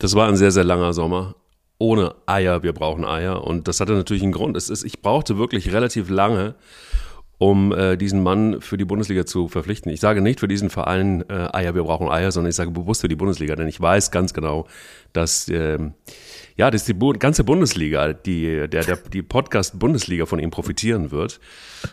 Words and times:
Das 0.00 0.14
war 0.14 0.26
ein 0.26 0.36
sehr, 0.36 0.50
sehr 0.50 0.64
langer 0.64 0.94
Sommer. 0.94 1.36
Ohne 1.78 2.14
Eier, 2.24 2.62
wir 2.62 2.72
brauchen 2.72 3.04
Eier. 3.04 3.44
Und 3.44 3.68
das 3.68 3.80
hatte 3.80 3.92
natürlich 3.92 4.22
einen 4.22 4.32
Grund. 4.32 4.56
Es 4.56 4.70
ist, 4.70 4.82
ich 4.82 5.02
brauchte 5.02 5.36
wirklich 5.36 5.72
relativ 5.72 6.08
lange, 6.08 6.54
um 7.40 7.72
äh, 7.72 7.96
diesen 7.96 8.22
Mann 8.22 8.60
für 8.60 8.76
die 8.76 8.84
Bundesliga 8.84 9.24
zu 9.24 9.48
verpflichten. 9.48 9.90
Ich 9.90 10.00
sage 10.00 10.20
nicht 10.20 10.40
für 10.40 10.46
diesen 10.46 10.68
Verein 10.68 11.24
äh, 11.30 11.48
Eier, 11.54 11.74
wir 11.74 11.84
brauchen 11.84 12.06
Eier, 12.10 12.32
sondern 12.32 12.50
ich 12.50 12.56
sage 12.56 12.70
bewusst 12.70 13.00
für 13.00 13.08
die 13.08 13.16
Bundesliga, 13.16 13.56
denn 13.56 13.66
ich 13.66 13.80
weiß 13.80 14.10
ganz 14.10 14.34
genau, 14.34 14.66
dass 15.14 15.48
äh, 15.48 15.78
ja, 16.60 16.70
dass 16.70 16.84
die 16.84 16.92
Bu 16.92 17.14
ganze 17.14 17.42
Bundesliga, 17.42 18.12
die, 18.12 18.68
der, 18.68 18.84
der, 18.84 18.96
die 18.96 19.22
Podcast-Bundesliga 19.22 20.26
von 20.26 20.38
ihm 20.38 20.50
profitieren 20.50 21.10
wird. 21.10 21.40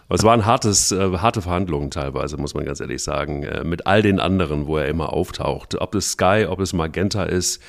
Es 0.09 0.23
waren 0.23 0.45
hartes, 0.45 0.91
äh, 0.91 1.17
harte 1.19 1.41
Verhandlungen 1.41 1.89
teilweise, 1.89 2.35
muss 2.35 2.53
man 2.53 2.65
ganz 2.65 2.81
ehrlich 2.81 3.01
sagen, 3.01 3.43
äh, 3.43 3.63
mit 3.63 3.87
all 3.87 4.01
den 4.01 4.19
anderen, 4.19 4.67
wo 4.67 4.77
er 4.77 4.89
immer 4.89 5.13
auftaucht. 5.13 5.79
Ob 5.79 5.95
es 5.95 6.11
Sky, 6.11 6.45
ob 6.49 6.59
es 6.59 6.73
Magenta 6.73 7.23
ist, 7.23 7.61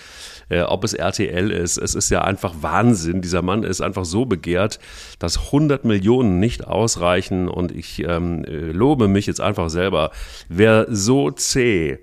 äh, 0.48 0.62
ob 0.62 0.82
es 0.82 0.92
RTL 0.92 1.52
ist. 1.52 1.76
Es 1.76 1.94
ist 1.94 2.10
ja 2.10 2.22
einfach 2.22 2.54
Wahnsinn. 2.62 3.22
Dieser 3.22 3.42
Mann 3.42 3.62
ist 3.62 3.80
einfach 3.80 4.04
so 4.04 4.24
begehrt, 4.24 4.80
dass 5.20 5.46
100 5.46 5.84
Millionen 5.84 6.40
nicht 6.40 6.66
ausreichen. 6.66 7.48
Und 7.48 7.67
ich 7.72 8.04
ähm, 8.06 8.44
äh, 8.44 8.72
lobe 8.72 9.08
mich 9.08 9.26
jetzt 9.26 9.40
einfach 9.40 9.70
selber. 9.70 10.10
Wer 10.48 10.86
so 10.88 11.30
zäh 11.30 11.98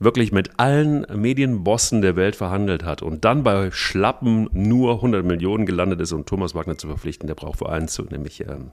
wirklich 0.00 0.32
mit 0.32 0.58
allen 0.58 1.06
Medienbossen 1.14 2.02
der 2.02 2.16
Welt 2.16 2.36
verhandelt 2.36 2.84
hat 2.84 3.02
und 3.02 3.24
dann 3.24 3.42
bei 3.42 3.70
Schlappen 3.70 4.48
nur 4.52 4.94
100 4.96 5.24
Millionen 5.24 5.66
gelandet 5.66 6.00
ist, 6.00 6.12
um 6.12 6.26
Thomas 6.26 6.54
Wagner 6.54 6.76
zu 6.76 6.88
verpflichten, 6.88 7.26
der 7.26 7.34
braucht 7.34 7.58
vor 7.60 7.70
allem 7.70 7.88
zu, 7.88 8.02
nämlich 8.02 8.40
ähm 8.40 8.70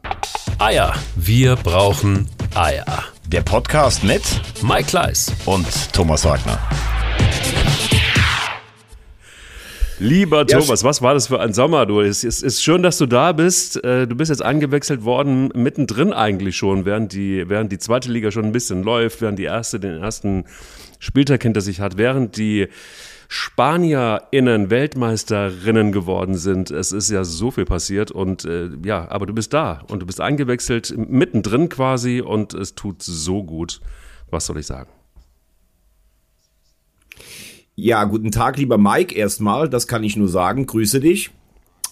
Eier. 0.60 0.94
Wir 1.16 1.56
brauchen 1.56 2.28
Eier. 2.56 2.86
Der 3.28 3.42
Podcast 3.42 4.04
mit 4.04 4.22
Mike 4.62 4.90
Kleiss 4.90 5.34
und 5.46 5.94
Thomas 5.94 6.26
Wagner. 6.26 6.60
Lieber 10.02 10.48
ja, 10.48 10.60
Thomas, 10.60 10.84
was 10.84 11.04
war 11.04 11.14
das 11.14 11.28
für 11.28 11.40
ein 11.40 11.54
Sommer? 11.54 11.86
Du, 11.86 12.02
es 12.02 12.24
ist, 12.24 12.42
ist 12.42 12.64
schön, 12.64 12.82
dass 12.82 12.98
du 12.98 13.06
da 13.06 13.34
bist. 13.34 13.84
Äh, 13.84 14.08
du 14.08 14.16
bist 14.16 14.30
jetzt 14.30 14.42
eingewechselt 14.42 15.04
worden, 15.04 15.50
mittendrin 15.54 16.12
eigentlich 16.12 16.58
schon, 16.58 16.86
während 16.86 17.14
die, 17.14 17.48
während 17.48 17.72
die 17.72 17.78
zweite 17.78 18.12
Liga 18.12 18.32
schon 18.32 18.46
ein 18.46 18.52
bisschen 18.52 18.82
läuft, 18.82 19.22
während 19.22 19.38
die 19.38 19.44
erste 19.44 19.80
den 19.80 20.02
ersten 20.02 20.46
Spieltag 20.98 21.44
hinter 21.44 21.62
sich 21.62 21.82
hat, 21.82 21.98
während 21.98 22.36
die 22.38 22.68
SpanierInnen 23.28 24.72
Weltmeisterinnen 24.72 25.92
geworden 25.92 26.36
sind. 26.36 26.72
Es 26.72 26.92
ist 26.92 27.12
ja 27.12 27.24
so 27.24 27.52
viel 27.52 27.66
passiert 27.66 28.10
und 28.10 28.44
äh, 28.44 28.70
ja, 28.84 29.08
aber 29.08 29.28
du 29.28 29.34
bist 29.34 29.54
da 29.54 29.84
und 29.88 30.00
du 30.00 30.08
bist 30.08 30.20
eingewechselt, 30.20 30.96
mittendrin 30.98 31.70
quasi 31.70 32.22
und 32.22 32.56
es 32.56 32.74
tut 32.74 33.04
so 33.04 33.44
gut. 33.44 33.82
Was 34.32 34.48
soll 34.48 34.58
ich 34.58 34.66
sagen? 34.66 34.90
Ja, 37.76 38.04
guten 38.04 38.32
Tag, 38.32 38.58
lieber 38.58 38.78
Mike, 38.78 39.16
erstmal, 39.16 39.70
das 39.70 39.88
kann 39.88 40.04
ich 40.04 40.18
nur 40.18 40.28
sagen. 40.28 40.66
Grüße 40.66 41.00
dich. 41.00 41.32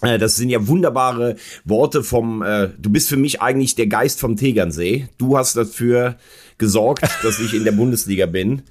Äh, 0.02 0.18
das 0.18 0.36
sind 0.36 0.50
ja 0.50 0.66
wunderbare 0.66 1.36
Worte 1.64 2.02
vom, 2.02 2.42
äh, 2.42 2.68
du 2.78 2.90
bist 2.90 3.08
für 3.08 3.16
mich 3.16 3.40
eigentlich 3.40 3.74
der 3.74 3.86
Geist 3.86 4.20
vom 4.20 4.36
Tegernsee. 4.36 5.08
Du 5.18 5.36
hast 5.38 5.56
dafür 5.56 6.16
gesorgt, 6.58 7.02
dass 7.22 7.40
ich 7.40 7.54
in 7.54 7.64
der 7.64 7.72
Bundesliga 7.72 8.26
bin 8.26 8.62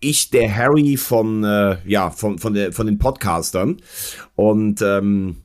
ich 0.00 0.30
der 0.30 0.54
Harry 0.54 0.96
von, 0.96 1.44
äh, 1.44 1.78
ja, 1.84 2.10
von, 2.10 2.38
von, 2.38 2.54
der, 2.54 2.72
von 2.72 2.86
den 2.86 2.98
Podcastern. 2.98 3.78
Und 4.36 4.82
ähm, 4.82 5.38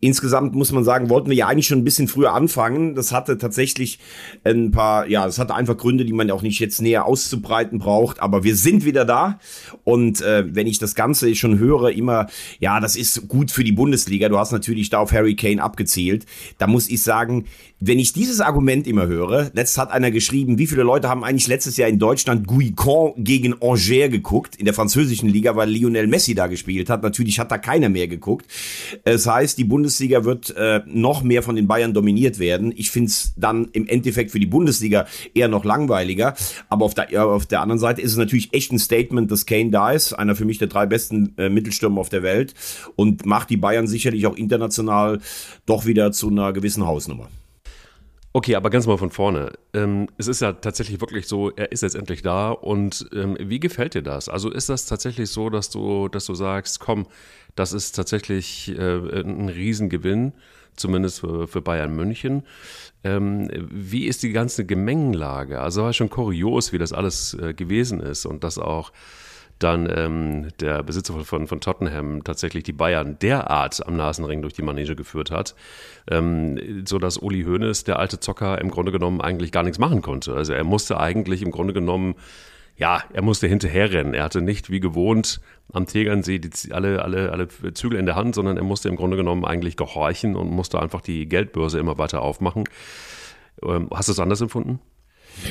Insgesamt 0.00 0.54
muss 0.54 0.72
man 0.72 0.82
sagen, 0.82 1.10
wollten 1.10 1.28
wir 1.28 1.36
ja 1.36 1.46
eigentlich 1.46 1.66
schon 1.66 1.78
ein 1.78 1.84
bisschen 1.84 2.08
früher 2.08 2.32
anfangen. 2.32 2.94
Das 2.94 3.12
hatte 3.12 3.36
tatsächlich 3.36 3.98
ein 4.44 4.70
paar, 4.70 5.06
ja, 5.06 5.26
das 5.26 5.38
hatte 5.38 5.54
einfach 5.54 5.76
Gründe, 5.76 6.04
die 6.06 6.12
man 6.12 6.30
auch 6.30 6.42
nicht 6.42 6.58
jetzt 6.58 6.80
näher 6.80 7.04
auszubreiten 7.04 7.78
braucht. 7.78 8.20
Aber 8.20 8.42
wir 8.42 8.56
sind 8.56 8.84
wieder 8.84 9.04
da. 9.04 9.38
Und 9.84 10.22
äh, 10.22 10.44
wenn 10.54 10.66
ich 10.66 10.78
das 10.78 10.94
Ganze 10.94 11.34
schon 11.34 11.58
höre, 11.58 11.90
immer, 11.90 12.28
ja, 12.60 12.80
das 12.80 12.96
ist 12.96 13.28
gut 13.28 13.50
für 13.50 13.64
die 13.64 13.72
Bundesliga. 13.72 14.30
Du 14.30 14.38
hast 14.38 14.52
natürlich 14.52 14.88
da 14.88 15.00
auf 15.00 15.12
Harry 15.12 15.36
Kane 15.36 15.62
abgezielt. 15.62 16.24
Da 16.56 16.66
muss 16.66 16.88
ich 16.88 17.02
sagen, 17.02 17.44
wenn 17.78 17.98
ich 17.98 18.12
dieses 18.14 18.40
Argument 18.40 18.86
immer 18.86 19.06
höre, 19.06 19.50
letzt 19.52 19.76
hat 19.76 19.90
einer 19.90 20.10
geschrieben, 20.10 20.58
wie 20.58 20.66
viele 20.66 20.82
Leute 20.82 21.08
haben 21.08 21.24
eigentlich 21.24 21.46
letztes 21.46 21.76
Jahr 21.76 21.88
in 21.88 21.98
Deutschland 21.98 22.46
Guican 22.46 23.12
gegen 23.18 23.54
Angers 23.60 24.10
geguckt, 24.10 24.56
in 24.56 24.64
der 24.64 24.74
französischen 24.74 25.28
Liga, 25.28 25.56
weil 25.56 25.68
Lionel 25.68 26.06
Messi 26.06 26.34
da 26.34 26.46
gespielt 26.46 26.88
hat. 26.88 27.02
Natürlich 27.02 27.38
hat 27.38 27.50
da 27.50 27.58
keiner 27.58 27.88
mehr 27.88 28.08
geguckt. 28.08 28.46
Es 29.04 29.26
heißt, 29.26 29.58
die 29.58 29.64
Bundesliga 29.64 29.89
wird 29.98 30.54
äh, 30.56 30.80
noch 30.86 31.22
mehr 31.22 31.42
von 31.42 31.56
den 31.56 31.66
Bayern 31.66 31.94
dominiert 31.94 32.38
werden. 32.38 32.72
Ich 32.76 32.90
finde 32.90 33.08
es 33.08 33.32
dann 33.36 33.68
im 33.72 33.86
Endeffekt 33.86 34.30
für 34.30 34.40
die 34.40 34.46
Bundesliga 34.46 35.06
eher 35.34 35.48
noch 35.48 35.64
langweiliger. 35.64 36.34
Aber 36.68 36.84
auf 36.84 36.94
der, 36.94 37.26
auf 37.26 37.46
der 37.46 37.60
anderen 37.60 37.78
Seite 37.78 38.00
ist 38.00 38.12
es 38.12 38.16
natürlich 38.16 38.52
echt 38.52 38.72
ein 38.72 38.78
Statement, 38.78 39.30
dass 39.30 39.46
Kane 39.46 39.70
da 39.70 39.92
ist, 39.92 40.12
einer 40.12 40.36
für 40.36 40.44
mich 40.44 40.58
der 40.58 40.68
drei 40.68 40.86
besten 40.86 41.34
äh, 41.38 41.48
Mittelstürmer 41.48 42.00
auf 42.00 42.08
der 42.08 42.22
Welt 42.22 42.54
und 42.96 43.26
macht 43.26 43.50
die 43.50 43.56
Bayern 43.56 43.86
sicherlich 43.86 44.26
auch 44.26 44.36
international 44.36 45.20
doch 45.66 45.86
wieder 45.86 46.12
zu 46.12 46.28
einer 46.28 46.52
gewissen 46.52 46.86
Hausnummer. 46.86 47.28
Okay, 48.32 48.54
aber 48.54 48.70
ganz 48.70 48.86
mal 48.86 48.96
von 48.96 49.10
vorne. 49.10 49.52
Ähm, 49.74 50.06
es 50.16 50.28
ist 50.28 50.40
ja 50.40 50.52
tatsächlich 50.52 51.00
wirklich 51.00 51.26
so, 51.26 51.50
er 51.50 51.72
ist 51.72 51.82
jetzt 51.82 51.96
endlich 51.96 52.22
da 52.22 52.52
und 52.52 53.08
ähm, 53.12 53.36
wie 53.40 53.58
gefällt 53.58 53.94
dir 53.94 54.02
das? 54.02 54.28
Also 54.28 54.52
ist 54.52 54.68
das 54.68 54.86
tatsächlich 54.86 55.30
so, 55.30 55.50
dass 55.50 55.68
du, 55.68 56.06
dass 56.08 56.26
du 56.26 56.34
sagst, 56.36 56.78
komm, 56.78 57.06
das 57.60 57.74
ist 57.74 57.92
tatsächlich 57.92 58.74
äh, 58.74 59.20
ein 59.20 59.50
Riesengewinn, 59.50 60.32
zumindest 60.76 61.20
für, 61.20 61.46
für 61.46 61.60
Bayern 61.60 61.94
München. 61.94 62.42
Ähm, 63.04 63.50
wie 63.70 64.06
ist 64.06 64.22
die 64.22 64.32
ganze 64.32 64.64
Gemengenlage? 64.64 65.60
Also 65.60 65.82
war 65.82 65.92
schon 65.92 66.08
kurios, 66.08 66.72
wie 66.72 66.78
das 66.78 66.94
alles 66.94 67.34
äh, 67.34 67.52
gewesen 67.52 68.00
ist 68.00 68.24
und 68.24 68.44
dass 68.44 68.56
auch 68.56 68.92
dann 69.58 69.92
ähm, 69.94 70.48
der 70.60 70.82
Besitzer 70.82 71.22
von, 71.22 71.46
von 71.46 71.60
Tottenham 71.60 72.24
tatsächlich 72.24 72.64
die 72.64 72.72
Bayern 72.72 73.18
derart 73.18 73.86
am 73.86 73.94
Nasenring 73.94 74.40
durch 74.40 74.54
die 74.54 74.62
Manege 74.62 74.96
geführt 74.96 75.30
hat, 75.30 75.54
ähm, 76.10 76.86
so 76.86 76.98
dass 76.98 77.18
Uli 77.18 77.42
Hoeneß, 77.42 77.84
der 77.84 77.98
alte 77.98 78.20
Zocker, 78.20 78.58
im 78.58 78.70
Grunde 78.70 78.90
genommen 78.90 79.20
eigentlich 79.20 79.52
gar 79.52 79.64
nichts 79.64 79.78
machen 79.78 80.00
konnte. 80.00 80.32
Also 80.32 80.54
er 80.54 80.64
musste 80.64 80.98
eigentlich 80.98 81.42
im 81.42 81.50
Grunde 81.50 81.74
genommen 81.74 82.14
ja, 82.80 83.04
er 83.12 83.22
musste 83.22 83.46
hinterherrennen. 83.46 84.14
Er 84.14 84.24
hatte 84.24 84.40
nicht 84.40 84.70
wie 84.70 84.80
gewohnt 84.80 85.40
am 85.70 85.86
Tegernsee 85.86 86.38
die, 86.38 86.50
alle, 86.72 87.02
alle, 87.02 87.30
alle 87.30 87.46
Zügel 87.74 87.98
in 87.98 88.06
der 88.06 88.16
Hand, 88.16 88.34
sondern 88.34 88.56
er 88.56 88.64
musste 88.64 88.88
im 88.88 88.96
Grunde 88.96 89.18
genommen 89.18 89.44
eigentlich 89.44 89.76
gehorchen 89.76 90.34
und 90.34 90.50
musste 90.50 90.80
einfach 90.80 91.02
die 91.02 91.28
Geldbörse 91.28 91.78
immer 91.78 91.98
weiter 91.98 92.22
aufmachen. 92.22 92.64
Ähm, 93.62 93.90
hast 93.92 94.08
du 94.08 94.12
es 94.12 94.18
anders 94.18 94.40
empfunden? 94.40 94.80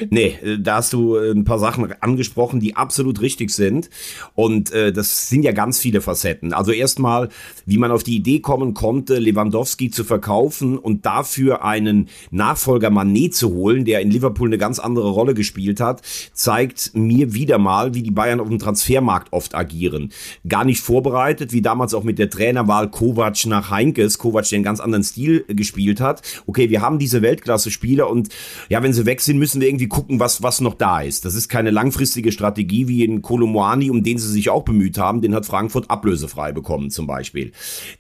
Nee, 0.10 0.38
äh, 0.44 0.60
da 0.60 0.78
hast 0.78 0.94
du 0.94 1.16
äh, 1.16 1.32
ein 1.32 1.44
paar 1.44 1.60
Sachen 1.60 1.92
angesprochen, 2.02 2.60
die 2.60 2.76
absolut 2.76 3.22
richtig 3.22 3.52
sind. 3.52 3.90
Und 4.36 4.72
äh, 4.72 4.92
das 4.92 5.30
sind 5.30 5.44
ja 5.44 5.52
ganz 5.52 5.80
viele 5.80 6.02
Facetten. 6.02 6.54
Also 6.54 6.72
erstmal, 6.72 7.30
wie 7.66 7.78
man 7.78 7.92
auf 7.92 8.04
die 8.04 8.16
Idee 8.16 8.40
kommen 8.40 8.74
konnte, 8.74 9.20
Lewandowski 9.20 9.90
zu 9.90 10.04
verkaufen 10.04 10.78
und 10.78 11.06
dafür 11.06 11.64
einen 11.64 12.10
Nachfolger 12.32 12.90
Manet 12.90 13.36
zu 13.36 13.50
holen, 13.54 13.86
der 13.86 14.02
in 14.02 14.12
Liverpool 14.12 14.50
eine 14.50 14.58
ganz 14.58 14.80
andere 14.80 15.10
Rolle 15.10 15.34
gespielt 15.34 15.80
hat, 15.80 16.02
zeigt 16.34 16.92
mir 16.94 17.34
wieder 17.34 17.58
mal, 17.58 17.94
wie 17.94 18.04
die 18.04 18.12
Bayern 18.12 18.40
auf 18.40 18.48
dem 18.48 18.60
Transfermarkt 18.60 19.34
oft 19.34 19.56
agieren. 19.56 20.12
Gar 20.48 20.66
nicht 20.66 20.82
vorbereitet, 20.82 21.54
wie 21.54 21.62
damals 21.62 21.94
auch 21.94 22.04
mit 22.04 22.20
der 22.20 22.30
Trainerwahl 22.30 22.90
Kovac 22.90 23.46
nach 23.46 23.70
Heinkes. 23.70 24.18
Kovac, 24.18 24.48
der 24.50 24.58
einen 24.58 24.64
ganz 24.64 24.80
anderen 24.80 25.04
Stil 25.04 25.46
gespielt 25.48 26.02
hat. 26.02 26.22
Okay, 26.48 26.70
wir 26.70 26.82
haben 26.82 27.00
diese 27.00 27.22
Weltklasse-Spieler 27.22 28.10
und 28.10 28.30
ja, 28.70 28.84
wenn 28.84 28.94
sie 28.94 29.06
weg 29.06 29.22
sind, 29.22 29.38
müssen 29.38 29.62
wir 29.62 29.69
irgendwie 29.69 29.88
gucken, 29.88 30.19
was, 30.19 30.44
was 30.44 30.59
noch 30.59 30.74
da 30.74 31.02
ist. 31.02 31.24
Das 31.24 31.35
ist 31.35 31.47
keine 31.47 31.72
langfristige 31.72 32.31
Strategie 32.31 32.88
wie 32.88 33.06
in 33.06 33.22
Kolomoani, 33.22 33.90
um 33.90 34.03
den 34.03 34.18
sie 34.18 34.30
sich 34.30 34.50
auch 34.50 34.63
bemüht 34.63 34.97
haben. 34.97 35.22
Den 35.22 35.34
hat 35.34 35.46
Frankfurt 35.46 35.90
ablösefrei 35.90 36.52
bekommen 36.52 36.90
zum 36.90 37.07
Beispiel. 37.07 37.52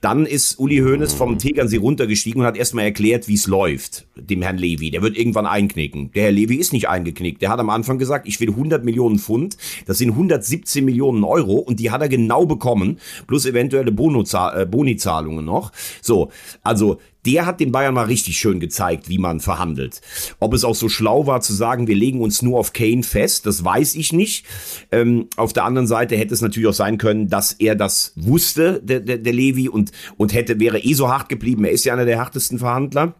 Dann 0.01 0.25
ist 0.25 0.59
Uli 0.59 0.79
Hoeneß 0.79 1.13
vom 1.13 1.37
Tegernsee 1.39 1.77
runtergestiegen 1.77 2.41
und 2.41 2.47
hat 2.47 2.57
erstmal 2.57 2.85
erklärt, 2.85 3.27
wie 3.27 3.35
es 3.35 3.47
läuft, 3.47 4.07
dem 4.15 4.41
Herrn 4.41 4.57
Levi. 4.57 4.91
Der 4.91 5.01
wird 5.01 5.17
irgendwann 5.17 5.45
einknicken. 5.45 6.11
Der 6.13 6.23
Herr 6.23 6.31
Levi 6.31 6.55
ist 6.55 6.73
nicht 6.73 6.89
eingeknickt. 6.89 7.41
Der 7.41 7.49
hat 7.49 7.59
am 7.59 7.69
Anfang 7.69 7.97
gesagt, 7.97 8.27
ich 8.27 8.39
will 8.41 8.49
100 8.49 8.83
Millionen 8.83 9.19
Pfund. 9.19 9.57
Das 9.85 9.97
sind 9.97 10.11
117 10.11 10.83
Millionen 10.83 11.23
Euro 11.23 11.53
und 11.53 11.79
die 11.79 11.91
hat 11.91 12.01
er 12.01 12.09
genau 12.09 12.45
bekommen. 12.45 12.99
Plus 13.27 13.45
eventuelle 13.45 13.91
äh, 13.91 14.65
Boni-Zahlungen 14.65 15.45
noch. 15.45 15.71
So, 16.01 16.29
also 16.63 16.99
der 17.25 17.45
hat 17.45 17.59
den 17.59 17.71
Bayern 17.71 17.93
mal 17.93 18.05
richtig 18.05 18.37
schön 18.37 18.59
gezeigt, 18.59 19.09
wie 19.09 19.17
man 19.17 19.39
verhandelt. 19.39 20.01
Ob 20.39 20.53
es 20.53 20.63
auch 20.63 20.75
so 20.75 20.89
schlau 20.89 21.27
war 21.27 21.41
zu 21.41 21.53
sagen, 21.53 21.87
wir 21.87 21.95
legen 21.95 22.21
uns 22.21 22.41
nur 22.41 22.59
auf 22.59 22.73
Kane 22.73 23.03
fest, 23.03 23.45
das 23.45 23.63
weiß 23.63 23.95
ich 23.95 24.13
nicht. 24.13 24.45
Ähm, 24.91 25.27
auf 25.35 25.53
der 25.53 25.65
anderen 25.65 25.87
Seite 25.87 26.15
hätte 26.15 26.33
es 26.33 26.41
natürlich 26.41 26.69
auch 26.69 26.73
sein 26.73 26.97
können, 26.97 27.27
dass 27.27 27.53
er 27.53 27.75
das 27.75 28.13
wusste, 28.15 28.81
der, 28.83 28.99
der, 28.99 29.17
der 29.17 29.33
Levi, 29.33 29.69
und, 29.69 29.91
und 30.17 30.33
hätte, 30.33 30.59
wäre 30.59 30.79
eh 30.79 30.93
so 30.93 31.09
hart 31.09 31.29
geblieben. 31.29 31.65
Er 31.65 31.71
ist 31.71 31.85
ja 31.85 31.93
einer 31.93 32.05
der 32.05 32.17
härtesten 32.17 32.59
Verhandler. 32.59 33.15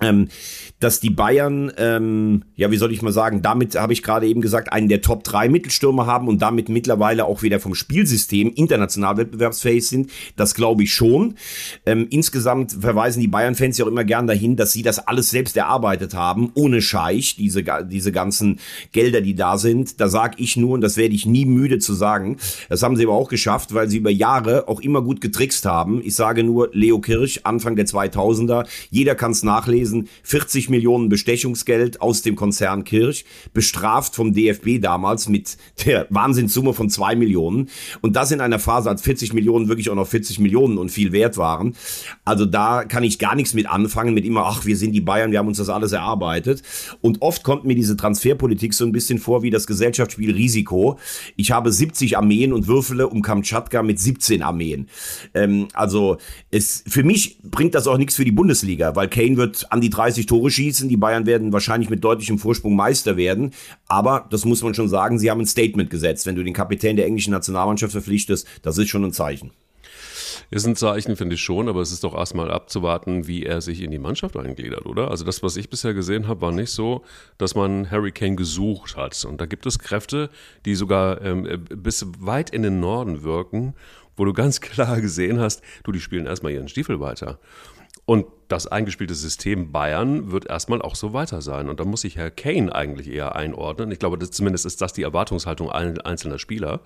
Ähm, 0.00 0.28
dass 0.78 1.00
die 1.00 1.10
Bayern, 1.10 1.72
ähm, 1.78 2.44
ja, 2.54 2.70
wie 2.70 2.76
soll 2.76 2.92
ich 2.92 3.00
mal 3.00 3.12
sagen, 3.12 3.40
damit 3.40 3.76
habe 3.76 3.94
ich 3.94 4.02
gerade 4.02 4.26
eben 4.26 4.42
gesagt, 4.42 4.70
einen 4.72 4.88
der 4.88 5.00
Top 5.00 5.24
3 5.24 5.48
Mittelstürmer 5.48 6.04
haben 6.04 6.28
und 6.28 6.42
damit 6.42 6.68
mittlerweile 6.68 7.24
auch 7.24 7.42
wieder 7.42 7.60
vom 7.60 7.74
Spielsystem 7.74 8.52
international 8.54 9.16
wettbewerbsfähig 9.16 9.86
sind. 9.86 10.10
Das 10.36 10.54
glaube 10.54 10.82
ich 10.82 10.92
schon. 10.92 11.36
Ähm, 11.86 12.06
insgesamt 12.10 12.72
verweisen 12.72 13.20
die 13.20 13.28
Bayern-Fans 13.28 13.78
ja 13.78 13.86
auch 13.86 13.88
immer 13.88 14.04
gern 14.04 14.26
dahin, 14.26 14.56
dass 14.56 14.72
sie 14.72 14.82
das 14.82 14.98
alles 14.98 15.30
selbst 15.30 15.56
erarbeitet 15.56 16.12
haben, 16.12 16.50
ohne 16.54 16.82
Scheich, 16.82 17.36
diese, 17.36 17.64
diese 17.88 18.12
ganzen 18.12 18.60
Gelder, 18.92 19.22
die 19.22 19.34
da 19.34 19.56
sind. 19.56 19.98
Da 19.98 20.08
sage 20.08 20.34
ich 20.38 20.58
nur, 20.58 20.74
und 20.74 20.82
das 20.82 20.98
werde 20.98 21.14
ich 21.14 21.24
nie 21.24 21.46
müde 21.46 21.78
zu 21.78 21.94
sagen, 21.94 22.36
das 22.68 22.82
haben 22.82 22.96
sie 22.96 23.04
aber 23.04 23.14
auch 23.14 23.30
geschafft, 23.30 23.72
weil 23.72 23.88
sie 23.88 23.96
über 23.96 24.10
Jahre 24.10 24.68
auch 24.68 24.80
immer 24.80 25.00
gut 25.00 25.22
getrickst 25.22 25.64
haben. 25.64 26.02
Ich 26.04 26.14
sage 26.14 26.44
nur, 26.44 26.68
Leo 26.72 27.00
Kirch, 27.00 27.46
Anfang 27.46 27.76
der 27.76 27.86
2000er, 27.86 28.66
jeder 28.90 29.14
kann 29.14 29.30
es 29.30 29.42
nachlesen, 29.42 29.85
40 30.22 30.56
50 30.56 30.70
Millionen 30.70 31.08
Bestechungsgeld 31.08 32.00
aus 32.00 32.22
dem 32.22 32.34
Konzern 32.34 32.84
Kirch, 32.84 33.24
bestraft 33.52 34.14
vom 34.14 34.32
DFB 34.32 34.80
damals 34.80 35.28
mit 35.28 35.56
der 35.84 36.06
Wahnsinnssumme 36.08 36.72
von 36.72 36.88
zwei 36.88 37.14
Millionen. 37.14 37.68
Und 38.00 38.16
das 38.16 38.30
in 38.30 38.40
einer 38.40 38.58
Phase, 38.58 38.88
als 38.88 39.02
40 39.02 39.32
Millionen 39.32 39.68
wirklich 39.68 39.90
auch 39.90 39.94
noch 39.94 40.06
40 40.06 40.38
Millionen 40.38 40.78
und 40.78 40.90
viel 40.90 41.12
wert 41.12 41.36
waren. 41.36 41.74
Also 42.24 42.46
da 42.46 42.84
kann 42.84 43.04
ich 43.04 43.18
gar 43.18 43.34
nichts 43.34 43.54
mit 43.54 43.68
anfangen, 43.68 44.14
mit 44.14 44.24
immer, 44.24 44.46
ach, 44.46 44.64
wir 44.64 44.76
sind 44.76 44.92
die 44.92 45.00
Bayern, 45.00 45.30
wir 45.30 45.38
haben 45.38 45.48
uns 45.48 45.58
das 45.58 45.68
alles 45.68 45.92
erarbeitet. 45.92 46.62
Und 47.02 47.22
oft 47.22 47.42
kommt 47.42 47.64
mir 47.64 47.74
diese 47.74 47.96
Transferpolitik 47.96 48.72
so 48.72 48.84
ein 48.84 48.92
bisschen 48.92 49.18
vor 49.18 49.42
wie 49.42 49.50
das 49.50 49.66
Gesellschaftsspiel 49.66 50.32
Risiko. 50.32 50.98
Ich 51.36 51.50
habe 51.50 51.70
70 51.70 52.16
Armeen 52.16 52.52
und 52.52 52.66
würfele 52.66 53.08
um 53.08 53.20
Kamtschatka 53.20 53.82
mit 53.82 54.00
17 54.00 54.42
Armeen. 54.42 54.88
Ähm, 55.34 55.68
also 55.74 56.16
es, 56.50 56.82
für 56.86 57.02
mich 57.02 57.38
bringt 57.42 57.74
das 57.74 57.86
auch 57.86 57.98
nichts 57.98 58.16
für 58.16 58.24
die 58.24 58.32
Bundesliga, 58.32 58.96
weil 58.96 59.08
Kane 59.08 59.36
wird 59.36 59.70
an 59.76 59.80
die 59.82 59.90
30 59.90 60.26
Tore 60.26 60.50
schießen. 60.50 60.88
Die 60.88 60.96
Bayern 60.96 61.26
werden 61.26 61.52
wahrscheinlich 61.52 61.90
mit 61.90 62.02
deutlichem 62.02 62.38
Vorsprung 62.38 62.74
Meister 62.74 63.16
werden. 63.16 63.52
Aber 63.86 64.26
das 64.30 64.44
muss 64.44 64.62
man 64.62 64.74
schon 64.74 64.88
sagen, 64.88 65.18
sie 65.18 65.30
haben 65.30 65.40
ein 65.40 65.46
Statement 65.46 65.90
gesetzt. 65.90 66.26
Wenn 66.26 66.36
du 66.36 66.42
den 66.42 66.54
Kapitän 66.54 66.96
der 66.96 67.06
englischen 67.06 67.30
Nationalmannschaft 67.30 67.92
verpflichtest, 67.92 68.46
das 68.62 68.78
ist 68.78 68.88
schon 68.88 69.04
ein 69.04 69.12
Zeichen. 69.12 69.52
Ist 70.50 70.66
ein 70.66 70.76
Zeichen, 70.76 71.16
finde 71.16 71.34
ich 71.34 71.40
schon, 71.40 71.68
aber 71.68 71.80
es 71.80 71.90
ist 71.90 72.04
doch 72.04 72.14
erstmal 72.14 72.52
abzuwarten, 72.52 73.26
wie 73.26 73.44
er 73.44 73.60
sich 73.60 73.82
in 73.82 73.90
die 73.90 73.98
Mannschaft 73.98 74.36
eingliedert, 74.36 74.86
oder? 74.86 75.10
Also 75.10 75.24
das, 75.24 75.42
was 75.42 75.56
ich 75.56 75.70
bisher 75.70 75.92
gesehen 75.92 76.28
habe, 76.28 76.40
war 76.40 76.52
nicht 76.52 76.70
so, 76.70 77.02
dass 77.36 77.56
man 77.56 77.90
Harry 77.90 78.12
Kane 78.12 78.36
gesucht 78.36 78.96
hat. 78.96 79.24
Und 79.24 79.40
da 79.40 79.46
gibt 79.46 79.66
es 79.66 79.78
Kräfte, 79.78 80.30
die 80.64 80.76
sogar 80.76 81.20
ähm, 81.22 81.64
bis 81.68 82.06
weit 82.20 82.50
in 82.50 82.62
den 82.62 82.78
Norden 82.78 83.24
wirken, 83.24 83.74
wo 84.16 84.24
du 84.24 84.32
ganz 84.32 84.60
klar 84.60 85.00
gesehen 85.00 85.40
hast, 85.40 85.62
du, 85.82 85.90
die 85.90 86.00
spielen 86.00 86.26
erstmal 86.26 86.52
ihren 86.52 86.68
Stiefel 86.68 87.00
weiter. 87.00 87.40
Und 88.04 88.26
das 88.48 88.66
eingespielte 88.66 89.14
System 89.14 89.72
Bayern 89.72 90.30
wird 90.30 90.46
erstmal 90.46 90.80
auch 90.82 90.94
so 90.94 91.12
weiter 91.12 91.42
sein. 91.42 91.68
Und 91.68 91.80
da 91.80 91.84
muss 91.84 92.02
sich 92.02 92.16
Herr 92.16 92.30
Kane 92.30 92.74
eigentlich 92.74 93.08
eher 93.08 93.34
einordnen. 93.34 93.90
Ich 93.90 93.98
glaube, 93.98 94.18
zumindest 94.18 94.66
ist 94.66 94.80
das 94.80 94.92
die 94.92 95.02
Erwartungshaltung 95.02 95.70
einzelner 95.70 96.38
Spieler. 96.38 96.80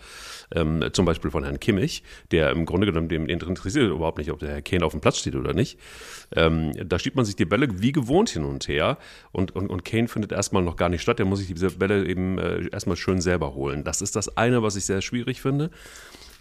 Ähm, 0.55 0.85
zum 0.93 1.05
Beispiel 1.05 1.31
von 1.31 1.45
Herrn 1.45 1.61
Kimmich, 1.61 2.03
der 2.31 2.51
im 2.51 2.65
Grunde 2.65 2.87
genommen 2.87 3.09
dem 3.09 3.27
interessiert 3.27 3.91
überhaupt 3.91 4.19
nicht, 4.19 4.31
ob 4.31 4.39
der 4.39 4.51
Herr 4.51 4.63
Kane 4.63 4.85
auf 4.85 4.93
dem 4.93 5.01
Platz 5.01 5.19
steht 5.19 5.35
oder 5.35 5.53
nicht. 5.53 5.79
Ähm, 6.35 6.73
da 6.87 6.99
schiebt 6.99 7.17
man 7.17 7.25
sich 7.25 7.37
die 7.37 7.45
Bälle 7.45 7.69
wie 7.81 7.93
gewohnt 7.93 8.31
hin 8.31 8.45
und 8.45 8.67
her. 8.69 8.99
Und, 9.33 9.55
und, 9.55 9.69
und 9.69 9.85
Kane 9.85 10.09
findet 10.09 10.33
erstmal 10.33 10.63
noch 10.63 10.77
gar 10.77 10.89
nicht 10.89 11.03
statt. 11.03 11.19
Der 11.19 11.27
muss 11.27 11.41
sich 11.41 11.49
diese 11.49 11.71
Bälle 11.73 12.07
eben 12.07 12.39
äh, 12.39 12.69
erstmal 12.71 12.97
schön 12.97 13.21
selber 13.21 13.55
holen. 13.55 13.85
Das 13.85 14.01
ist 14.01 14.17
das 14.17 14.37
eine, 14.37 14.63
was 14.63 14.77
ich 14.77 14.87
sehr 14.87 15.03
schwierig 15.03 15.41
finde. 15.41 15.71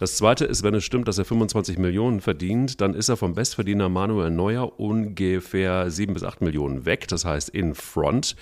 Das 0.00 0.16
zweite 0.16 0.46
ist, 0.46 0.62
wenn 0.62 0.74
es 0.74 0.82
stimmt, 0.82 1.08
dass 1.08 1.18
er 1.18 1.26
25 1.26 1.76
Millionen 1.76 2.22
verdient, 2.22 2.80
dann 2.80 2.94
ist 2.94 3.10
er 3.10 3.18
vom 3.18 3.34
Bestverdiener 3.34 3.90
Manuel 3.90 4.30
Neuer 4.30 4.80
ungefähr 4.80 5.90
7 5.90 6.14
bis 6.14 6.24
8 6.24 6.40
Millionen 6.40 6.86
weg. 6.86 7.06
Das 7.08 7.26
heißt 7.26 7.50
in 7.50 7.74
Front. 7.74 8.34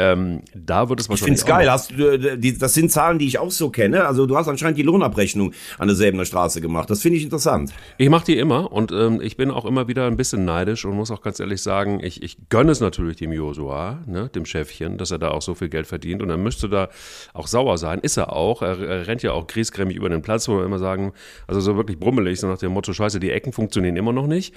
Ähm, 0.00 0.40
da 0.54 0.88
wird 0.88 0.98
es 0.98 1.10
wahrscheinlich. 1.10 1.40
Ich 1.40 1.44
finde 1.44 1.58
es 1.58 1.58
geil. 1.58 1.70
Hast, 1.70 1.92
äh, 1.92 2.38
die, 2.38 2.56
das 2.56 2.72
sind 2.72 2.90
Zahlen, 2.90 3.18
die 3.18 3.26
ich 3.26 3.38
auch 3.38 3.50
so 3.50 3.68
kenne. 3.68 4.06
Also 4.06 4.24
du 4.24 4.36
hast 4.36 4.48
anscheinend 4.48 4.78
die 4.78 4.82
Lohnabrechnung 4.82 5.52
an 5.78 5.88
der 5.88 5.96
Säbener 5.96 6.24
Straße 6.24 6.62
gemacht. 6.62 6.88
Das 6.88 7.02
finde 7.02 7.18
ich 7.18 7.24
interessant. 7.24 7.72
Ich 7.98 8.08
mache 8.08 8.24
die 8.24 8.38
immer 8.38 8.72
und 8.72 8.92
ähm, 8.92 9.20
ich 9.20 9.36
bin 9.36 9.50
auch 9.50 9.66
immer 9.66 9.88
wieder 9.88 10.06
ein 10.06 10.16
bisschen 10.16 10.46
neidisch 10.46 10.86
und 10.86 10.96
muss 10.96 11.10
auch 11.10 11.20
ganz 11.20 11.38
ehrlich 11.38 11.62
sagen, 11.62 12.00
ich, 12.02 12.22
ich 12.22 12.38
gönne 12.48 12.72
es 12.72 12.80
natürlich 12.80 13.18
dem 13.18 13.30
Josua, 13.32 13.98
ne, 14.06 14.30
dem 14.34 14.46
Chefchen, 14.46 14.96
dass 14.96 15.10
er 15.10 15.18
da 15.18 15.32
auch 15.32 15.42
so 15.42 15.54
viel 15.54 15.68
Geld 15.68 15.86
verdient 15.86 16.22
und 16.22 16.30
er 16.30 16.38
müsste 16.38 16.70
da 16.70 16.88
auch 17.34 17.46
sauer 17.46 17.76
sein. 17.76 18.00
Ist 18.00 18.16
er 18.16 18.32
auch. 18.32 18.62
Er, 18.62 18.80
er 18.80 19.06
rennt 19.06 19.22
ja 19.22 19.32
auch 19.32 19.46
griesgrämig 19.46 19.96
über 19.96 20.08
den 20.08 20.22
Platz, 20.22 20.48
wo 20.48 20.56
wir 20.56 20.64
immer 20.64 20.78
sagen, 20.78 21.12
also 21.46 21.60
so 21.60 21.76
wirklich 21.76 21.98
brummelig, 21.98 22.40
so 22.40 22.46
nach 22.46 22.58
dem 22.58 22.72
Motto, 22.72 22.94
scheiße, 22.94 23.20
die 23.20 23.30
Ecken 23.30 23.52
funktionieren 23.52 23.96
immer 23.96 24.14
noch 24.14 24.26
nicht. 24.26 24.54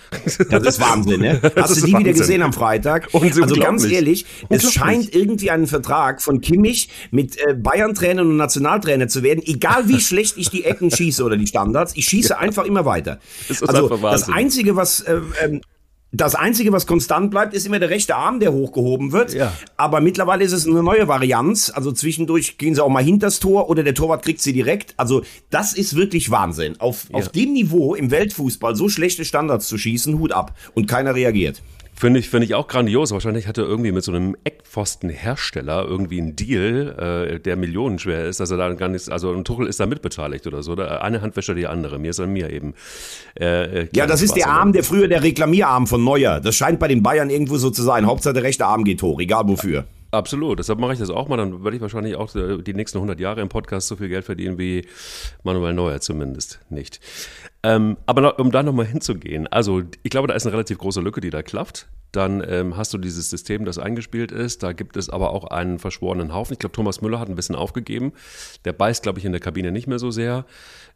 Das 0.50 0.64
ist 0.64 0.80
Wahnsinn, 0.80 1.20
ne? 1.20 1.42
Hast 1.58 1.82
du 1.82 1.86
die 1.86 1.92
Wahnsinn. 1.92 2.00
wieder 2.00 2.14
gesehen 2.14 2.42
am 2.42 2.54
Freitag? 2.54 3.10
Also 3.14 3.56
ganz 3.56 3.84
ehrlich, 3.84 4.26
es 4.50 4.72
scheint 4.72 5.14
irgendwie 5.14 5.33
irgendwie 5.34 5.52
einen 5.52 5.68
Vertrag 5.68 6.22
von 6.22 6.42
Kimmich 6.42 6.90
mit 7.12 7.38
äh, 7.38 7.56
Bayern-Trainer 7.56 8.22
und 8.22 8.38
Nationaltrainer 8.38 9.08
zu 9.08 9.24
werden, 9.24 9.42
egal 9.46 9.88
wie 9.88 10.00
schlecht 10.00 10.38
ich 10.38 10.50
die 10.50 10.64
Ecken 10.64 10.92
schieße 10.92 11.24
oder 11.24 11.38
die 11.38 11.48
Standards, 11.48 11.94
ich 11.96 12.06
schieße 12.06 12.30
ja. 12.30 12.38
einfach 12.38 12.66
immer 12.66 12.86
weiter. 12.86 13.20
Das 13.48 13.64
also 13.64 13.98
das 13.98 14.30
Einzige, 14.30 14.76
was 14.76 15.02
äh, 15.02 15.20
ähm, 15.44 15.62
das 16.16 16.36
Einzige, 16.36 16.72
was 16.72 16.86
konstant 16.86 17.32
bleibt, 17.32 17.56
ist 17.56 17.66
immer 17.66 17.80
der 17.80 17.90
rechte 17.90 18.16
Arm, 18.16 18.40
der 18.40 18.54
hochgehoben 18.54 19.12
wird. 19.12 19.34
Ja. 19.34 19.52
Aber 19.78 20.00
mittlerweile 20.00 20.44
ist 20.44 20.52
es 20.52 20.68
eine 20.68 20.84
neue 20.84 21.08
Varianz. 21.08 21.72
Also 21.74 21.92
zwischendurch 21.92 22.60
gehen 22.60 22.76
sie 22.76 22.84
auch 22.84 22.90
mal 22.90 23.04
hinters 23.04 23.40
Tor 23.40 23.68
oder 23.68 23.82
der 23.82 23.96
Torwart 23.96 24.24
kriegt 24.24 24.40
sie 24.40 24.54
direkt. 24.54 24.94
Also 24.98 25.24
das 25.50 25.74
ist 25.74 25.96
wirklich 25.96 26.30
Wahnsinn. 26.30 26.80
Auf, 26.80 27.08
ja. 27.10 27.16
auf 27.18 27.30
dem 27.30 27.54
Niveau 27.54 27.96
im 27.96 28.12
Weltfußball 28.12 28.76
so 28.76 28.90
schlechte 28.90 29.26
Standards 29.26 29.68
zu 29.68 29.80
schießen, 29.80 30.20
Hut 30.20 30.34
ab. 30.34 30.56
Und 30.76 30.86
keiner 30.86 31.16
reagiert. 31.16 31.64
Finde 31.96 32.20
ich, 32.20 32.30
finde 32.30 32.46
ich 32.46 32.56
auch 32.56 32.68
grandios. 32.68 33.12
Wahrscheinlich 33.12 33.48
hatte 33.48 33.62
er 33.62 33.68
irgendwie 33.68 33.92
mit 33.92 34.04
so 34.04 34.12
einem 34.12 34.36
Eckpfostenhersteller 34.44 35.86
irgendwie 35.86 36.20
einen 36.20 36.36
Deal, 36.36 37.30
äh, 37.34 37.40
der 37.40 37.56
millionenschwer 37.56 38.26
ist, 38.26 38.40
dass 38.40 38.52
er 38.52 38.58
da 38.58 38.74
gar 38.74 38.90
nichts, 38.90 39.10
also 39.10 39.32
ein 39.32 39.46
Tuchel 39.46 39.68
ist 39.68 39.80
da 39.80 39.86
mitbeteiligt 39.86 40.48
oder 40.48 40.64
so. 40.64 40.74
Eine 40.74 41.22
Hand 41.22 41.36
wäscht 41.38 41.50
die 41.56 41.68
andere. 41.68 42.00
Mir 42.00 42.10
ist 42.10 42.20
an 42.20 42.34
mir 42.34 42.50
eben. 42.50 42.74
Äh, 43.40 43.82
äh 43.82 43.88
ja, 43.96 44.08
das 44.08 44.22
ist 44.22 44.36
der 44.36 44.48
Arm, 44.48 44.74
der 44.74 44.84
früher 44.84 45.08
der 45.08 45.22
Reklamierarm 45.22 45.86
von 45.88 46.04
Neuer. 46.04 46.40
Das 46.40 46.56
scheint 46.56 46.80
bei 46.80 46.88
den 46.88 47.04
Bayern 47.04 47.30
irgendwo 47.30 47.58
so 47.58 47.70
zu 47.70 47.84
sein. 47.84 48.08
Hauptsache 48.08 48.34
der 48.34 48.44
rechte 48.44 48.66
Arm 48.66 48.84
geht 48.84 49.02
hoch, 49.04 49.20
egal 49.20 49.48
wofür. 49.48 49.86
Absolut, 50.14 50.60
deshalb 50.60 50.80
mache 50.80 50.94
ich 50.94 51.00
das 51.00 51.10
auch 51.10 51.28
mal. 51.28 51.38
Dann 51.38 51.64
werde 51.64 51.76
ich 51.76 51.82
wahrscheinlich 51.82 52.16
auch 52.16 52.34
äh, 52.36 52.62
die 52.62 52.76
nächsten 52.76 53.00
100 53.00 53.20
Jahre 53.20 53.42
im 53.42 53.50
Podcast 53.50 53.88
so 53.88 53.96
viel 53.96 54.10
Geld 54.10 54.26
verdienen 54.26 54.60
wie 54.60 54.86
Manuel 55.44 55.74
Neuer 55.74 56.02
zumindest 56.02 56.60
nicht. 56.70 57.00
Ähm, 57.64 57.98
aber 58.06 58.22
noch, 58.22 58.38
um 58.40 58.52
da 58.52 58.62
nochmal 58.62 58.86
hinzugehen, 58.86 59.48
also 59.48 59.84
ich 60.04 60.12
glaube, 60.12 60.28
da 60.28 60.34
ist 60.34 60.46
eine 60.46 60.54
relativ 60.54 60.78
große 60.78 61.02
Lücke, 61.02 61.22
die 61.22 61.30
da 61.30 61.42
klafft. 61.42 61.88
Dann 62.12 62.44
ähm, 62.48 62.78
hast 62.78 62.94
du 62.94 63.00
dieses 63.00 63.32
System, 63.32 63.66
das 63.66 63.80
eingespielt 63.80 64.32
ist. 64.32 64.62
Da 64.62 64.72
gibt 64.74 64.98
es 64.98 65.10
aber 65.10 65.32
auch 65.32 65.46
einen 65.46 65.80
verschworenen 65.80 66.32
Haufen. 66.32 66.54
Ich 66.54 66.60
glaube, 66.60 66.76
Thomas 66.76 67.02
Müller 67.02 67.20
hat 67.20 67.28
ein 67.28 67.36
bisschen 67.36 67.56
aufgegeben. 67.56 68.14
Der 68.66 68.74
beißt, 68.74 69.02
glaube 69.02 69.18
ich, 69.18 69.26
in 69.26 69.32
der 69.32 69.42
Kabine 69.42 69.72
nicht 69.72 69.88
mehr 69.88 69.98
so 69.98 70.12
sehr. 70.12 70.46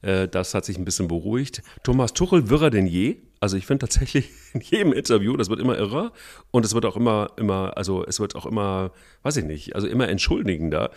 Äh, 0.02 0.28
das 0.28 0.54
hat 0.54 0.66
sich 0.66 0.78
ein 0.78 0.86
bisschen 0.86 1.08
beruhigt. 1.08 1.64
Thomas 1.84 2.14
Tuchel 2.14 2.50
wirrer 2.50 2.70
denn 2.70 2.88
je. 2.88 3.18
Also 3.40 3.56
ich 3.56 3.68
finde 3.68 3.82
tatsächlich 3.82 4.32
in 4.54 4.62
jedem 4.62 4.94
Interview, 4.94 5.38
das 5.38 5.50
wird 5.50 5.60
immer 5.60 5.78
irrer 5.78 6.12
und 6.50 6.66
es 6.66 6.74
wird 6.74 6.86
auch 6.86 6.96
immer, 6.96 7.30
immer, 7.38 7.78
also 7.78 8.04
es 8.04 8.20
wird 8.20 8.36
auch 8.36 8.48
immer, 8.48 8.92
weiß 9.22 9.38
ich 9.38 9.46
nicht, 9.46 9.76
also 9.76 9.86
immer 9.86 10.10
entschuldigender, 10.10 10.90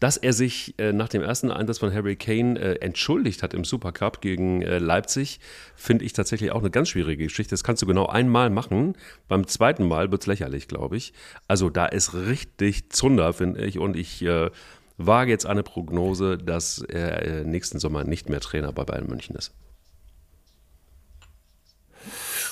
dass 0.00 0.16
er 0.16 0.32
sich 0.32 0.74
äh, 0.78 0.92
nach 0.92 1.08
dem 1.08 1.22
ersten 1.22 1.52
Einsatz 1.52 1.78
von 1.78 1.94
Harry 1.94 2.16
Kane 2.16 2.58
äh, 2.58 2.80
entschuldigt 2.80 3.44
hat 3.44 3.54
im 3.54 3.64
Supercup 3.64 4.20
gegen 4.20 4.62
Leipzig, 4.62 5.38
finde 5.76 6.04
ich 6.04 6.12
tatsächlich 6.12 6.50
auch 6.50 6.60
eine 6.60 6.70
ganz 6.70 6.88
schwierige 6.88 7.24
Geschichte. 7.24 7.50
Das 7.50 7.62
kannst 7.62 7.82
du 7.82 7.86
genau 7.86 8.06
einmal 8.06 8.50
machen. 8.50 8.94
Beim 9.28 9.46
zweiten 9.46 9.86
Mal 9.86 10.10
wird 10.10 10.22
es 10.22 10.26
lächerlich, 10.26 10.66
glaube 10.66 10.96
ich. 10.96 11.12
Also 11.46 11.70
da 11.70 11.86
ist 11.86 12.14
richtig 12.14 12.90
Zunder, 12.90 13.32
finde 13.32 13.64
ich. 13.64 13.78
Und 13.78 13.96
ich 13.96 14.22
äh, 14.22 14.50
wage 14.96 15.30
jetzt 15.30 15.46
eine 15.46 15.62
Prognose, 15.62 16.38
dass 16.38 16.78
er 16.78 17.22
äh, 17.22 17.44
nächsten 17.44 17.78
Sommer 17.78 18.04
nicht 18.04 18.28
mehr 18.28 18.40
Trainer 18.40 18.72
bei 18.72 18.84
Bayern 18.84 19.06
München 19.08 19.36
ist. 19.36 19.52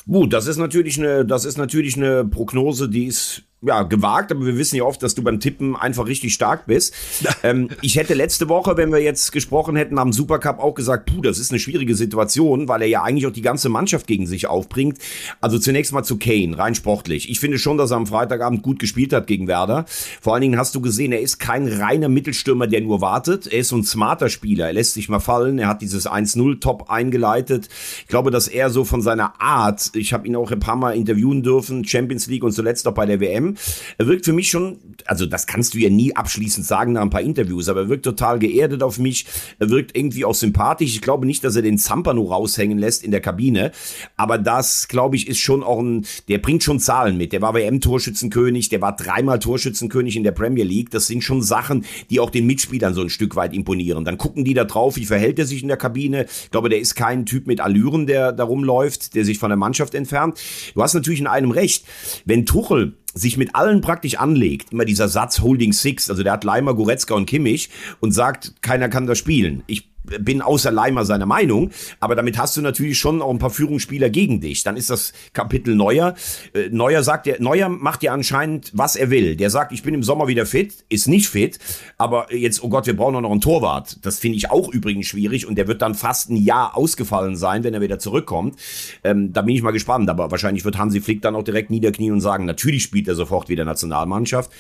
Gut, 0.07 0.33
das 0.33 0.47
ist 0.47 0.57
natürlich 0.57 0.99
eine, 0.99 1.25
das 1.25 1.45
ist 1.45 1.59
natürlich 1.59 1.97
eine 1.97 2.25
Prognose, 2.25 2.89
die 2.89 3.07
ist 3.07 3.45
ja, 3.65 3.85
gewagt, 3.85 4.33
aber 4.33 4.45
wir 4.45 4.59
wissen 4.59 4.77
ja 4.77 4.83
oft, 4.83 5.03
dass 5.03 5.15
du 5.15 5.23
beim 5.23 5.39
Tippen 5.39 5.77
einfach 5.77 6.07
richtig 6.07 6.35
stark 6.35 6.67
bist. 6.67 6.95
ähm, 7.45 7.69
ich 7.81 7.97
hätte 7.97 8.15
letzte 8.15 8.49
Woche, 8.49 8.77
wenn 8.77 8.91
wir 8.91 9.01
jetzt 9.01 9.31
gesprochen 9.31 9.77
hätten 9.77 9.99
am 9.99 10.13
Supercup, 10.13 10.59
auch 10.59 10.75
gesagt, 10.75 11.07
puh, 11.07 11.21
das 11.23 11.39
ist 11.39 11.53
eine 11.53 11.61
schwierige 11.61 11.95
Situation, 11.95 12.67
weil 12.67 12.83
er 12.83 12.89
ja 12.89 13.03
eigentlich 13.03 13.27
auch 13.27 13.33
die 13.33 13.43
ganze 13.43 13.69
Mannschaft 13.69 14.09
gegen 14.09 14.27
sich 14.27 14.49
aufbringt. 14.49 14.99
Also 15.41 15.61
zunächst 15.61 15.93
mal 15.93 16.03
zu 16.03 16.19
Kane, 16.19 16.59
rein 16.59 16.75
sportlich. 16.75 17.31
Ich 17.31 17.39
finde 17.39 17.59
schon, 17.59 17.79
dass 17.79 17.93
er 17.93 17.99
am 17.99 18.07
Freitagabend 18.07 18.63
gut 18.63 18.81
gespielt 18.81 19.13
hat 19.13 19.29
gegen 19.29 19.47
Werder. 19.47 19.85
Vor 20.21 20.35
allen 20.35 20.43
Dingen 20.43 20.59
hast 20.59 20.75
du 20.75 20.81
gesehen, 20.81 21.13
er 21.13 21.21
ist 21.21 21.39
kein 21.39 21.69
reiner 21.69 22.09
Mittelstürmer, 22.09 22.67
der 22.67 22.81
nur 22.81 23.01
wartet. 23.01 23.47
Er 23.47 23.61
ist 23.61 23.69
so 23.69 23.77
ein 23.77 23.85
smarter 23.85 24.29
Spieler. 24.29 24.67
Er 24.67 24.73
lässt 24.73 24.95
sich 24.95 25.09
mal 25.09 25.21
fallen. 25.21 25.61
Er 25.61 25.69
hat 25.69 25.83
dieses 25.83 26.09
1-0-Top 26.09 26.91
eingeleitet. 26.91 27.69
Ich 28.01 28.09
glaube, 28.09 28.33
dass 28.33 28.49
er 28.49 28.71
so 28.71 28.85
von 28.85 29.03
seiner 29.03 29.41
Art. 29.41 29.93
Ich 29.95 30.13
habe 30.13 30.27
ihn 30.27 30.35
auch 30.35 30.51
ein 30.51 30.61
paar 30.61 30.77
Mal 30.77 30.97
interviewen 30.97 31.45
dürfen, 31.45 31.85
Champions 31.85 32.27
League 32.27 32.43
und 32.43 32.53
zuletzt 32.53 32.89
auch 32.89 32.95
bei 32.95 33.07
der 33.07 33.21
WM. 33.21 33.52
Er 33.99 34.07
wirkt 34.07 34.25
für 34.25 34.33
mich 34.33 34.51
schon, 34.51 34.79
also 35.07 35.27
das 35.27 35.47
kannst 35.47 35.75
du 35.75 35.79
ja 35.79 35.91
nie 35.91 36.15
abschließend 36.15 36.67
sagen 36.67 36.93
nach 36.93 37.03
ein 37.03 37.11
paar 37.11 37.21
Interviews, 37.21 37.69
aber 37.69 37.83
er 37.83 37.89
wirkt 37.89 38.05
total 38.05 38.39
geerdet 38.39 38.83
auf 38.83 38.99
mich. 38.99 39.27
Er 39.59 39.71
wirkt 39.71 39.97
irgendwie 39.97 40.25
auch 40.25 40.35
sympathisch. 40.35 40.95
Ich 40.95 41.03
glaube 41.03 41.27
nicht, 41.27 41.45
dass 41.45 41.57
er 41.57 41.63
den 41.63 41.79
Zampano 41.79 42.23
raushängen 42.23 42.79
lässt 42.79 43.05
in 43.05 43.11
der 43.11 43.21
Kabine, 43.21 43.73
aber 44.17 44.39
das, 44.39 44.89
glaube 44.89 45.17
ich, 45.17 45.29
ist 45.29 45.39
schon 45.39 45.63
auch 45.63 45.81
ein, 45.81 46.07
der 46.29 46.39
bringt 46.39 46.63
schon 46.63 46.81
Zahlen 46.81 47.17
mit. 47.17 47.33
Der 47.33 47.43
war 47.43 47.55
WM-Torschützenkönig, 47.55 48.69
der 48.69 48.81
war 48.81 48.97
dreimal 48.97 49.39
Torschützenkönig 49.39 50.17
in 50.17 50.25
der 50.25 50.33
Premier 50.33 50.65
League. 50.65 50.91
Das 50.91 51.07
sind 51.07 51.23
schon 51.23 51.43
Sachen, 51.43 51.85
die 52.11 52.21
auch 52.21 52.31
den 52.31 52.47
Mitspielern 52.47 52.95
so 52.95 53.03
ein 53.03 53.11
Stück 53.11 53.37
weit 53.37 53.55
imponieren. 53.55 54.05
Dann 54.05 54.19
gucken 54.19 54.45
die 54.45 54.55
da 54.55 54.65
drauf, 54.65 54.97
wie 54.97 55.05
verhält 55.05 55.39
er 55.39 55.47
sich 55.47 55.63
in 55.63 55.69
der 55.69 55.77
Kabine. 55.77 56.27
Ich 56.45 56.51
glaube, 56.51 56.69
der 56.69 56.81
ist 56.81 56.95
kein 56.95 57.27
Typ 57.27 57.47
mit 57.47 57.61
Allüren, 57.61 58.07
der 58.07 58.33
da 58.33 58.45
rumläuft, 58.45 59.15
der 59.15 59.25
sich 59.25 59.39
von 59.39 59.51
der 59.51 59.57
Mannschaft 59.57 59.95
entfernt. 59.95 60.39
Du 60.75 60.83
hast 60.83 60.95
natürlich 60.95 61.21
in 61.21 61.27
einem 61.27 61.51
recht. 61.51 61.85
Wenn 62.25 62.47
Tuchel 62.47 62.95
sich 63.15 63.37
mit 63.37 63.55
allen 63.55 63.81
praktisch 63.81 64.19
anlegt, 64.19 64.73
immer 64.73 64.85
dieser 64.85 65.09
Satz 65.09 65.41
Holding 65.41 65.73
Six, 65.73 66.11
also 66.11 66.23
der 66.23 66.33
hat 66.33 66.45
Leimer, 66.45 66.75
Goretzka 66.75 67.15
und 67.15 67.27
Kimmich 67.27 67.71
und 68.01 68.13
sagt, 68.13 68.55
keiner 68.63 68.89
kann 68.89 69.07
das 69.07 69.19
spielen. 69.19 69.63
Ich 69.67 69.92
bin 70.05 70.43
außer 70.43 70.71
Leimer 70.71 71.05
seiner 71.05 71.27
Meinung, 71.27 71.71
aber 72.01 72.15
damit 72.15 72.39
hast 72.39 72.57
du 72.57 72.61
natürlich 72.61 72.99
schon 72.99 73.23
auch 73.23 73.31
ein 73.31 73.39
paar 73.39 73.51
Führungsspieler 73.51 74.11
gegen 74.11 74.41
dich. 74.41 74.63
Dann 74.63 74.77
ist 74.77 74.91
das 74.91 75.13
Kapitel 75.33 75.75
Neuer. 75.75 76.15
Äh, 76.55 76.69
Neuer 76.71 77.03
sagt 77.03 77.27
ja, 77.27 77.37
Neuer 77.39 77.69
macht 77.69 78.03
ja 78.03 78.13
anscheinend, 78.13 78.71
was 78.75 78.97
er 78.97 79.11
will. 79.11 79.37
Der 79.37 79.51
sagt, 79.51 79.73
ich 79.73 79.83
bin 79.83 79.95
im 79.95 80.03
Sommer 80.03 80.29
wieder 80.29 80.47
fit, 80.47 80.85
ist 80.89 81.09
nicht 81.09 81.29
fit, 81.29 81.59
aber 81.99 82.35
jetzt, 82.35 82.63
oh 82.63 82.69
Gott, 82.69 82.87
wir 82.87 82.97
brauchen 82.97 83.21
noch 83.21 83.31
einen 83.31 83.41
Torwart. 83.41 84.05
Das 84.05 84.19
finde 84.19 84.39
ich 84.39 84.51
auch 84.51 84.73
übrigens 84.73 85.07
schwierig 85.07 85.47
und 85.47 85.57
der 85.57 85.69
wird 85.69 85.83
dann 85.83 85.95
fast 85.95 86.31
ein 86.31 86.37
Jahr 86.37 86.77
ausgefallen 86.77 87.37
sein, 87.37 87.65
wenn 87.65 87.75
er 87.75 87.81
wieder 87.81 87.99
zurückkommt. 87.99 88.57
Ähm, 89.05 89.33
da 89.33 89.43
bin 89.43 89.55
ich 89.55 89.63
mal 89.63 89.71
gespannt, 89.71 90.09
aber 90.11 90.31
wahrscheinlich 90.31 90.65
wird 90.65 90.79
Hansi 90.79 91.01
Flick 91.01 91.23
dann 91.23 91.37
auch 91.37 91.45
direkt 91.45 91.71
niederknien 91.71 92.13
und 92.13 92.21
sagen, 92.21 92.45
natürlich 92.45 92.83
spielt 92.83 93.09
er 93.09 93.15
sofort 93.15 93.49
wieder 93.49 93.65
Nationalmannschaft. 93.65 94.51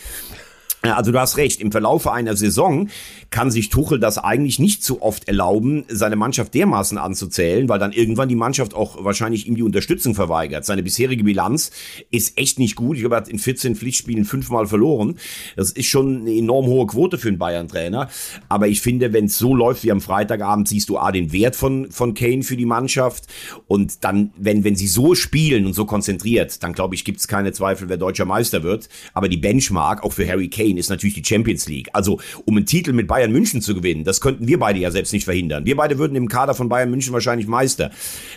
Also 0.82 1.12
du 1.12 1.20
hast 1.20 1.36
recht, 1.36 1.60
im 1.60 1.70
Verlaufe 1.70 2.10
einer 2.10 2.34
Saison 2.34 2.88
kann 3.30 3.52
sich 3.52 3.68
Tuchel 3.68 4.00
das 4.00 4.18
eigentlich 4.18 4.58
nicht 4.58 4.82
so 4.82 5.00
oft 5.00 5.28
erlauben, 5.28 5.84
seine 5.88 6.16
Mannschaft 6.16 6.54
dermaßen 6.54 6.98
anzuzählen, 6.98 7.68
weil 7.68 7.78
dann 7.78 7.92
irgendwann 7.92 8.28
die 8.28 8.34
Mannschaft 8.34 8.74
auch 8.74 9.04
wahrscheinlich 9.04 9.46
ihm 9.46 9.54
die 9.54 9.62
Unterstützung 9.62 10.16
verweigert. 10.16 10.64
Seine 10.64 10.82
bisherige 10.82 11.22
Bilanz 11.22 11.70
ist 12.10 12.36
echt 12.36 12.58
nicht 12.58 12.74
gut. 12.74 12.96
Ich 12.96 13.02
glaube, 13.02 13.14
er 13.14 13.18
hat 13.18 13.28
in 13.28 13.38
14 13.38 13.76
Pflichtspielen 13.76 14.24
fünfmal 14.24 14.66
verloren. 14.66 15.14
Das 15.54 15.70
ist 15.70 15.86
schon 15.86 16.22
eine 16.22 16.32
enorm 16.32 16.66
hohe 16.66 16.88
Quote 16.88 17.16
für 17.16 17.28
einen 17.28 17.38
Bayern-Trainer. 17.38 18.10
Aber 18.48 18.66
ich 18.66 18.80
finde, 18.80 19.12
wenn 19.12 19.26
es 19.26 19.38
so 19.38 19.54
läuft 19.54 19.84
wie 19.84 19.92
am 19.92 20.00
Freitagabend, 20.00 20.66
siehst 20.66 20.88
du 20.88 20.98
A, 20.98 21.12
den 21.12 21.32
Wert 21.32 21.54
von, 21.54 21.92
von 21.92 22.14
Kane 22.14 22.42
für 22.42 22.56
die 22.56 22.66
Mannschaft. 22.66 23.26
Und 23.68 24.02
dann, 24.02 24.32
wenn, 24.36 24.64
wenn 24.64 24.74
sie 24.74 24.88
so 24.88 25.14
spielen 25.14 25.64
und 25.64 25.74
so 25.74 25.84
konzentriert, 25.84 26.60
dann 26.64 26.72
glaube 26.72 26.96
ich, 26.96 27.04
gibt 27.04 27.20
es 27.20 27.28
keine 27.28 27.52
Zweifel, 27.52 27.88
wer 27.88 27.98
deutscher 27.98 28.24
Meister 28.24 28.64
wird. 28.64 28.88
Aber 29.14 29.28
die 29.28 29.36
Benchmark, 29.36 30.02
auch 30.02 30.12
für 30.12 30.28
Harry 30.28 30.48
Kane, 30.48 30.71
Kane 30.72 30.80
ist 30.80 30.90
natürlich 30.90 31.14
die 31.14 31.24
Champions 31.24 31.68
League. 31.68 31.88
Also, 31.92 32.20
um 32.44 32.56
einen 32.56 32.66
Titel 32.66 32.92
mit 32.92 33.06
Bayern 33.06 33.32
München 33.32 33.60
zu 33.60 33.74
gewinnen, 33.74 34.04
das 34.04 34.20
könnten 34.20 34.48
wir 34.48 34.58
beide 34.58 34.78
ja 34.78 34.90
selbst 34.90 35.12
nicht 35.12 35.24
verhindern. 35.24 35.66
Wir 35.66 35.76
beide 35.76 35.98
würden 35.98 36.16
im 36.16 36.28
Kader 36.28 36.54
von 36.54 36.68
Bayern 36.68 36.90
München 36.90 37.12
wahrscheinlich 37.12 37.46
Meister. 37.46 37.90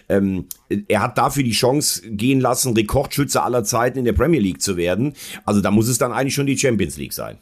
Ähm, 0.09 0.45
er 0.87 1.01
hat 1.01 1.17
dafür 1.17 1.43
die 1.43 1.51
Chance 1.51 2.01
gehen 2.09 2.39
lassen, 2.39 2.73
Rekordschütze 2.73 3.41
aller 3.41 3.63
Zeiten 3.63 3.99
in 3.99 4.05
der 4.05 4.13
Premier 4.13 4.39
League 4.39 4.61
zu 4.61 4.77
werden. 4.77 5.13
Also, 5.45 5.61
da 5.61 5.71
muss 5.71 5.87
es 5.87 5.97
dann 5.97 6.11
eigentlich 6.11 6.35
schon 6.35 6.47
die 6.47 6.57
Champions 6.57 6.97
League 6.97 7.13
sein. 7.13 7.37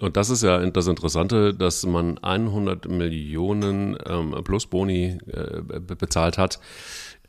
Und 0.00 0.16
das 0.16 0.30
ist 0.30 0.42
ja 0.42 0.58
das 0.66 0.88
Interessante, 0.88 1.54
dass 1.54 1.86
man 1.86 2.18
100 2.18 2.88
Millionen 2.88 3.96
ähm, 4.04 4.34
plus 4.42 4.66
Boni 4.66 5.18
äh, 5.28 5.60
bezahlt 5.80 6.38
hat 6.38 6.58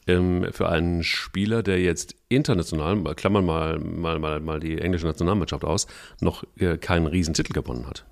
ähm, 0.08 0.48
für 0.52 0.70
einen 0.70 1.04
Spieler, 1.04 1.64
der 1.64 1.80
jetzt 1.80 2.16
international, 2.30 3.02
klammern 3.16 3.46
mal, 3.46 3.80
mal, 3.80 4.20
mal, 4.20 4.40
mal 4.40 4.60
die 4.60 4.80
englische 4.80 5.06
Nationalmannschaft 5.06 5.64
aus, 5.64 5.88
noch 6.20 6.44
äh, 6.58 6.78
keinen 6.78 7.08
Riesentitel 7.08 7.54
gewonnen 7.54 7.88
hat. 7.88 8.06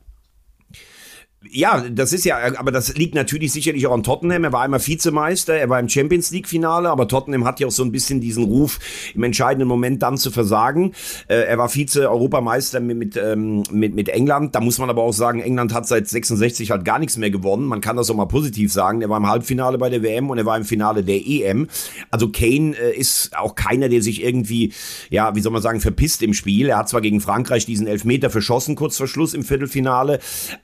Ja, 1.49 1.83
das 1.89 2.13
ist 2.13 2.23
ja, 2.23 2.37
aber 2.59 2.71
das 2.71 2.95
liegt 2.95 3.15
natürlich 3.15 3.51
sicherlich 3.51 3.87
auch 3.87 3.93
an 3.93 4.03
Tottenham. 4.03 4.43
Er 4.43 4.53
war 4.53 4.61
einmal 4.61 4.85
Vizemeister, 4.85 5.55
er 5.55 5.69
war 5.69 5.79
im 5.79 5.89
Champions 5.89 6.29
League 6.29 6.47
Finale, 6.47 6.87
aber 6.87 7.07
Tottenham 7.07 7.45
hat 7.45 7.59
ja 7.59 7.65
auch 7.65 7.71
so 7.71 7.83
ein 7.83 7.91
bisschen 7.91 8.21
diesen 8.21 8.43
Ruf, 8.43 8.77
im 9.15 9.23
entscheidenden 9.23 9.67
Moment 9.67 10.03
dann 10.03 10.17
zu 10.17 10.29
versagen. 10.29 10.93
Äh, 11.27 11.45
er 11.45 11.57
war 11.57 11.67
Vize-Europameister 11.67 12.79
mit, 12.79 12.95
mit, 12.95 13.17
ähm, 13.17 13.63
mit, 13.71 13.95
mit 13.95 14.09
England. 14.09 14.53
Da 14.53 14.59
muss 14.59 14.77
man 14.77 14.91
aber 14.91 15.01
auch 15.01 15.13
sagen, 15.13 15.39
England 15.41 15.73
hat 15.73 15.87
seit 15.87 16.07
66 16.07 16.69
halt 16.69 16.85
gar 16.85 16.99
nichts 16.99 17.17
mehr 17.17 17.31
gewonnen. 17.31 17.65
Man 17.65 17.81
kann 17.81 17.97
das 17.97 18.11
auch 18.11 18.15
mal 18.15 18.25
positiv 18.25 18.71
sagen. 18.71 19.01
Er 19.01 19.09
war 19.09 19.17
im 19.17 19.27
Halbfinale 19.27 19.79
bei 19.79 19.89
der 19.89 20.03
WM 20.03 20.29
und 20.29 20.37
er 20.37 20.45
war 20.45 20.57
im 20.57 20.63
Finale 20.63 21.03
der 21.03 21.25
EM. 21.25 21.69
Also 22.11 22.29
Kane 22.29 22.75
äh, 22.77 22.95
ist 22.95 23.35
auch 23.35 23.55
keiner, 23.55 23.89
der 23.89 24.03
sich 24.03 24.23
irgendwie, 24.23 24.73
ja, 25.09 25.33
wie 25.33 25.41
soll 25.41 25.51
man 25.51 25.63
sagen, 25.63 25.81
verpisst 25.81 26.21
im 26.21 26.35
Spiel. 26.35 26.69
Er 26.69 26.77
hat 26.77 26.89
zwar 26.89 27.01
gegen 27.01 27.19
Frankreich 27.19 27.65
diesen 27.65 27.87
Elfmeter 27.87 28.29
verschossen, 28.29 28.75
kurz 28.75 28.95
vor 28.95 29.07
Schluss 29.07 29.33
im 29.33 29.43
Viertelfinale, 29.43 30.19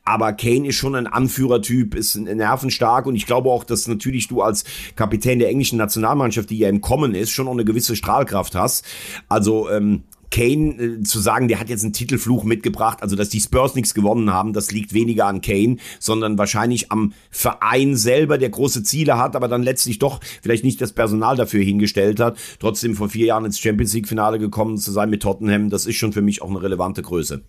aber 0.06 0.34
Kane 0.34 0.67
ist 0.68 0.76
schon 0.76 0.96
ein 0.96 1.08
Anführertyp, 1.08 1.96
ist 1.96 2.16
nervenstark 2.16 3.06
und 3.06 3.16
ich 3.16 3.26
glaube 3.26 3.50
auch, 3.50 3.64
dass 3.64 3.88
natürlich 3.88 4.28
du 4.28 4.42
als 4.42 4.64
Kapitän 4.96 5.40
der 5.40 5.50
englischen 5.50 5.78
Nationalmannschaft, 5.78 6.50
die 6.50 6.60
ja 6.60 6.70
im 6.70 6.82
Kommen 6.82 7.16
ist, 7.16 7.32
schon 7.32 7.48
auch 7.48 7.54
eine 7.54 7.66
gewisse 7.66 7.96
Strahlkraft 7.96 8.56
hast. 8.56 8.86
Also 9.28 9.70
ähm, 9.70 10.04
Kane 10.30 10.76
äh, 10.76 11.04
zu 11.04 11.20
sagen, 11.20 11.48
der 11.48 11.60
hat 11.60 11.70
jetzt 11.70 11.84
einen 11.84 11.94
Titelfluch 11.94 12.44
mitgebracht, 12.44 13.02
also 13.02 13.16
dass 13.16 13.30
die 13.30 13.40
Spurs 13.40 13.76
nichts 13.76 13.94
gewonnen 13.94 14.32
haben, 14.32 14.54
das 14.54 14.72
liegt 14.72 14.94
weniger 14.94 15.26
an 15.26 15.42
Kane, 15.42 15.78
sondern 16.00 16.38
wahrscheinlich 16.38 16.92
am 16.92 17.14
Verein 17.30 17.96
selber, 17.96 18.38
der 18.38 18.50
große 18.50 18.84
Ziele 18.84 19.18
hat, 19.18 19.36
aber 19.36 19.48
dann 19.48 19.64
letztlich 19.64 20.00
doch 20.00 20.20
vielleicht 20.42 20.64
nicht 20.64 20.82
das 20.82 20.94
Personal 20.94 21.36
dafür 21.36 21.64
hingestellt 21.64 22.20
hat. 22.20 22.38
Trotzdem 22.60 22.96
vor 22.96 23.10
vier 23.10 23.28
Jahren 23.28 23.46
ins 23.46 23.60
Champions 23.60 23.94
League 23.94 24.08
Finale 24.08 24.40
gekommen 24.40 24.78
zu 24.78 24.92
sein 24.92 25.10
mit 25.10 25.22
Tottenham, 25.22 25.70
das 25.70 25.86
ist 25.86 25.96
schon 25.96 26.14
für 26.14 26.22
mich 26.22 26.42
auch 26.42 26.50
eine 26.50 26.62
relevante 26.62 27.02
Größe. 27.02 27.44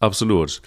Absolut. 0.00 0.62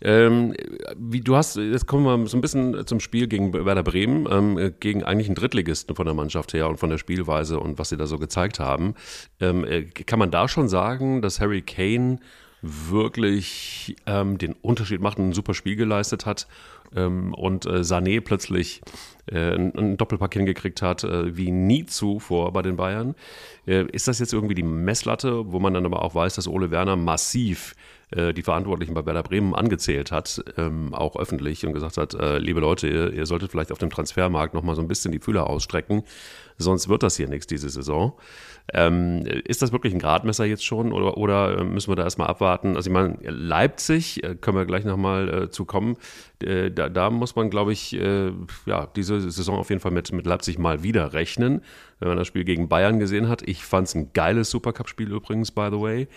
Ähm, 0.00 0.54
wie 0.96 1.20
du 1.20 1.36
hast, 1.36 1.56
jetzt 1.56 1.86
kommen 1.86 2.04
wir 2.04 2.26
so 2.26 2.36
ein 2.36 2.40
bisschen 2.40 2.84
zum 2.84 2.98
Spiel 2.98 3.28
gegen 3.28 3.52
Werder 3.52 3.84
Bremen, 3.84 4.26
ähm, 4.28 4.74
gegen 4.80 5.04
eigentlich 5.04 5.28
einen 5.28 5.36
Drittligisten 5.36 5.94
von 5.94 6.04
der 6.04 6.14
Mannschaft 6.14 6.52
her 6.52 6.68
und 6.68 6.80
von 6.80 6.90
der 6.90 6.98
Spielweise 6.98 7.60
und 7.60 7.78
was 7.78 7.90
sie 7.90 7.96
da 7.96 8.06
so 8.06 8.18
gezeigt 8.18 8.58
haben. 8.58 8.94
Ähm, 9.38 9.64
äh, 9.64 9.82
kann 9.84 10.18
man 10.18 10.32
da 10.32 10.48
schon 10.48 10.68
sagen, 10.68 11.22
dass 11.22 11.38
Harry 11.38 11.62
Kane 11.62 12.18
wirklich 12.60 13.96
ähm, 14.06 14.38
den 14.38 14.54
Unterschied 14.54 15.00
macht 15.00 15.18
und 15.18 15.28
ein 15.28 15.32
super 15.32 15.54
Spiel 15.54 15.76
geleistet 15.76 16.26
hat 16.26 16.48
ähm, 16.94 17.34
und 17.34 17.66
äh, 17.66 17.80
Sané 17.80 18.20
plötzlich 18.20 18.80
äh, 19.26 19.52
einen 19.52 19.96
Doppelpack 19.96 20.34
hingekriegt 20.34 20.82
hat, 20.82 21.04
äh, 21.04 21.36
wie 21.36 21.50
nie 21.50 21.86
zuvor 21.86 22.52
bei 22.52 22.62
den 22.62 22.76
Bayern. 22.76 23.14
Äh, 23.66 23.86
ist 23.92 24.08
das 24.08 24.18
jetzt 24.18 24.32
irgendwie 24.32 24.54
die 24.54 24.62
Messlatte, 24.62 25.52
wo 25.52 25.58
man 25.58 25.74
dann 25.74 25.86
aber 25.86 26.02
auch 26.02 26.14
weiß, 26.14 26.34
dass 26.34 26.48
Ole 26.48 26.70
Werner 26.70 26.96
massiv 26.96 27.74
äh, 28.10 28.34
die 28.34 28.42
Verantwortlichen 28.42 28.94
bei 28.94 29.06
Werder 29.06 29.22
Bremen 29.22 29.54
angezählt 29.54 30.12
hat, 30.12 30.44
ähm, 30.58 30.92
auch 30.94 31.16
öffentlich 31.16 31.64
und 31.64 31.72
gesagt 31.72 31.96
hat, 31.96 32.14
äh, 32.14 32.38
liebe 32.38 32.60
Leute, 32.60 32.88
ihr, 32.88 33.12
ihr, 33.12 33.26
solltet 33.26 33.50
vielleicht 33.50 33.72
auf 33.72 33.78
dem 33.78 33.90
Transfermarkt 33.90 34.54
nochmal 34.54 34.76
so 34.76 34.82
ein 34.82 34.88
bisschen 34.88 35.12
die 35.12 35.18
Fühler 35.18 35.48
ausstrecken, 35.48 36.02
sonst 36.58 36.88
wird 36.88 37.02
das 37.02 37.16
hier 37.16 37.28
nichts 37.28 37.46
diese 37.46 37.70
Saison. 37.70 38.12
Ähm, 38.74 39.24
ist 39.44 39.60
das 39.60 39.72
wirklich 39.72 39.92
ein 39.92 39.98
Gradmesser 39.98 40.46
jetzt 40.46 40.64
schon 40.64 40.92
oder, 40.92 41.18
oder 41.18 41.58
äh, 41.58 41.64
müssen 41.64 41.90
wir 41.90 41.96
da 41.96 42.04
erstmal 42.04 42.28
abwarten? 42.28 42.76
Also 42.76 42.88
ich 42.88 42.94
meine, 42.94 43.18
Leipzig, 43.22 44.24
äh, 44.24 44.34
können 44.34 44.56
wir 44.56 44.64
gleich 44.64 44.84
nochmal 44.84 45.28
äh, 45.28 45.50
zu 45.50 45.66
kommen, 45.66 45.96
äh, 46.42 46.70
da, 46.70 46.88
da, 46.88 47.10
muss 47.10 47.36
man, 47.36 47.50
glaube 47.50 47.72
ich, 47.72 47.94
äh, 47.94 48.32
ja, 48.64 48.86
diese 48.96 49.20
Saison 49.30 49.58
auf 49.58 49.68
jeden 49.68 49.80
Fall 49.80 49.92
mit, 49.92 50.10
mit 50.12 50.24
Leipzig 50.24 50.58
mal 50.58 50.82
wieder 50.82 51.12
rechnen, 51.12 51.60
wenn 52.00 52.08
man 52.08 52.16
das 52.16 52.26
Spiel 52.26 52.44
gegen 52.44 52.68
Bayern 52.68 52.98
gesehen 52.98 53.28
hat. 53.28 53.42
Ich 53.46 53.62
fand 53.64 53.88
es 53.88 53.94
ein 53.94 54.12
geiles 54.14 54.50
Supercup-Spiel 54.50 55.12
übrigens, 55.12 55.50
by 55.50 55.68
the 55.70 55.80
way. 55.80 56.08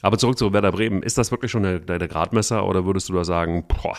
Aber 0.00 0.16
zurück 0.16 0.38
zu 0.38 0.52
Werder 0.52 0.72
Bremen, 0.72 1.02
ist 1.02 1.18
das 1.18 1.30
wirklich 1.30 1.50
schon 1.50 1.62
der, 1.62 1.78
der 1.78 2.08
Gradmesser 2.08 2.66
oder 2.66 2.86
würdest 2.86 3.10
du 3.10 3.12
da 3.12 3.24
sagen, 3.24 3.64
boah, 3.68 3.98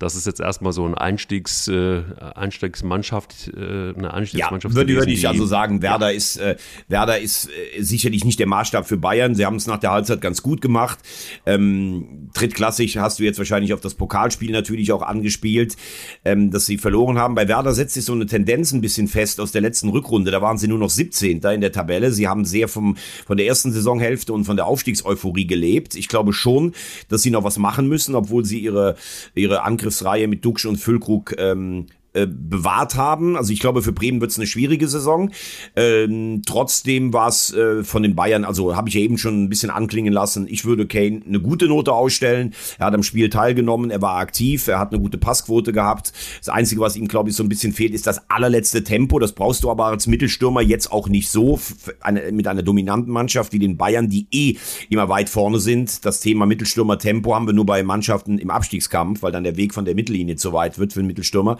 das 0.00 0.16
ist 0.16 0.26
jetzt 0.26 0.40
erstmal 0.40 0.72
so 0.72 0.86
ein 0.86 0.94
Einstiegs, 0.94 1.68
äh, 1.68 2.02
Einstiegsmannschaft, 2.34 3.52
äh, 3.54 3.92
eine 3.94 4.14
Einstiegsmannschaft. 4.14 4.74
Ja, 4.74 4.76
würde, 4.76 4.94
würde 4.94 5.12
ich 5.12 5.28
also 5.28 5.44
sagen, 5.44 5.82
Werder 5.82 6.08
ja. 6.10 6.16
ist, 6.16 6.38
äh, 6.38 6.56
Werder 6.88 7.20
ist 7.20 7.50
äh, 7.50 7.82
sicherlich 7.82 8.24
nicht 8.24 8.38
der 8.38 8.46
Maßstab 8.46 8.88
für 8.88 8.96
Bayern. 8.96 9.34
Sie 9.34 9.44
haben 9.44 9.56
es 9.56 9.66
nach 9.66 9.76
der 9.76 9.90
Halbzeit 9.90 10.22
ganz 10.22 10.42
gut 10.42 10.62
gemacht. 10.62 11.00
Ähm, 11.44 12.30
drittklassig 12.32 12.96
hast 12.96 13.18
du 13.18 13.24
jetzt 13.24 13.36
wahrscheinlich 13.36 13.74
auf 13.74 13.82
das 13.82 13.92
Pokalspiel 13.92 14.52
natürlich 14.52 14.90
auch 14.90 15.02
angespielt, 15.02 15.76
ähm, 16.24 16.50
dass 16.50 16.64
sie 16.64 16.78
verloren 16.78 17.18
haben. 17.18 17.34
Bei 17.34 17.46
Werder 17.46 17.74
setzt 17.74 17.92
sich 17.92 18.06
so 18.06 18.14
eine 18.14 18.24
Tendenz 18.24 18.72
ein 18.72 18.80
bisschen 18.80 19.06
fest 19.06 19.38
aus 19.38 19.52
der 19.52 19.60
letzten 19.60 19.90
Rückrunde. 19.90 20.30
Da 20.30 20.40
waren 20.40 20.56
sie 20.56 20.66
nur 20.66 20.78
noch 20.78 20.90
17. 20.90 21.42
in 21.42 21.60
der 21.60 21.72
Tabelle. 21.72 22.10
Sie 22.10 22.26
haben 22.26 22.46
sehr 22.46 22.68
vom, 22.68 22.96
von 23.26 23.36
der 23.36 23.46
ersten 23.46 23.70
Saisonhälfte 23.70 24.32
und 24.32 24.46
von 24.46 24.56
der 24.56 24.66
Aufstiegseuphorie 24.66 25.46
gelebt. 25.46 25.94
Ich 25.94 26.08
glaube 26.08 26.32
schon, 26.32 26.72
dass 27.10 27.20
sie 27.20 27.30
noch 27.30 27.44
was 27.44 27.58
machen 27.58 27.86
müssen, 27.86 28.14
obwohl 28.14 28.46
sie 28.46 28.60
ihre, 28.60 28.96
ihre 29.34 29.62
Angriffe 29.62 29.89
Angriffsreihe 29.90 30.28
mit 30.28 30.44
Duxch 30.44 30.66
und 30.66 30.76
Füllkrug 30.76 31.34
ähm, 31.38 31.86
äh, 32.12 32.26
bewahrt 32.26 32.96
haben. 32.96 33.36
Also 33.36 33.52
ich 33.52 33.60
glaube, 33.60 33.82
für 33.82 33.92
Bremen 33.92 34.20
wird 34.20 34.32
es 34.32 34.36
eine 34.36 34.46
schwierige 34.46 34.88
Saison. 34.88 35.30
Ähm, 35.76 36.42
trotzdem 36.44 37.12
war 37.12 37.28
es 37.28 37.54
äh, 37.54 37.84
von 37.84 38.02
den 38.02 38.16
Bayern, 38.16 38.44
also 38.44 38.74
habe 38.74 38.88
ich 38.88 38.96
ja 38.96 39.00
eben 39.00 39.16
schon 39.16 39.44
ein 39.44 39.48
bisschen 39.48 39.70
anklingen 39.70 40.12
lassen, 40.12 40.46
ich 40.48 40.64
würde 40.64 40.86
Kane 40.86 41.22
eine 41.26 41.40
gute 41.40 41.68
Note 41.68 41.92
ausstellen. 41.92 42.52
Er 42.78 42.86
hat 42.86 42.94
am 42.94 43.04
Spiel 43.04 43.30
teilgenommen, 43.30 43.90
er 43.90 44.02
war 44.02 44.16
aktiv, 44.16 44.66
er 44.66 44.78
hat 44.80 44.92
eine 44.92 45.00
gute 45.00 45.18
Passquote 45.18 45.72
gehabt. 45.72 46.12
Das 46.38 46.48
Einzige, 46.48 46.80
was 46.80 46.96
ihm, 46.96 47.06
glaube 47.06 47.30
ich, 47.30 47.36
so 47.36 47.44
ein 47.44 47.48
bisschen 47.48 47.72
fehlt, 47.72 47.94
ist 47.94 48.06
das 48.06 48.28
allerletzte 48.28 48.82
Tempo. 48.82 49.18
Das 49.18 49.32
brauchst 49.32 49.62
du 49.62 49.70
aber 49.70 49.86
als 49.86 50.06
Mittelstürmer 50.06 50.62
jetzt 50.62 50.90
auch 50.90 51.08
nicht 51.08 51.30
so 51.30 51.60
eine, 52.00 52.32
mit 52.32 52.48
einer 52.48 52.62
dominanten 52.62 53.12
Mannschaft 53.12 53.52
wie 53.52 53.58
den 53.58 53.76
Bayern, 53.76 54.08
die 54.08 54.26
eh 54.32 54.56
immer 54.88 55.08
weit 55.08 55.28
vorne 55.28 55.60
sind. 55.60 56.04
Das 56.04 56.20
Thema 56.20 56.46
Mittelstürmer-Tempo 56.46 57.34
haben 57.34 57.46
wir 57.46 57.54
nur 57.54 57.66
bei 57.66 57.82
Mannschaften 57.82 58.38
im 58.38 58.50
Abstiegskampf, 58.50 59.22
weil 59.22 59.32
dann 59.32 59.44
der 59.44 59.56
Weg 59.56 59.74
von 59.74 59.84
der 59.84 59.94
Mittellinie 59.94 60.36
zu 60.36 60.52
weit 60.52 60.78
wird 60.78 60.92
für 60.92 61.00
einen 61.00 61.06
Mittelstürmer. 61.06 61.58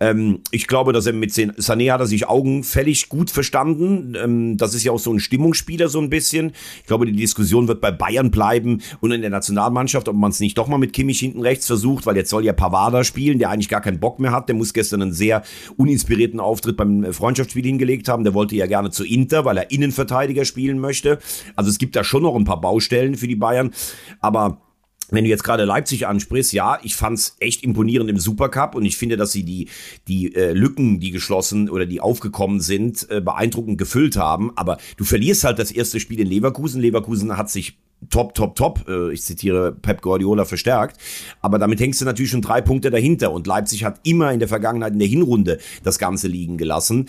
Ähm, 0.00 0.40
ich 0.50 0.66
glaube, 0.66 0.92
dass 0.92 1.06
er 1.06 1.12
mit 1.12 1.30
Sané 1.30 1.92
hat 1.92 2.00
er 2.00 2.06
sich 2.06 2.28
augenfällig 2.28 3.08
gut 3.08 3.30
verstanden. 3.30 4.16
Ähm, 4.16 4.56
das 4.56 4.74
ist 4.74 4.84
ja 4.84 4.92
auch 4.92 4.98
so 4.98 5.12
ein 5.12 5.20
Stimmungsspieler 5.20 5.88
so 5.88 6.00
ein 6.00 6.10
bisschen. 6.10 6.52
Ich 6.80 6.86
glaube, 6.86 7.06
die 7.06 7.12
Diskussion 7.12 7.68
wird 7.68 7.80
bei 7.80 7.90
Bayern 7.90 8.30
bleiben 8.30 8.82
und 9.00 9.12
in 9.12 9.20
der 9.20 9.30
Nationalmannschaft, 9.30 10.08
ob 10.08 10.16
man 10.16 10.30
es 10.30 10.40
nicht 10.40 10.58
doch 10.58 10.68
mal 10.68 10.78
mit 10.78 10.92
Kimmich 10.92 11.20
hinten 11.20 11.40
rechts 11.40 11.66
versucht, 11.66 12.06
weil 12.06 12.16
jetzt 12.16 12.30
soll 12.30 12.44
ja 12.44 12.52
Pavada 12.52 13.04
spielen, 13.04 13.38
der 13.38 13.50
eigentlich 13.50 13.68
gar 13.68 13.80
keinen 13.80 14.00
Bock 14.00 14.18
mehr 14.18 14.32
hat. 14.32 14.48
Der 14.48 14.56
muss 14.56 14.72
gestern 14.72 15.02
einen 15.02 15.12
sehr 15.12 15.42
uninspirierten 15.76 16.40
Auftritt 16.40 16.76
beim 16.76 17.12
Freundschaftsspiel 17.12 17.64
hingelegt 17.64 18.08
haben. 18.08 18.24
Der 18.24 18.34
wollte 18.34 18.56
ja 18.56 18.66
gerne 18.66 18.90
zu 18.90 19.04
Inter, 19.04 19.44
weil 19.44 19.58
er 19.58 19.70
Innenverteidiger 19.70 20.44
spielen 20.44 20.78
möchte. 20.78 21.18
Also 21.56 21.70
es 21.70 21.78
gibt 21.78 21.96
da 21.96 22.04
schon 22.04 22.22
noch 22.22 22.34
ein 22.34 22.44
paar 22.44 22.60
Baustellen 22.60 23.16
für 23.16 23.28
die 23.28 23.36
Bayern, 23.36 23.72
aber 24.20 24.60
wenn 25.10 25.24
du 25.24 25.30
jetzt 25.30 25.44
gerade 25.44 25.64
Leipzig 25.64 26.06
ansprichst, 26.06 26.52
ja, 26.52 26.78
ich 26.82 26.96
fand's 26.96 27.36
echt 27.40 27.62
imponierend 27.62 28.10
im 28.10 28.18
Supercup 28.18 28.74
und 28.74 28.84
ich 28.84 28.96
finde, 28.96 29.16
dass 29.16 29.32
sie 29.32 29.44
die 29.44 29.68
die 30.06 30.34
äh, 30.34 30.52
Lücken, 30.52 31.00
die 31.00 31.10
geschlossen 31.10 31.70
oder 31.70 31.86
die 31.86 32.00
aufgekommen 32.00 32.60
sind, 32.60 33.08
äh, 33.10 33.20
beeindruckend 33.20 33.78
gefüllt 33.78 34.16
haben. 34.16 34.52
Aber 34.56 34.78
du 34.96 35.04
verlierst 35.04 35.44
halt 35.44 35.58
das 35.58 35.70
erste 35.70 36.00
Spiel 36.00 36.20
in 36.20 36.28
Leverkusen. 36.28 36.80
Leverkusen 36.80 37.36
hat 37.36 37.50
sich 37.50 37.78
top, 38.10 38.34
top, 38.34 38.54
top, 38.54 38.84
äh, 38.88 39.12
ich 39.12 39.22
zitiere 39.22 39.72
Pep 39.72 40.02
Guardiola 40.02 40.44
verstärkt, 40.44 40.98
aber 41.40 41.58
damit 41.58 41.80
hängst 41.80 42.00
du 42.00 42.04
natürlich 42.04 42.30
schon 42.30 42.42
drei 42.42 42.60
Punkte 42.60 42.90
dahinter 42.90 43.32
und 43.32 43.46
Leipzig 43.46 43.84
hat 43.84 44.00
immer 44.04 44.32
in 44.32 44.38
der 44.38 44.48
Vergangenheit 44.48 44.92
in 44.92 44.98
der 44.98 45.08
Hinrunde 45.08 45.58
das 45.82 45.98
Ganze 45.98 46.28
liegen 46.28 46.56
gelassen. 46.56 47.08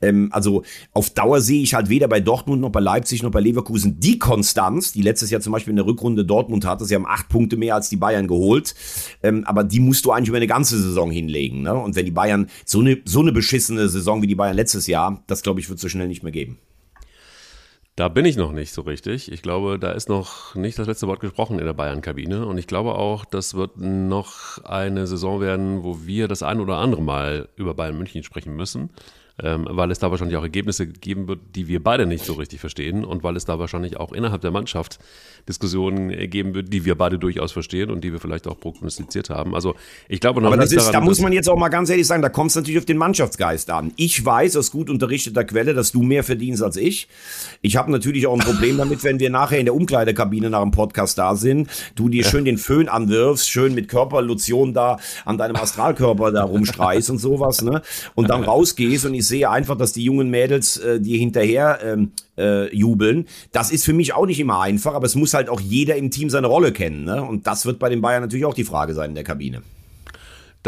Ähm, 0.00 0.28
also 0.32 0.62
auf 0.92 1.10
Dauer 1.10 1.40
sehe 1.40 1.62
ich 1.62 1.74
halt 1.74 1.88
weder 1.88 2.08
bei 2.08 2.20
Dortmund 2.20 2.60
noch 2.60 2.70
bei 2.70 2.80
Leipzig 2.80 3.22
noch 3.22 3.30
bei 3.30 3.40
Leverkusen 3.40 3.98
die 4.00 4.18
Konstanz, 4.18 4.92
die 4.92 5.02
letztes 5.02 5.30
Jahr 5.30 5.40
zum 5.40 5.52
Beispiel 5.52 5.72
in 5.72 5.76
der 5.76 5.86
Rückrunde 5.86 6.24
Dortmund 6.24 6.64
hatte, 6.64 6.84
sie 6.84 6.94
haben 6.94 7.06
acht 7.06 7.28
Punkte 7.28 7.56
mehr 7.56 7.74
als 7.74 7.88
die 7.88 7.96
Bayern 7.96 8.28
geholt, 8.28 8.74
ähm, 9.22 9.44
aber 9.44 9.64
die 9.64 9.80
musst 9.80 10.04
du 10.04 10.12
eigentlich 10.12 10.28
über 10.28 10.36
eine 10.36 10.46
ganze 10.46 10.80
Saison 10.80 11.10
hinlegen. 11.10 11.62
Ne? 11.62 11.74
Und 11.74 11.96
wenn 11.96 12.04
die 12.04 12.12
Bayern 12.12 12.48
so 12.64 12.80
eine, 12.80 12.98
so 13.04 13.20
eine 13.20 13.32
beschissene 13.32 13.88
Saison 13.88 14.22
wie 14.22 14.26
die 14.26 14.34
Bayern 14.34 14.56
letztes 14.56 14.86
Jahr, 14.86 15.22
das 15.26 15.42
glaube 15.42 15.60
ich 15.60 15.68
wird 15.68 15.80
so 15.80 15.88
schnell 15.88 16.08
nicht 16.08 16.22
mehr 16.22 16.32
geben. 16.32 16.58
Da 17.98 18.06
bin 18.06 18.24
ich 18.26 18.36
noch 18.36 18.52
nicht 18.52 18.72
so 18.72 18.82
richtig. 18.82 19.32
Ich 19.32 19.42
glaube, 19.42 19.76
da 19.76 19.90
ist 19.90 20.08
noch 20.08 20.54
nicht 20.54 20.78
das 20.78 20.86
letzte 20.86 21.08
Wort 21.08 21.18
gesprochen 21.18 21.58
in 21.58 21.64
der 21.64 21.72
Bayern-Kabine. 21.72 22.46
Und 22.46 22.56
ich 22.56 22.68
glaube 22.68 22.94
auch, 22.94 23.24
das 23.24 23.54
wird 23.54 23.76
noch 23.76 24.64
eine 24.64 25.08
Saison 25.08 25.40
werden, 25.40 25.82
wo 25.82 26.06
wir 26.06 26.28
das 26.28 26.44
ein 26.44 26.60
oder 26.60 26.76
andere 26.76 27.02
Mal 27.02 27.48
über 27.56 27.74
Bayern 27.74 27.98
München 27.98 28.22
sprechen 28.22 28.54
müssen 28.54 28.90
ähm, 29.42 29.66
weil 29.70 29.90
es 29.90 29.98
da 29.98 30.10
wahrscheinlich 30.10 30.36
auch 30.36 30.42
Ergebnisse 30.42 30.86
geben 30.86 31.28
wird, 31.28 31.40
die 31.54 31.68
wir 31.68 31.82
beide 31.82 32.06
nicht 32.06 32.24
so 32.24 32.34
richtig 32.34 32.60
verstehen 32.60 33.04
und 33.04 33.22
weil 33.22 33.36
es 33.36 33.44
da 33.44 33.58
wahrscheinlich 33.58 33.96
auch 33.98 34.12
innerhalb 34.12 34.40
der 34.40 34.50
Mannschaft 34.50 34.98
Diskussionen 35.48 36.10
geben 36.28 36.54
wird, 36.54 36.72
die 36.72 36.84
wir 36.84 36.96
beide 36.96 37.18
durchaus 37.18 37.52
verstehen 37.52 37.90
und 37.90 38.02
die 38.04 38.12
wir 38.12 38.20
vielleicht 38.20 38.46
auch 38.46 38.58
prognostiziert 38.58 39.30
haben. 39.30 39.54
Also 39.54 39.74
ich 40.08 40.20
glaube 40.20 40.40
noch 40.42 40.48
Aber 40.48 40.56
das 40.56 40.72
ist, 40.72 40.88
daran, 40.88 40.92
da 40.92 41.00
muss 41.00 41.20
man 41.20 41.32
jetzt 41.32 41.48
auch 41.48 41.56
mal 41.56 41.68
ganz 41.68 41.88
ehrlich 41.88 42.06
sagen, 42.06 42.22
da 42.22 42.28
kommt 42.28 42.50
es 42.50 42.56
natürlich 42.56 42.78
auf 42.78 42.84
den 42.84 42.98
Mannschaftsgeist 42.98 43.70
an. 43.70 43.92
Ich 43.96 44.24
weiß 44.24 44.56
aus 44.56 44.70
gut 44.70 44.90
unterrichteter 44.90 45.44
Quelle, 45.44 45.74
dass 45.74 45.92
du 45.92 46.02
mehr 46.02 46.24
verdienst 46.24 46.62
als 46.62 46.76
ich. 46.76 47.08
Ich 47.62 47.76
habe 47.76 47.90
natürlich 47.90 48.26
auch 48.26 48.34
ein 48.34 48.40
Problem 48.40 48.76
damit, 48.76 49.04
wenn 49.04 49.20
wir 49.20 49.30
nachher 49.30 49.58
in 49.58 49.64
der 49.64 49.74
Umkleidekabine 49.74 50.50
nach 50.50 50.62
dem 50.62 50.70
Podcast 50.70 51.16
da 51.16 51.36
sind, 51.36 51.68
du 51.94 52.08
dir 52.08 52.24
schön 52.24 52.44
den 52.44 52.58
Föhn 52.58 52.88
anwirfst, 52.88 53.48
schön 53.48 53.74
mit 53.74 53.88
Körperlotion 53.88 54.74
da 54.74 54.98
an 55.24 55.38
deinem 55.38 55.56
Astralkörper 55.56 56.32
da 56.32 56.44
rumstreichst 56.44 57.10
und 57.10 57.18
sowas, 57.18 57.62
ne? 57.62 57.82
Und 58.14 58.28
dann 58.30 58.44
rausgehst 58.44 59.06
und 59.06 59.14
ich 59.14 59.26
sehe 59.28 59.48
einfach, 59.50 59.76
dass 59.76 59.92
die 59.92 60.04
jungen 60.04 60.30
Mädels 60.30 60.78
äh, 60.78 61.00
dir 61.00 61.18
hinterher 61.18 61.78
ähm, 61.82 62.12
äh, 62.36 62.74
jubeln. 62.74 63.26
Das 63.52 63.70
ist 63.70 63.84
für 63.84 63.92
mich 63.92 64.14
auch 64.14 64.26
nicht 64.26 64.40
immer 64.40 64.60
einfach, 64.60 64.94
aber 64.94 65.06
es 65.06 65.14
muss 65.14 65.34
halt 65.34 65.48
auch 65.48 65.60
jeder 65.60 65.96
im 65.96 66.10
Team 66.10 66.30
seine 66.30 66.46
Rolle 66.46 66.72
kennen. 66.72 67.04
Ne? 67.04 67.22
Und 67.22 67.46
das 67.46 67.66
wird 67.66 67.78
bei 67.78 67.88
den 67.88 68.00
Bayern 68.00 68.22
natürlich 68.22 68.44
auch 68.44 68.54
die 68.54 68.64
Frage 68.64 68.94
sein 68.94 69.10
in 69.10 69.14
der 69.14 69.24
Kabine. 69.24 69.62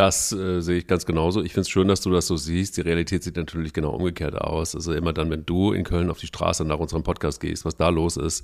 Das 0.01 0.33
äh, 0.33 0.63
sehe 0.63 0.79
ich 0.79 0.87
ganz 0.87 1.05
genauso. 1.05 1.43
Ich 1.43 1.53
finde 1.53 1.61
es 1.61 1.69
schön, 1.69 1.87
dass 1.87 2.01
du 2.01 2.11
das 2.11 2.27
so 2.27 2.35
siehst. 2.35 2.79
Die 2.79 2.81
Realität 2.81 3.23
sieht 3.23 3.37
natürlich 3.37 3.75
genau 3.75 3.91
umgekehrt 3.91 4.35
aus. 4.35 4.75
Also 4.75 4.95
immer 4.95 5.13
dann, 5.13 5.29
wenn 5.29 5.45
du 5.45 5.73
in 5.73 5.85
Köln 5.85 6.09
auf 6.09 6.17
die 6.17 6.27
Straße 6.27 6.65
nach 6.65 6.79
unserem 6.79 7.03
Podcast 7.03 7.39
gehst, 7.39 7.67
was 7.67 7.77
da 7.77 7.91
los 7.91 8.17
ist, 8.17 8.43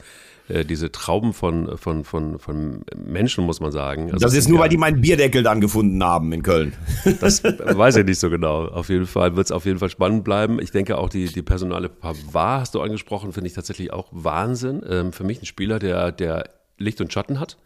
äh, 0.48 0.66
diese 0.66 0.92
Trauben 0.92 1.32
von, 1.32 1.78
von, 1.78 2.04
von, 2.04 2.38
von 2.38 2.84
Menschen, 2.94 3.46
muss 3.46 3.60
man 3.60 3.72
sagen. 3.72 4.12
Also 4.12 4.18
das 4.18 4.34
ist 4.34 4.50
nur, 4.50 4.58
ja, 4.58 4.64
weil 4.64 4.68
die 4.68 4.76
meinen 4.76 5.00
Bierdeckel 5.00 5.42
dann 5.42 5.62
gefunden 5.62 6.04
haben 6.04 6.30
in 6.34 6.42
Köln. 6.42 6.74
Das 7.20 7.42
weiß 7.42 7.96
ich 7.96 8.04
nicht 8.04 8.18
so 8.18 8.28
genau. 8.28 8.66
Auf 8.66 8.90
jeden 8.90 9.06
Fall 9.06 9.34
wird 9.34 9.46
es 9.46 9.50
auf 9.50 9.64
jeden 9.64 9.78
Fall 9.78 9.88
spannend 9.88 10.24
bleiben. 10.24 10.60
Ich 10.60 10.72
denke 10.72 10.98
auch 10.98 11.08
die, 11.08 11.24
die 11.24 11.40
personale 11.40 11.88
Pavard 11.88 12.60
hast 12.60 12.74
du 12.74 12.82
angesprochen, 12.82 13.32
finde 13.32 13.48
ich 13.48 13.54
tatsächlich 13.54 13.94
auch 13.94 14.08
Wahnsinn. 14.10 14.82
Ähm, 14.86 15.10
für 15.14 15.24
mich 15.24 15.40
ein 15.40 15.46
Spieler, 15.46 15.78
der, 15.78 16.12
der 16.12 16.50
Licht 16.76 17.00
und 17.00 17.10
Schatten 17.14 17.40
hat 17.40 17.56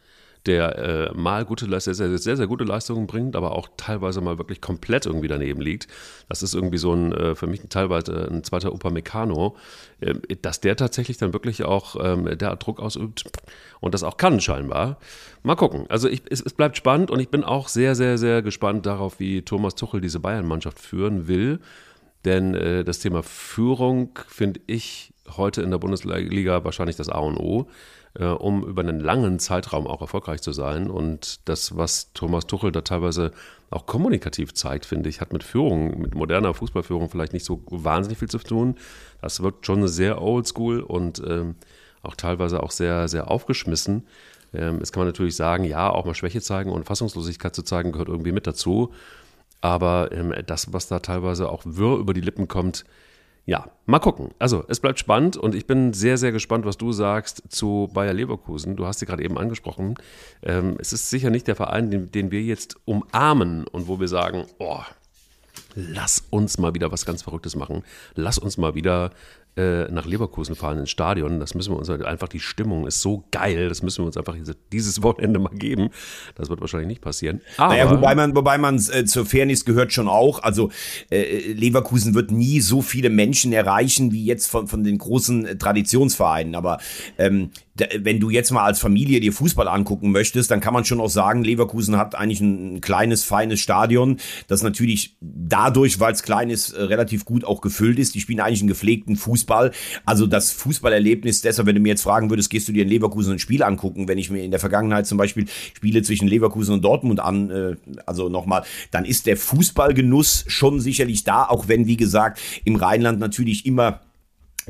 der 0.47 0.79
äh, 0.79 1.15
mal 1.15 1.45
gute 1.45 1.67
sehr, 1.81 1.95
sehr, 1.95 2.19
sehr, 2.19 2.37
sehr 2.37 2.47
gute 2.47 2.65
Leistungen 2.65 3.07
bringt, 3.07 3.37
aber 3.37 3.53
auch 3.53 3.69
teilweise 3.77 4.21
mal 4.21 4.39
wirklich 4.39 4.61
komplett 4.61 5.07
irgendwie 5.07 5.29
daneben 5.29 5.61
liegt. 5.61 5.87
Das 6.29 6.43
ist 6.43 6.55
irgendwie 6.55 6.79
so 6.79 6.95
ein, 6.95 7.13
äh, 7.13 7.35
für 7.35 7.47
mich 7.47 7.61
teilweise 7.69 8.29
ein 8.31 8.43
zweiter 8.43 8.73
Upamecano, 8.73 9.57
äh, 10.01 10.15
dass 10.41 10.61
der 10.61 10.77
tatsächlich 10.77 11.19
dann 11.19 11.33
wirklich 11.33 11.65
auch 11.65 11.97
ähm, 12.03 12.39
der 12.39 12.57
Druck 12.57 12.81
ausübt 12.81 13.25
und 13.81 13.93
das 13.93 14.03
auch 14.03 14.17
kann 14.17 14.41
scheinbar. 14.41 14.99
Mal 15.43 15.57
gucken. 15.57 15.85
Also 15.89 16.09
ich, 16.09 16.23
es, 16.31 16.41
es 16.41 16.55
bleibt 16.55 16.77
spannend 16.77 17.11
und 17.11 17.21
ich 17.21 17.29
bin 17.29 17.45
auch 17.45 17.69
sehr, 17.69 17.95
sehr, 17.95 18.17
sehr 18.17 18.41
gespannt 18.43 18.87
darauf, 18.87 19.21
wie 19.21 19.43
Thomas 19.43 19.75
Tuchel 19.75 20.01
diese 20.01 20.21
Bayern-Mannschaft 20.21 20.79
führen 20.79 21.29
will. 21.29 21.61
Denn 22.25 22.55
äh, 22.55 22.85
das 22.85 22.99
Thema 22.99 23.23
Führung 23.23 24.19
finde 24.27 24.61
ich 24.67 25.13
heute 25.37 25.63
in 25.63 25.71
der 25.71 25.79
Bundesliga 25.79 26.65
wahrscheinlich 26.65 26.97
das 26.97 27.09
A 27.09 27.19
und 27.19 27.39
O 27.39 27.69
äh, 28.19 28.25
um 28.25 28.65
über 28.65 28.83
einen 28.83 29.01
langen 29.01 29.39
Zeitraum 29.39 29.87
auch 29.87 30.01
erfolgreich 30.01 30.43
zu 30.43 30.53
sein. 30.53 30.91
Und 30.91 31.49
das, 31.49 31.77
was 31.77 32.13
Thomas 32.13 32.47
Tuchel 32.47 32.73
da 32.73 32.81
teilweise 32.81 33.33
auch 33.71 33.87
kommunikativ 33.87 34.53
zeigt, 34.55 34.85
finde 34.85 35.09
ich, 35.09 35.21
hat 35.21 35.33
mit 35.33 35.45
Führung, 35.45 36.01
mit 36.01 36.15
moderner 36.15 36.55
Fußballführung 36.55 37.09
vielleicht 37.09 37.33
nicht 37.33 37.45
so 37.45 37.63
wahnsinnig 37.67 38.19
viel 38.19 38.29
zu 38.29 38.39
tun. 38.39 38.77
Das 39.23 39.43
wirkt 39.43 39.67
schon 39.67 39.87
sehr 39.87 40.21
oldschool 40.21 40.81
und 40.81 41.23
ähm, 41.27 41.55
auch 42.03 42.17
teilweise 42.17 42.63
auch 42.63 42.71
sehr, 42.71 43.09
sehr 43.09 43.31
aufgeschmissen. 43.31 44.07
Ähm, 44.53 44.79
jetzt 44.79 44.93
kann 44.93 45.03
man 45.03 45.09
natürlich 45.09 45.37
sagen, 45.37 45.65
ja, 45.65 45.91
auch 45.91 46.05
mal 46.05 46.15
Schwäche 46.15 46.41
zeigen 46.41 46.71
und 46.71 46.87
Fassungslosigkeit 46.87 47.55
zu 47.55 47.63
zeigen, 47.63 47.93
gehört 47.93 48.09
irgendwie 48.09 48.33
mit 48.33 48.47
dazu. 48.47 48.93
Aber 49.61 50.11
ähm, 50.13 50.35
das, 50.47 50.73
was 50.73 50.89
da 50.89 51.01
teilweise 51.01 51.49
auch 51.49 51.63
wirr 51.65 51.99
über 51.99 52.15
die 52.15 52.23
Lippen 52.23 52.49
kommt, 52.49 52.85
ja, 53.47 53.69
mal 53.87 53.99
gucken. 53.99 54.31
Also, 54.39 54.65
es 54.69 54.81
bleibt 54.81 54.99
spannend 54.99 55.37
und 55.37 55.55
ich 55.55 55.67
bin 55.67 55.93
sehr, 55.93 56.19
sehr 56.19 56.33
gespannt, 56.33 56.65
was 56.65 56.77
du 56.77 56.93
sagst 56.93 57.43
zu 57.49 57.89
Bayer 57.93 58.13
Leverkusen. 58.13 58.77
Du 58.77 58.87
hast 58.87 59.01
sie 59.01 59.07
gerade 59.07 59.25
eben 59.25 59.39
angesprochen. 59.39 59.95
Ähm, 60.43 60.77
es 60.79 60.93
ist 60.93 61.11
sicher 61.11 61.31
nicht 61.31 61.49
der 61.49 61.57
Verein, 61.57 61.91
den, 61.91 62.13
den, 62.13 62.31
wir 62.31 62.43
jetzt 62.43 62.77
umarmen 62.85 63.67
und 63.67 63.89
wo 63.89 63.99
wir 63.99 64.09
sagen, 64.09 64.47
oh, 64.59 64.81
lass 65.75 66.25
uns 66.31 66.59
mal 66.59 66.75
wieder 66.75 66.93
was 66.93 67.07
ganz 67.07 67.23
Verrücktes 67.23 67.57
machen. 67.57 67.83
Lass 68.15 68.39
uns 68.39 68.59
mal 68.59 68.75
wieder 68.75 69.11
äh, 69.57 69.91
nach 69.91 70.07
Leverkusen 70.07 70.55
fahren 70.55 70.79
ins 70.79 70.91
Stadion. 70.91 71.41
Das 71.41 71.55
müssen 71.55 71.73
wir 71.73 71.79
uns 71.79 71.89
halt 71.89 72.03
einfach, 72.03 72.29
die 72.29 72.41
Stimmung 72.41 72.87
ist 72.87 73.01
so 73.01 73.25
geil, 73.31 73.69
das 73.69 73.83
müssen 73.83 74.03
wir 74.03 74.07
uns 74.07 74.17
einfach 74.17 74.35
diese, 74.35 74.57
dieses 74.73 75.03
Wochenende 75.03 75.39
mal 75.39 75.55
geben. 75.55 75.91
Das 76.35 76.49
wird 76.49 76.61
wahrscheinlich 76.61 76.89
nicht 76.89 77.01
passieren. 77.01 77.41
Aber, 77.57 77.75
naja, 77.75 77.91
wobei 77.91 78.15
man, 78.15 78.35
wobei 78.35 78.59
man 78.59 78.77
äh, 78.77 79.05
zur 79.05 79.27
Fairness 79.27 79.65
gehört 79.65 79.93
schon 79.93 80.09
auch. 80.09 80.43
Also 80.43 80.71
äh, 81.11 81.53
Leverkusen 81.53 82.15
wird 82.15 82.31
nie 82.31 82.61
so 82.61 82.83
viele 82.83 83.11
Menschen 83.11 83.53
erreichen 83.53 84.13
wie 84.13 84.25
jetzt 84.25 84.47
von, 84.47 84.69
von 84.69 84.85
den 84.85 84.99
großen 84.99 85.47
äh, 85.47 85.57
Traditionsvereinen. 85.57 86.55
Aber 86.55 86.79
ähm, 87.19 87.51
wenn 87.99 88.21
du 88.21 88.31
jetzt 88.31 88.51
mal 88.51 88.65
als 88.65 88.79
Familie 88.79 89.21
dir 89.21 89.33
Fußball 89.33 89.69
angucken 89.69 90.11
möchtest, 90.11 90.51
dann 90.51 90.61
kann 90.61 90.75
man 90.75 90.85
schon 90.85 91.01
auch 91.01 91.09
sagen, 91.09 91.45
Leverkusen 91.45 91.97
hat 91.97 92.15
eigentlich 92.15 92.41
ein 92.41 92.81
kleines, 92.81 93.25
feines 93.25 93.61
Stadion, 93.61 94.19
das 94.49 94.63
natürlich 94.63 95.17
dadurch, 95.21 95.99
weil 96.01 96.13
es 96.13 96.23
klein 96.23 96.51
ist, 96.51 96.73
äh, 96.73 96.83
relativ 96.83 97.25
gut 97.25 97.45
auch 97.45 97.61
gefüllt 97.61 97.99
ist. 97.99 98.15
Die 98.15 98.21
spielen 98.21 98.41
eigentlich 98.41 98.61
einen 98.61 98.69
gepflegten 98.69 99.17
Fußball. 99.17 99.40
Also 100.05 100.27
das 100.27 100.53
Fußballerlebnis, 100.53 101.43
deshalb, 101.43 101.67
wenn 101.67 101.75
du 101.75 101.81
mir 101.81 101.91
jetzt 101.91 102.03
fragen 102.03 102.31
würdest, 102.31 102.51
gehst 102.51 102.69
du 102.69 102.73
dir 102.73 102.83
in 102.83 102.89
Leverkusen 102.89 103.33
ein 103.33 103.39
Spiel 103.39 103.63
angucken, 103.63 104.09
wenn 104.09 104.19
ich 104.19 104.31
mir 104.31 104.43
in 104.43 104.51
der 104.51 104.61
Vergangenheit 104.61 105.07
zum 105.07 105.19
Beispiel 105.19 105.47
Spiele 105.75 106.03
zwischen 106.03 106.29
Leverkusen 106.29 106.75
und 106.75 106.85
Dortmund 106.85 107.21
an, 107.21 107.51
äh, 107.51 107.77
also 108.07 108.29
nochmal, 108.29 108.63
dann 108.91 109.05
ist 109.05 109.27
der 109.27 109.37
Fußballgenuss 109.37 110.45
schon 110.47 110.81
sicherlich 110.81 111.25
da, 111.25 111.45
auch 111.45 111.69
wenn, 111.69 111.87
wie 111.87 111.97
gesagt, 111.97 112.41
im 112.65 112.77
Rheinland 112.77 113.21
natürlich 113.21 113.67
immer 113.67 114.01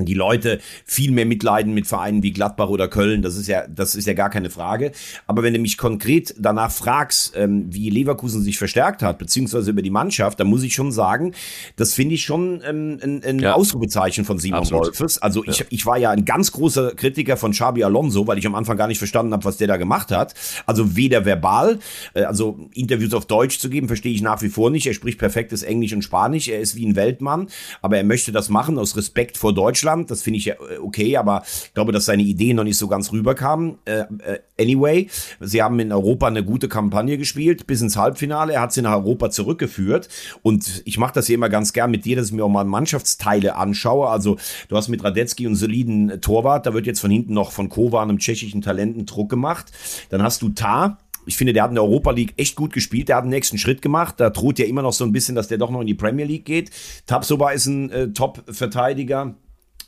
die 0.05 0.13
Leute 0.13 0.59
viel 0.85 1.11
mehr 1.11 1.25
mitleiden 1.25 1.73
mit 1.73 1.87
Vereinen 1.87 2.23
wie 2.23 2.31
Gladbach 2.31 2.69
oder 2.69 2.87
Köln, 2.87 3.21
das 3.21 3.35
ist 3.37 3.47
ja, 3.47 3.67
das 3.67 3.95
ist 3.95 4.07
ja 4.07 4.13
gar 4.13 4.29
keine 4.29 4.49
Frage. 4.49 4.91
Aber 5.27 5.43
wenn 5.43 5.53
du 5.53 5.59
mich 5.59 5.77
konkret 5.77 6.35
danach 6.37 6.71
fragst, 6.71 7.33
ähm, 7.35 7.65
wie 7.69 7.89
Leverkusen 7.89 8.41
sich 8.41 8.57
verstärkt 8.57 9.03
hat, 9.03 9.17
beziehungsweise 9.17 9.71
über 9.71 9.81
die 9.81 9.89
Mannschaft, 9.89 10.39
dann 10.39 10.47
muss 10.47 10.63
ich 10.63 10.73
schon 10.73 10.91
sagen, 10.91 11.33
das 11.75 11.93
finde 11.93 12.15
ich 12.15 12.23
schon 12.23 12.61
ähm, 12.67 12.99
ein, 13.01 13.23
ein 13.23 13.39
ja. 13.39 13.53
Ausrufezeichen 13.53 14.25
von 14.25 14.39
Simon 14.39 14.59
Absolut. 14.59 14.87
Wolfes. 14.87 15.21
Also 15.21 15.43
ich, 15.45 15.59
ja. 15.59 15.65
ich 15.69 15.85
war 15.85 15.97
ja 15.97 16.11
ein 16.11 16.25
ganz 16.25 16.51
großer 16.51 16.95
Kritiker 16.95 17.37
von 17.37 17.51
Xabi 17.51 17.83
Alonso, 17.83 18.27
weil 18.27 18.37
ich 18.37 18.47
am 18.47 18.55
Anfang 18.55 18.77
gar 18.77 18.87
nicht 18.87 18.97
verstanden 18.97 19.33
habe, 19.33 19.43
was 19.45 19.57
der 19.57 19.67
da 19.67 19.77
gemacht 19.77 20.11
hat. 20.11 20.33
Also 20.65 20.95
weder 20.95 21.25
verbal, 21.25 21.79
äh, 22.13 22.23
also 22.23 22.69
Interviews 22.73 23.13
auf 23.13 23.25
Deutsch 23.25 23.59
zu 23.59 23.69
geben, 23.69 23.87
verstehe 23.87 24.13
ich 24.13 24.21
nach 24.21 24.41
wie 24.41 24.49
vor 24.49 24.69
nicht. 24.69 24.87
Er 24.87 24.93
spricht 24.93 25.19
perfektes 25.19 25.63
Englisch 25.63 25.93
und 25.93 26.01
Spanisch, 26.01 26.47
er 26.47 26.59
ist 26.59 26.75
wie 26.75 26.85
ein 26.85 26.95
Weltmann, 26.95 27.47
aber 27.81 27.97
er 27.97 28.03
möchte 28.03 28.31
das 28.31 28.49
machen 28.49 28.77
aus 28.77 28.95
Respekt 28.95 29.37
vor 29.37 29.53
Deutschland 29.53 29.90
Deutschland. 29.91 30.11
Das 30.11 30.21
finde 30.21 30.37
ich 30.39 30.45
ja 30.45 30.55
äh, 30.55 30.77
okay, 30.77 31.17
aber 31.17 31.43
ich 31.45 31.73
glaube, 31.73 31.91
dass 31.91 32.05
seine 32.05 32.23
Ideen 32.23 32.57
noch 32.57 32.63
nicht 32.63 32.77
so 32.77 32.87
ganz 32.87 33.11
rüberkamen. 33.11 33.77
Äh, 33.85 33.99
äh, 33.99 34.39
anyway, 34.59 35.07
sie 35.39 35.61
haben 35.61 35.79
in 35.79 35.91
Europa 35.91 36.27
eine 36.27 36.43
gute 36.43 36.67
Kampagne 36.67 37.17
gespielt, 37.17 37.67
bis 37.67 37.81
ins 37.81 37.97
Halbfinale. 37.97 38.53
Er 38.53 38.61
hat 38.61 38.73
sie 38.73 38.81
nach 38.81 38.95
Europa 38.95 39.29
zurückgeführt. 39.29 40.09
Und 40.41 40.81
ich 40.85 40.97
mache 40.97 41.13
das 41.13 41.27
hier 41.27 41.35
immer 41.35 41.49
ganz 41.49 41.73
gern 41.73 41.91
mit 41.91 42.05
dir, 42.05 42.15
dass 42.15 42.27
ich 42.27 42.33
mir 42.33 42.43
auch 42.43 42.49
mal 42.49 42.65
Mannschaftsteile 42.65 43.55
anschaue. 43.55 44.09
Also 44.09 44.37
du 44.69 44.77
hast 44.77 44.89
mit 44.89 45.03
Radetzky 45.03 45.47
und 45.47 45.55
soliden 45.55 46.21
Torwart, 46.21 46.65
da 46.65 46.73
wird 46.73 46.85
jetzt 46.85 46.99
von 46.99 47.11
hinten 47.11 47.33
noch 47.33 47.51
von 47.51 47.69
Kovan, 47.69 48.09
einem 48.09 48.19
tschechischen 48.19 48.61
Talenten 48.61 49.05
Druck 49.05 49.29
gemacht. 49.29 49.71
Dann 50.09 50.21
hast 50.23 50.41
du 50.41 50.49
Tar, 50.49 50.97
ich 51.25 51.37
finde, 51.37 51.53
der 51.53 51.63
hat 51.63 51.71
in 51.71 51.75
der 51.75 51.83
Europa 51.83 52.11
League 52.11 52.33
echt 52.37 52.55
gut 52.55 52.73
gespielt. 52.73 53.09
Der 53.09 53.17
hat 53.17 53.25
den 53.25 53.29
nächsten 53.29 53.57
Schritt 53.57 53.81
gemacht. 53.81 54.15
Da 54.17 54.29
droht 54.29 54.59
ja 54.59 54.65
immer 54.65 54.81
noch 54.81 54.93
so 54.93 55.03
ein 55.03 55.11
bisschen, 55.11 55.35
dass 55.35 55.47
der 55.47 55.57
doch 55.57 55.69
noch 55.69 55.81
in 55.81 55.87
die 55.87 55.93
Premier 55.93 56.25
League 56.25 56.45
geht. 56.45 56.71
Tapsoba 57.05 57.51
ist 57.51 57.67
ein 57.67 57.89
äh, 57.91 58.11
Top-Verteidiger. 58.11 59.35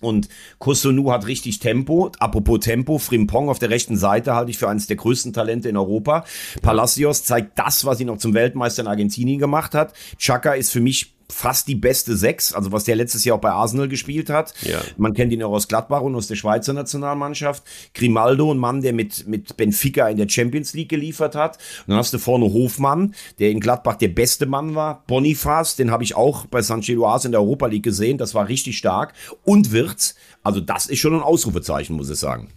Und 0.03 0.29
Kusunu 0.59 1.11
hat 1.11 1.27
richtig 1.27 1.59
Tempo. 1.59 2.11
Apropos 2.19 2.59
Tempo, 2.59 2.97
Frimpong 2.97 3.49
auf 3.49 3.59
der 3.59 3.69
rechten 3.69 3.97
Seite 3.97 4.35
halte 4.35 4.51
ich 4.51 4.57
für 4.57 4.69
eines 4.69 4.87
der 4.87 4.97
größten 4.97 5.33
Talente 5.33 5.69
in 5.69 5.77
Europa. 5.77 6.25
Palacios 6.61 7.23
zeigt 7.23 7.57
das, 7.57 7.85
was 7.85 7.99
ihn 7.99 8.07
noch 8.07 8.17
zum 8.17 8.33
Weltmeister 8.33 8.83
in 8.83 8.87
Argentinien 8.87 9.39
gemacht 9.39 9.73
hat. 9.73 9.93
Chaka 10.17 10.53
ist 10.53 10.71
für 10.71 10.81
mich 10.81 11.13
fast 11.33 11.67
die 11.67 11.75
beste 11.75 12.15
Sechs, 12.15 12.53
also 12.53 12.71
was 12.71 12.83
der 12.83 12.95
letztes 12.95 13.25
Jahr 13.25 13.37
auch 13.37 13.41
bei 13.41 13.51
Arsenal 13.51 13.87
gespielt 13.87 14.29
hat. 14.29 14.53
Ja. 14.61 14.81
Man 14.97 15.13
kennt 15.13 15.33
ihn 15.33 15.43
auch 15.43 15.51
aus 15.51 15.67
Gladbach 15.67 16.01
und 16.01 16.15
aus 16.15 16.27
der 16.27 16.35
Schweizer 16.35 16.73
Nationalmannschaft. 16.73 17.63
Grimaldo, 17.93 18.53
ein 18.53 18.57
Mann, 18.57 18.81
der 18.81 18.93
mit, 18.93 19.27
mit 19.27 19.57
Benfica 19.57 20.07
in 20.07 20.17
der 20.17 20.29
Champions 20.29 20.73
League 20.73 20.89
geliefert 20.89 21.35
hat. 21.35 21.57
Und 21.81 21.91
dann 21.91 21.97
hast 21.97 22.13
du 22.13 22.19
vorne 22.19 22.45
Hofmann, 22.45 23.15
der 23.39 23.49
in 23.49 23.59
Gladbach 23.59 23.95
der 23.95 24.09
beste 24.09 24.45
Mann 24.45 24.75
war. 24.75 25.03
Bonifaz, 25.07 25.75
den 25.75 25.91
habe 25.91 26.03
ich 26.03 26.15
auch 26.15 26.45
bei 26.45 26.61
San 26.61 26.81
Geloise 26.81 27.27
in 27.27 27.31
der 27.31 27.41
Europa 27.41 27.67
League 27.67 27.83
gesehen. 27.83 28.17
Das 28.17 28.35
war 28.35 28.47
richtig 28.47 28.77
stark. 28.77 29.13
Und 29.43 29.71
Wirtz, 29.71 30.15
also 30.43 30.59
das 30.59 30.87
ist 30.87 30.99
schon 30.99 31.13
ein 31.13 31.21
Ausrufezeichen, 31.21 31.95
muss 31.95 32.09
ich 32.09 32.19
sagen. 32.19 32.49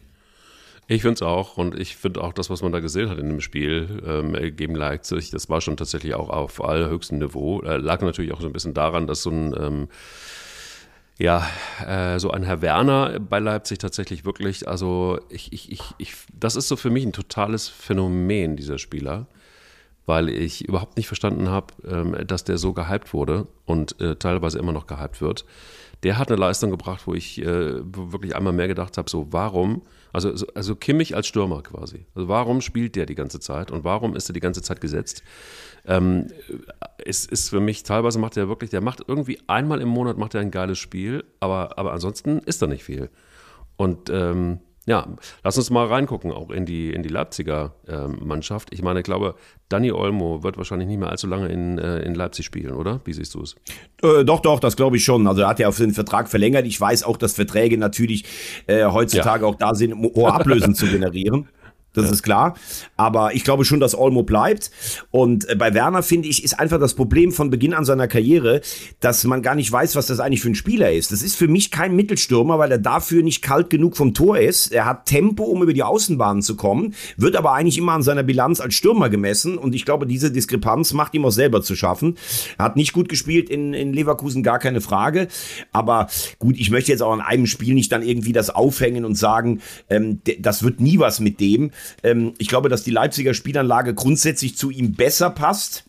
Ich 0.88 1.02
finde 1.02 1.14
es 1.14 1.22
auch 1.22 1.56
und 1.56 1.78
ich 1.78 1.96
finde 1.96 2.22
auch 2.22 2.32
das, 2.32 2.48
was 2.48 2.62
man 2.62 2.70
da 2.70 2.78
gesehen 2.78 3.08
hat 3.08 3.18
in 3.18 3.28
dem 3.28 3.40
Spiel 3.40 4.02
ähm, 4.06 4.56
gegen 4.56 4.76
Leipzig, 4.76 5.30
das 5.30 5.48
war 5.48 5.60
schon 5.60 5.76
tatsächlich 5.76 6.14
auch 6.14 6.30
auf 6.30 6.62
allerhöchstem 6.62 7.18
Niveau. 7.18 7.60
Äh, 7.62 7.78
lag 7.78 8.02
natürlich 8.02 8.32
auch 8.32 8.40
so 8.40 8.46
ein 8.46 8.52
bisschen 8.52 8.74
daran, 8.74 9.08
dass 9.08 9.22
so 9.22 9.30
ein 9.30 9.54
ähm, 9.58 9.88
ja, 11.18 11.46
äh, 11.84 12.18
so 12.18 12.30
ein 12.30 12.42
Herr 12.42 12.60
Werner 12.62 13.18
bei 13.20 13.38
Leipzig 13.38 13.78
tatsächlich 13.78 14.24
wirklich, 14.24 14.68
also 14.68 15.18
ich, 15.30 15.52
ich, 15.52 15.72
ich, 15.72 15.80
ich, 15.98 16.12
das 16.32 16.56
ist 16.56 16.68
so 16.68 16.76
für 16.76 16.90
mich 16.90 17.06
ein 17.06 17.12
totales 17.12 17.68
Phänomen, 17.68 18.56
dieser 18.56 18.78
Spieler, 18.78 19.26
weil 20.04 20.28
ich 20.28 20.68
überhaupt 20.68 20.98
nicht 20.98 21.06
verstanden 21.06 21.48
habe, 21.48 21.72
ähm, 21.88 22.26
dass 22.26 22.44
der 22.44 22.58
so 22.58 22.74
gehypt 22.74 23.14
wurde 23.14 23.46
und 23.64 23.98
äh, 24.00 24.16
teilweise 24.16 24.58
immer 24.58 24.72
noch 24.72 24.86
gehypt 24.86 25.20
wird. 25.20 25.46
Der 26.02 26.18
hat 26.18 26.30
eine 26.30 26.40
Leistung 26.40 26.70
gebracht, 26.70 27.06
wo 27.06 27.14
ich 27.14 27.40
äh, 27.40 27.80
wirklich 27.82 28.36
einmal 28.36 28.52
mehr 28.52 28.68
gedacht 28.68 28.98
habe, 28.98 29.10
so 29.10 29.28
warum 29.30 29.82
also, 30.16 30.46
also 30.54 30.74
Kimmich 30.76 31.14
als 31.14 31.26
Stürmer 31.26 31.62
quasi. 31.62 32.06
Also 32.14 32.26
warum 32.26 32.62
spielt 32.62 32.96
der 32.96 33.04
die 33.04 33.14
ganze 33.14 33.38
Zeit 33.38 33.70
und 33.70 33.84
warum 33.84 34.16
ist 34.16 34.30
er 34.30 34.32
die 34.32 34.40
ganze 34.40 34.62
Zeit 34.62 34.80
gesetzt? 34.80 35.22
Ähm, 35.84 36.28
es 37.04 37.26
ist 37.26 37.50
für 37.50 37.60
mich, 37.60 37.82
teilweise 37.82 38.18
macht 38.18 38.38
er 38.38 38.48
wirklich, 38.48 38.70
der 38.70 38.80
macht 38.80 39.02
irgendwie 39.06 39.38
einmal 39.46 39.82
im 39.82 39.90
Monat 39.90 40.16
macht 40.16 40.34
er 40.34 40.40
ein 40.40 40.50
geiles 40.50 40.78
Spiel, 40.78 41.22
aber, 41.38 41.76
aber 41.76 41.92
ansonsten 41.92 42.38
ist 42.38 42.62
da 42.62 42.66
nicht 42.66 42.82
viel. 42.82 43.10
Und 43.76 44.08
ähm, 44.08 44.60
ja, 44.86 45.06
lass 45.42 45.58
uns 45.58 45.70
mal 45.70 45.86
reingucken, 45.86 46.30
auch 46.30 46.50
in 46.50 46.64
die, 46.64 46.92
in 46.92 47.02
die 47.02 47.08
Leipziger 47.08 47.74
äh, 47.88 48.06
Mannschaft. 48.06 48.72
Ich 48.72 48.82
meine, 48.82 49.00
ich 49.00 49.04
glaube, 49.04 49.34
Danny 49.68 49.90
Olmo 49.90 50.44
wird 50.44 50.56
wahrscheinlich 50.56 50.86
nicht 50.86 50.98
mehr 50.98 51.10
allzu 51.10 51.26
lange 51.26 51.48
in, 51.48 51.78
äh, 51.78 51.98
in 51.98 52.14
Leipzig 52.14 52.46
spielen, 52.46 52.72
oder? 52.72 53.00
Wie 53.04 53.12
siehst 53.12 53.34
du 53.34 53.42
es? 53.42 53.56
Äh, 54.02 54.24
doch, 54.24 54.40
doch, 54.40 54.60
das 54.60 54.76
glaube 54.76 54.96
ich 54.96 55.04
schon. 55.04 55.26
Also 55.26 55.42
er 55.42 55.48
hat 55.48 55.58
ja 55.58 55.66
auf 55.66 55.76
den 55.76 55.92
Vertrag 55.92 56.28
verlängert. 56.28 56.66
Ich 56.66 56.80
weiß 56.80 57.02
auch, 57.02 57.16
dass 57.16 57.34
Verträge 57.34 57.78
natürlich 57.78 58.24
äh, 58.68 58.84
heutzutage 58.84 59.42
ja. 59.42 59.50
auch 59.50 59.56
da 59.56 59.74
sind, 59.74 59.92
um 59.92 60.04
hohe 60.04 60.32
Ablösen 60.32 60.76
zu 60.76 60.86
generieren 60.90 61.48
das 61.96 62.06
ja. 62.06 62.12
ist 62.12 62.22
klar. 62.22 62.54
Aber 62.96 63.34
ich 63.34 63.44
glaube 63.44 63.64
schon, 63.64 63.80
dass 63.80 63.96
Olmo 63.96 64.22
bleibt. 64.22 64.70
Und 65.10 65.48
äh, 65.48 65.56
bei 65.56 65.74
Werner, 65.74 66.02
finde 66.02 66.28
ich, 66.28 66.44
ist 66.44 66.58
einfach 66.58 66.78
das 66.78 66.94
Problem 66.94 67.32
von 67.32 67.50
Beginn 67.50 67.74
an 67.74 67.84
seiner 67.84 68.08
Karriere, 68.08 68.60
dass 69.00 69.24
man 69.24 69.42
gar 69.42 69.54
nicht 69.54 69.70
weiß, 69.70 69.96
was 69.96 70.06
das 70.06 70.20
eigentlich 70.20 70.42
für 70.42 70.48
ein 70.48 70.54
Spieler 70.54 70.92
ist. 70.92 71.12
Das 71.12 71.22
ist 71.22 71.36
für 71.36 71.48
mich 71.48 71.70
kein 71.70 71.96
Mittelstürmer, 71.96 72.58
weil 72.58 72.70
er 72.70 72.78
dafür 72.78 73.22
nicht 73.22 73.42
kalt 73.42 73.70
genug 73.70 73.96
vom 73.96 74.14
Tor 74.14 74.38
ist. 74.38 74.72
Er 74.72 74.84
hat 74.84 75.06
Tempo, 75.06 75.44
um 75.44 75.62
über 75.62 75.72
die 75.72 75.82
Außenbahnen 75.82 76.42
zu 76.42 76.56
kommen, 76.56 76.94
wird 77.16 77.36
aber 77.36 77.52
eigentlich 77.52 77.78
immer 77.78 77.92
an 77.92 78.02
seiner 78.02 78.22
Bilanz 78.22 78.60
als 78.60 78.74
Stürmer 78.74 79.08
gemessen. 79.08 79.58
Und 79.58 79.74
ich 79.74 79.84
glaube, 79.84 80.06
diese 80.06 80.30
Diskrepanz 80.30 80.92
macht 80.92 81.14
ihm 81.14 81.24
auch 81.24 81.30
selber 81.30 81.62
zu 81.62 81.74
schaffen. 81.76 82.16
Er 82.58 82.66
hat 82.66 82.76
nicht 82.76 82.92
gut 82.92 83.08
gespielt 83.08 83.50
in, 83.50 83.74
in 83.74 83.92
Leverkusen, 83.92 84.42
gar 84.42 84.58
keine 84.58 84.80
Frage. 84.80 85.28
Aber 85.72 86.08
gut, 86.38 86.56
ich 86.58 86.70
möchte 86.70 86.92
jetzt 86.92 87.02
auch 87.02 87.12
an 87.12 87.20
einem 87.20 87.46
Spiel 87.46 87.74
nicht 87.74 87.92
dann 87.92 88.02
irgendwie 88.02 88.32
das 88.32 88.50
aufhängen 88.50 89.04
und 89.04 89.14
sagen, 89.14 89.60
ähm, 89.88 90.20
das 90.38 90.62
wird 90.62 90.80
nie 90.80 90.98
was 90.98 91.20
mit 91.20 91.40
dem. 91.40 91.70
Ähm, 92.02 92.34
ich 92.38 92.48
glaube, 92.48 92.68
dass 92.68 92.84
die 92.84 92.90
Leipziger 92.90 93.34
Spielanlage 93.34 93.94
grundsätzlich 93.94 94.56
zu 94.56 94.70
ihm 94.70 94.92
besser 94.92 95.30
passt 95.30 95.84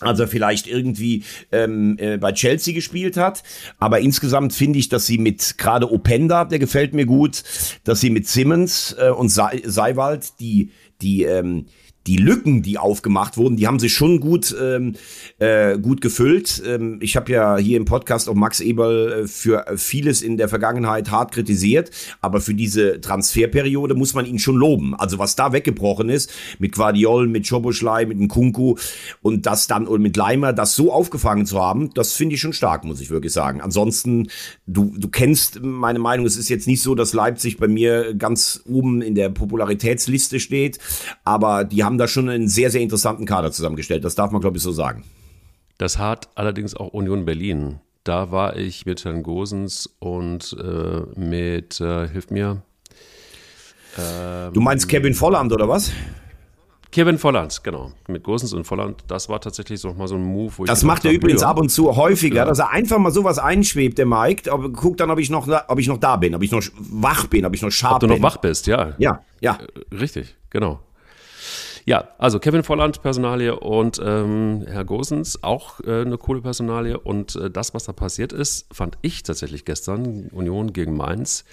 als 0.00 0.18
er 0.18 0.28
vielleicht 0.28 0.66
irgendwie 0.66 1.22
ähm, 1.52 1.96
äh, 1.98 2.18
bei 2.18 2.32
Chelsea 2.32 2.74
gespielt 2.74 3.16
hat. 3.16 3.42
Aber 3.78 4.00
insgesamt 4.00 4.52
finde 4.52 4.78
ich, 4.78 4.88
dass 4.88 5.06
sie 5.06 5.18
mit 5.18 5.56
gerade 5.56 5.90
Openda, 5.90 6.44
der 6.44 6.58
gefällt 6.58 6.94
mir 6.94 7.06
gut, 7.06 7.42
dass 7.84 8.00
sie 8.00 8.10
mit 8.10 8.28
Simmons 8.28 8.94
äh, 8.98 9.10
und 9.10 9.28
Se 9.28 9.62
Seiwald 9.64 10.40
die 10.40 10.70
die 11.00 11.22
ähm, 11.22 11.66
die 12.06 12.16
Lücken, 12.16 12.62
die 12.62 12.78
aufgemacht 12.78 13.36
wurden, 13.36 13.56
die 13.56 13.66
haben 13.66 13.78
sich 13.78 13.94
schon 13.94 14.20
gut, 14.20 14.54
ähm, 14.60 14.94
äh, 15.38 15.78
gut 15.78 16.00
gefüllt. 16.00 16.62
Ähm, 16.66 16.98
ich 17.00 17.16
habe 17.16 17.32
ja 17.32 17.56
hier 17.56 17.76
im 17.76 17.84
Podcast 17.86 18.28
auch 18.28 18.34
Max 18.34 18.60
Eberl 18.60 19.24
äh, 19.24 19.26
für 19.26 19.64
vieles 19.76 20.22
in 20.22 20.36
der 20.36 20.48
Vergangenheit 20.48 21.10
hart 21.10 21.32
kritisiert, 21.32 21.90
aber 22.20 22.40
für 22.40 22.54
diese 22.54 23.00
Transferperiode 23.00 23.94
muss 23.94 24.14
man 24.14 24.26
ihn 24.26 24.38
schon 24.38 24.56
loben. 24.56 24.94
Also 24.94 25.18
was 25.18 25.36
da 25.36 25.52
weggebrochen 25.52 26.08
ist 26.10 26.30
mit 26.58 26.74
Guardiol, 26.74 27.26
mit 27.26 27.48
Choboschlei, 27.48 28.04
mit 28.06 28.18
dem 28.18 28.28
Kunku 28.28 28.76
und 29.22 29.46
das 29.46 29.66
dann 29.66 29.86
und 29.86 30.02
mit 30.02 30.16
Leimer, 30.16 30.52
das 30.52 30.74
so 30.74 30.92
aufgefangen 30.92 31.46
zu 31.46 31.60
haben, 31.60 31.92
das 31.94 32.12
finde 32.12 32.34
ich 32.34 32.40
schon 32.40 32.52
stark, 32.52 32.84
muss 32.84 33.00
ich 33.00 33.10
wirklich 33.10 33.32
sagen. 33.32 33.60
Ansonsten, 33.60 34.28
du, 34.66 34.94
du 34.98 35.08
kennst 35.08 35.62
meine 35.62 35.98
Meinung, 35.98 36.26
es 36.26 36.36
ist 36.36 36.48
jetzt 36.48 36.66
nicht 36.66 36.82
so, 36.82 36.94
dass 36.94 37.12
Leipzig 37.12 37.56
bei 37.56 37.68
mir 37.68 38.14
ganz 38.14 38.62
oben 38.66 39.00
in 39.02 39.14
der 39.14 39.30
Popularitätsliste 39.30 40.40
steht, 40.40 40.78
aber 41.24 41.64
die 41.64 41.82
haben 41.84 41.93
haben 41.94 41.98
da 41.98 42.08
schon 42.08 42.28
einen 42.28 42.48
sehr, 42.48 42.70
sehr 42.70 42.80
interessanten 42.80 43.24
Kader 43.24 43.52
zusammengestellt. 43.52 44.04
Das 44.04 44.16
darf 44.16 44.32
man, 44.32 44.40
glaube 44.40 44.56
ich, 44.56 44.62
so 44.62 44.72
sagen. 44.72 45.04
Das 45.78 45.98
hat 45.98 46.28
allerdings 46.34 46.74
auch 46.74 46.88
Union 46.88 47.24
Berlin. 47.24 47.78
Da 48.02 48.32
war 48.32 48.56
ich 48.56 48.84
mit 48.84 49.04
Herrn 49.04 49.22
Gosens 49.22 49.88
und 50.00 50.56
äh, 50.60 51.02
mit, 51.18 51.80
äh, 51.80 52.08
hilft 52.08 52.32
mir. 52.32 52.62
Ähm, 53.96 54.52
du 54.52 54.60
meinst 54.60 54.88
Kevin 54.88 55.14
Volland 55.14 55.52
oder 55.52 55.68
was? 55.68 55.92
Kevin 56.90 57.16
Volland, 57.18 57.62
genau. 57.62 57.92
Mit 58.08 58.24
Gosens 58.24 58.52
und 58.52 58.64
Volland, 58.64 59.04
das 59.06 59.28
war 59.28 59.40
tatsächlich 59.40 59.80
so 59.80 59.92
mal 59.94 60.08
so 60.08 60.16
ein 60.16 60.22
Move. 60.22 60.52
Wo 60.56 60.64
das 60.64 60.82
macht 60.82 61.04
er 61.04 61.12
übrigens 61.12 61.42
ab 61.42 61.58
und 61.58 61.68
zu 61.68 61.96
häufiger, 61.96 62.36
ja. 62.36 62.44
dass 62.44 62.58
er 62.58 62.70
einfach 62.70 62.98
mal 62.98 63.10
sowas 63.10 63.38
einschwebt, 63.38 63.98
der 63.98 64.06
Mike. 64.06 64.52
Aber 64.52 64.68
guck 64.70 64.96
dann, 64.96 65.10
ob 65.10 65.18
ich 65.18 65.30
noch, 65.30 65.48
ob 65.68 65.78
ich 65.78 65.88
noch 65.88 65.98
da 65.98 66.16
bin, 66.16 66.34
ob 66.34 66.42
ich 66.42 66.50
noch 66.50 66.62
wach 66.76 67.26
bin, 67.28 67.46
ob 67.46 67.54
ich 67.54 67.62
noch 67.62 67.70
scharf 67.70 68.00
bin. 68.00 68.10
Ob 68.10 68.16
du 68.16 68.22
noch 68.22 68.28
wach 68.28 68.36
bist, 68.38 68.66
ja. 68.66 68.94
Ja, 68.98 69.22
ja. 69.40 69.58
Äh, 69.90 69.94
richtig, 69.94 70.36
genau. 70.50 70.80
Ja, 71.86 72.08
also 72.16 72.38
Kevin 72.38 72.62
Volland, 72.62 73.02
Personalie 73.02 73.54
und 73.58 74.00
ähm, 74.02 74.64
Herr 74.66 74.86
Gosens, 74.86 75.42
auch 75.42 75.80
äh, 75.80 76.00
eine 76.00 76.16
coole 76.16 76.40
Personalie. 76.40 76.98
Und 76.98 77.36
äh, 77.36 77.50
das, 77.50 77.74
was 77.74 77.84
da 77.84 77.92
passiert 77.92 78.32
ist, 78.32 78.66
fand 78.72 78.96
ich 79.02 79.22
tatsächlich 79.22 79.66
gestern, 79.66 80.28
Union 80.28 80.72
gegen 80.72 80.96
Mainz. 80.96 81.44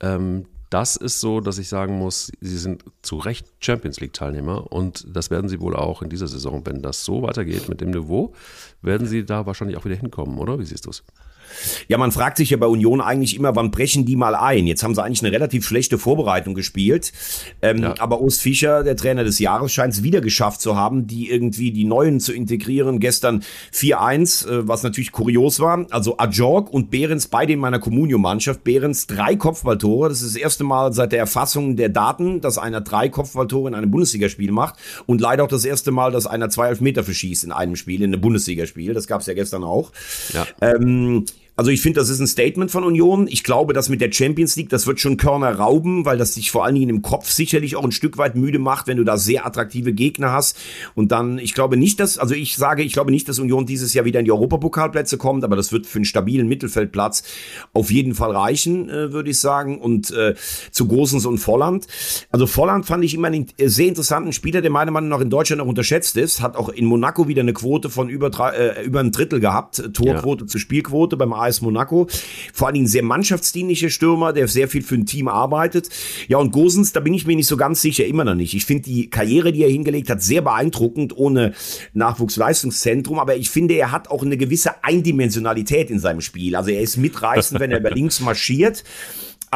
Ähm, 0.00 0.46
das 0.70 0.96
ist 0.96 1.20
so, 1.20 1.40
dass 1.40 1.58
ich 1.58 1.68
sagen 1.68 1.98
muss, 1.98 2.30
sie 2.40 2.58
sind 2.58 2.84
zu 3.02 3.16
Recht 3.18 3.46
Champions 3.60 4.00
League-Teilnehmer 4.00 4.72
und 4.72 5.06
das 5.08 5.30
werden 5.30 5.48
sie 5.48 5.60
wohl 5.60 5.76
auch 5.76 6.02
in 6.02 6.10
dieser 6.10 6.26
Saison. 6.28 6.64
Wenn 6.64 6.82
das 6.82 7.04
so 7.04 7.22
weitergeht 7.22 7.68
mit 7.68 7.80
dem 7.80 7.90
Niveau, 7.90 8.34
werden 8.82 9.06
sie 9.06 9.24
da 9.24 9.46
wahrscheinlich 9.46 9.76
auch 9.76 9.84
wieder 9.84 9.96
hinkommen, 9.96 10.38
oder? 10.38 10.58
Wie 10.58 10.64
siehst 10.64 10.86
du 10.86 10.90
es? 10.90 11.04
Ja, 11.88 11.98
man 11.98 12.12
fragt 12.12 12.36
sich 12.36 12.50
ja 12.50 12.56
bei 12.56 12.66
Union 12.66 13.00
eigentlich 13.00 13.36
immer, 13.36 13.54
wann 13.56 13.70
brechen 13.70 14.04
die 14.04 14.16
mal 14.16 14.34
ein? 14.34 14.66
Jetzt 14.66 14.82
haben 14.82 14.94
sie 14.94 15.02
eigentlich 15.02 15.22
eine 15.22 15.32
relativ 15.32 15.66
schlechte 15.66 15.98
Vorbereitung 15.98 16.54
gespielt. 16.54 17.12
Ähm, 17.62 17.82
ja. 17.82 17.94
Aber 17.98 18.20
Urs 18.20 18.38
Fischer, 18.38 18.82
der 18.82 18.96
Trainer 18.96 19.24
des 19.24 19.38
Jahres, 19.38 19.72
scheint 19.72 19.94
es 19.94 20.02
wieder 20.02 20.20
geschafft 20.20 20.60
zu 20.60 20.76
haben, 20.76 21.06
die 21.06 21.30
irgendwie 21.30 21.72
die 21.72 21.84
Neuen 21.84 22.20
zu 22.20 22.32
integrieren. 22.32 23.00
Gestern 23.00 23.42
4-1, 23.72 24.48
äh, 24.48 24.68
was 24.68 24.82
natürlich 24.82 25.12
kurios 25.12 25.60
war. 25.60 25.86
Also 25.90 26.18
Ajorg 26.18 26.72
und 26.72 26.90
Behrens, 26.90 27.28
beide 27.28 27.52
in 27.52 27.58
meiner 27.58 27.78
Communio-Mannschaft. 27.78 28.64
Behrens 28.64 29.06
drei 29.06 29.36
Kopfballtore. 29.36 30.08
Das 30.08 30.22
ist 30.22 30.34
das 30.34 30.42
erste 30.42 30.64
Mal 30.64 30.92
seit 30.92 31.12
der 31.12 31.18
Erfassung 31.20 31.76
der 31.76 31.88
Daten, 31.88 32.40
dass 32.40 32.58
einer 32.58 32.80
drei 32.80 33.08
Kopfballtore 33.08 33.68
in 33.68 33.74
einem 33.74 33.90
Bundesligaspiel 33.90 34.52
macht. 34.52 34.76
Und 35.06 35.20
leider 35.20 35.44
auch 35.44 35.48
das 35.48 35.64
erste 35.64 35.92
Mal, 35.92 36.12
dass 36.12 36.26
einer 36.26 36.50
zwei 36.50 36.68
Elfmeter 36.68 37.04
verschießt 37.04 37.44
in 37.44 37.52
einem 37.52 37.76
Spiel, 37.76 38.02
in 38.02 38.12
einem 38.12 38.20
Bundesligaspiel. 38.20 38.94
Das 38.94 39.06
gab 39.06 39.20
es 39.20 39.26
ja 39.26 39.34
gestern 39.34 39.64
auch. 39.64 39.92
Ja. 40.32 40.46
Ähm, 40.60 41.24
also 41.56 41.70
ich 41.70 41.80
finde, 41.80 42.00
das 42.00 42.10
ist 42.10 42.20
ein 42.20 42.26
Statement 42.26 42.70
von 42.70 42.84
Union. 42.84 43.26
Ich 43.28 43.42
glaube, 43.42 43.72
dass 43.72 43.88
mit 43.88 44.02
der 44.02 44.12
Champions 44.12 44.56
League, 44.56 44.68
das 44.68 44.86
wird 44.86 45.00
schon 45.00 45.16
Körner 45.16 45.52
rauben, 45.54 46.04
weil 46.04 46.18
das 46.18 46.32
dich 46.32 46.50
vor 46.50 46.66
allen 46.66 46.74
Dingen 46.74 46.90
im 46.90 47.02
Kopf 47.02 47.30
sicherlich 47.30 47.76
auch 47.76 47.84
ein 47.84 47.92
Stück 47.92 48.18
weit 48.18 48.36
müde 48.36 48.58
macht, 48.58 48.86
wenn 48.86 48.98
du 48.98 49.04
da 49.04 49.16
sehr 49.16 49.46
attraktive 49.46 49.94
Gegner 49.94 50.32
hast. 50.32 50.58
Und 50.94 51.12
dann, 51.12 51.38
ich 51.38 51.54
glaube 51.54 51.78
nicht, 51.78 51.98
dass, 51.98 52.18
also 52.18 52.34
ich 52.34 52.56
sage, 52.56 52.82
ich 52.82 52.92
glaube 52.92 53.10
nicht, 53.10 53.26
dass 53.28 53.38
Union 53.38 53.64
dieses 53.64 53.94
Jahr 53.94 54.04
wieder 54.04 54.20
in 54.20 54.26
die 54.26 54.32
Europapokalplätze 54.32 55.16
kommt, 55.16 55.44
aber 55.44 55.56
das 55.56 55.72
wird 55.72 55.86
für 55.86 55.96
einen 55.96 56.04
stabilen 56.04 56.46
Mittelfeldplatz 56.46 57.22
auf 57.72 57.90
jeden 57.90 58.14
Fall 58.14 58.32
reichen, 58.32 58.90
äh, 58.90 59.12
würde 59.12 59.30
ich 59.30 59.38
sagen. 59.38 59.78
Und 59.78 60.10
äh, 60.10 60.34
zu 60.70 60.86
Gosens 60.86 61.24
und 61.24 61.38
Volland. 61.38 61.86
Also 62.30 62.46
Volland 62.46 62.84
fand 62.84 63.02
ich 63.02 63.14
immer 63.14 63.28
einen 63.28 63.46
sehr 63.58 63.88
interessanten 63.88 64.34
Spieler, 64.34 64.60
der 64.60 64.70
meiner 64.70 64.90
Meinung 64.90 65.08
nach 65.08 65.20
in 65.20 65.30
Deutschland 65.30 65.60
noch 65.60 65.68
unterschätzt 65.68 66.18
ist. 66.18 66.42
Hat 66.42 66.54
auch 66.54 66.68
in 66.68 66.84
Monaco 66.84 67.28
wieder 67.28 67.40
eine 67.40 67.54
Quote 67.54 67.88
von 67.88 68.10
über, 68.10 68.28
drei, 68.28 68.50
äh, 68.50 68.84
über 68.84 69.00
ein 69.00 69.10
Drittel 69.10 69.40
gehabt, 69.40 69.94
Torquote 69.94 70.44
ja. 70.44 70.48
zu 70.48 70.58
Spielquote 70.58 71.16
beim 71.16 71.32
AS 71.46 71.60
Monaco. 71.60 72.08
Vor 72.52 72.66
allen 72.66 72.74
Dingen 72.74 72.86
sehr 72.86 73.02
mannschaftsdienlicher 73.02 73.90
Stürmer, 73.90 74.32
der 74.32 74.48
sehr 74.48 74.68
viel 74.68 74.82
für 74.82 74.96
ein 74.96 75.06
Team 75.06 75.28
arbeitet. 75.28 75.88
Ja, 76.28 76.38
und 76.38 76.52
Gosens, 76.52 76.92
da 76.92 77.00
bin 77.00 77.14
ich 77.14 77.26
mir 77.26 77.36
nicht 77.36 77.46
so 77.46 77.56
ganz 77.56 77.80
sicher, 77.80 78.04
immer 78.04 78.24
noch 78.24 78.34
nicht. 78.34 78.54
Ich 78.54 78.66
finde 78.66 78.84
die 78.84 79.10
Karriere, 79.10 79.52
die 79.52 79.62
er 79.62 79.70
hingelegt 79.70 80.10
hat, 80.10 80.22
sehr 80.22 80.42
beeindruckend, 80.42 81.16
ohne 81.16 81.54
Nachwuchsleistungszentrum. 81.94 83.18
Aber 83.18 83.36
ich 83.36 83.50
finde, 83.50 83.74
er 83.74 83.92
hat 83.92 84.08
auch 84.10 84.22
eine 84.22 84.36
gewisse 84.36 84.84
Eindimensionalität 84.84 85.90
in 85.90 85.98
seinem 85.98 86.20
Spiel. 86.20 86.56
Also 86.56 86.70
er 86.70 86.80
ist 86.80 86.96
mitreißend, 86.96 87.60
wenn 87.60 87.70
er 87.70 87.78
über 87.78 87.90
links 87.96 88.20
marschiert 88.20 88.84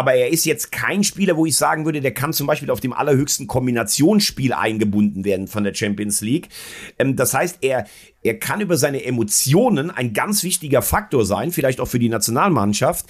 aber 0.00 0.14
er 0.14 0.30
ist 0.30 0.46
jetzt 0.46 0.72
kein 0.72 1.04
Spieler, 1.04 1.36
wo 1.36 1.44
ich 1.44 1.54
sagen 1.54 1.84
würde, 1.84 2.00
der 2.00 2.14
kann 2.14 2.32
zum 2.32 2.46
Beispiel 2.46 2.70
auf 2.70 2.80
dem 2.80 2.94
allerhöchsten 2.94 3.46
Kombinationsspiel 3.46 4.54
eingebunden 4.54 5.26
werden 5.26 5.46
von 5.46 5.62
der 5.62 5.74
Champions 5.74 6.22
League. 6.22 6.48
Ähm, 6.98 7.16
das 7.16 7.34
heißt, 7.34 7.58
er, 7.60 7.84
er 8.22 8.38
kann 8.38 8.62
über 8.62 8.78
seine 8.78 9.04
Emotionen 9.04 9.90
ein 9.90 10.14
ganz 10.14 10.42
wichtiger 10.42 10.80
Faktor 10.80 11.26
sein, 11.26 11.52
vielleicht 11.52 11.80
auch 11.80 11.86
für 11.86 11.98
die 11.98 12.08
Nationalmannschaft. 12.08 13.04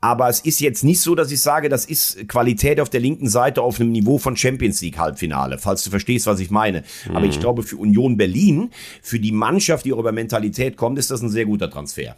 Aber 0.00 0.28
es 0.28 0.38
ist 0.38 0.60
jetzt 0.60 0.84
nicht 0.84 1.00
so, 1.00 1.16
dass 1.16 1.32
ich 1.32 1.40
sage, 1.40 1.68
das 1.68 1.84
ist 1.84 2.28
Qualität 2.28 2.78
auf 2.78 2.90
der 2.90 3.00
linken 3.00 3.28
Seite 3.28 3.60
auf 3.60 3.80
einem 3.80 3.90
Niveau 3.90 4.18
von 4.18 4.36
Champions 4.36 4.80
League 4.82 4.98
Halbfinale, 4.98 5.58
falls 5.58 5.82
du 5.82 5.90
verstehst, 5.90 6.28
was 6.28 6.38
ich 6.38 6.52
meine. 6.52 6.84
Mhm. 7.08 7.16
Aber 7.16 7.26
ich 7.26 7.38
mhm. 7.38 7.40
glaube, 7.40 7.64
für 7.64 7.76
Union 7.76 8.16
Berlin, 8.16 8.70
für 9.02 9.18
die 9.18 9.32
Mannschaft, 9.32 9.84
die 9.84 9.92
auch 9.92 9.98
über 9.98 10.12
Mentalität 10.12 10.76
kommt, 10.76 11.00
ist 11.00 11.10
das 11.10 11.22
ein 11.22 11.28
sehr 11.28 11.46
guter 11.46 11.68
Transfer. 11.68 12.14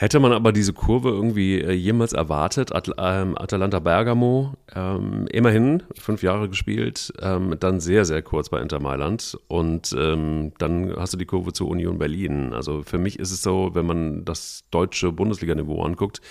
Hätte 0.00 0.18
man 0.18 0.32
aber 0.32 0.50
diese 0.50 0.72
Kurve 0.72 1.10
irgendwie 1.10 1.60
äh, 1.60 1.72
jemals 1.72 2.14
erwartet, 2.14 2.74
At 2.74 2.90
ähm, 2.96 3.36
Atalanta 3.36 3.80
Bergamo, 3.80 4.54
ähm, 4.74 5.26
immerhin 5.30 5.82
fünf 5.94 6.22
Jahre 6.22 6.48
gespielt, 6.48 7.12
ähm, 7.20 7.54
dann 7.60 7.80
sehr, 7.80 8.06
sehr 8.06 8.22
kurz 8.22 8.48
bei 8.48 8.62
Inter 8.62 8.80
Mailand 8.80 9.36
und 9.46 9.94
ähm, 9.94 10.52
dann 10.56 10.96
hast 10.96 11.12
du 11.12 11.18
die 11.18 11.26
Kurve 11.26 11.52
zur 11.52 11.68
Union 11.68 11.98
Berlin. 11.98 12.54
Also 12.54 12.82
für 12.82 12.96
mich 12.96 13.18
ist 13.18 13.30
es 13.30 13.42
so, 13.42 13.74
wenn 13.74 13.84
man 13.84 14.24
das 14.24 14.64
deutsche 14.70 15.12
Bundesliga-Niveau 15.12 15.82
anguckt, 15.82 16.22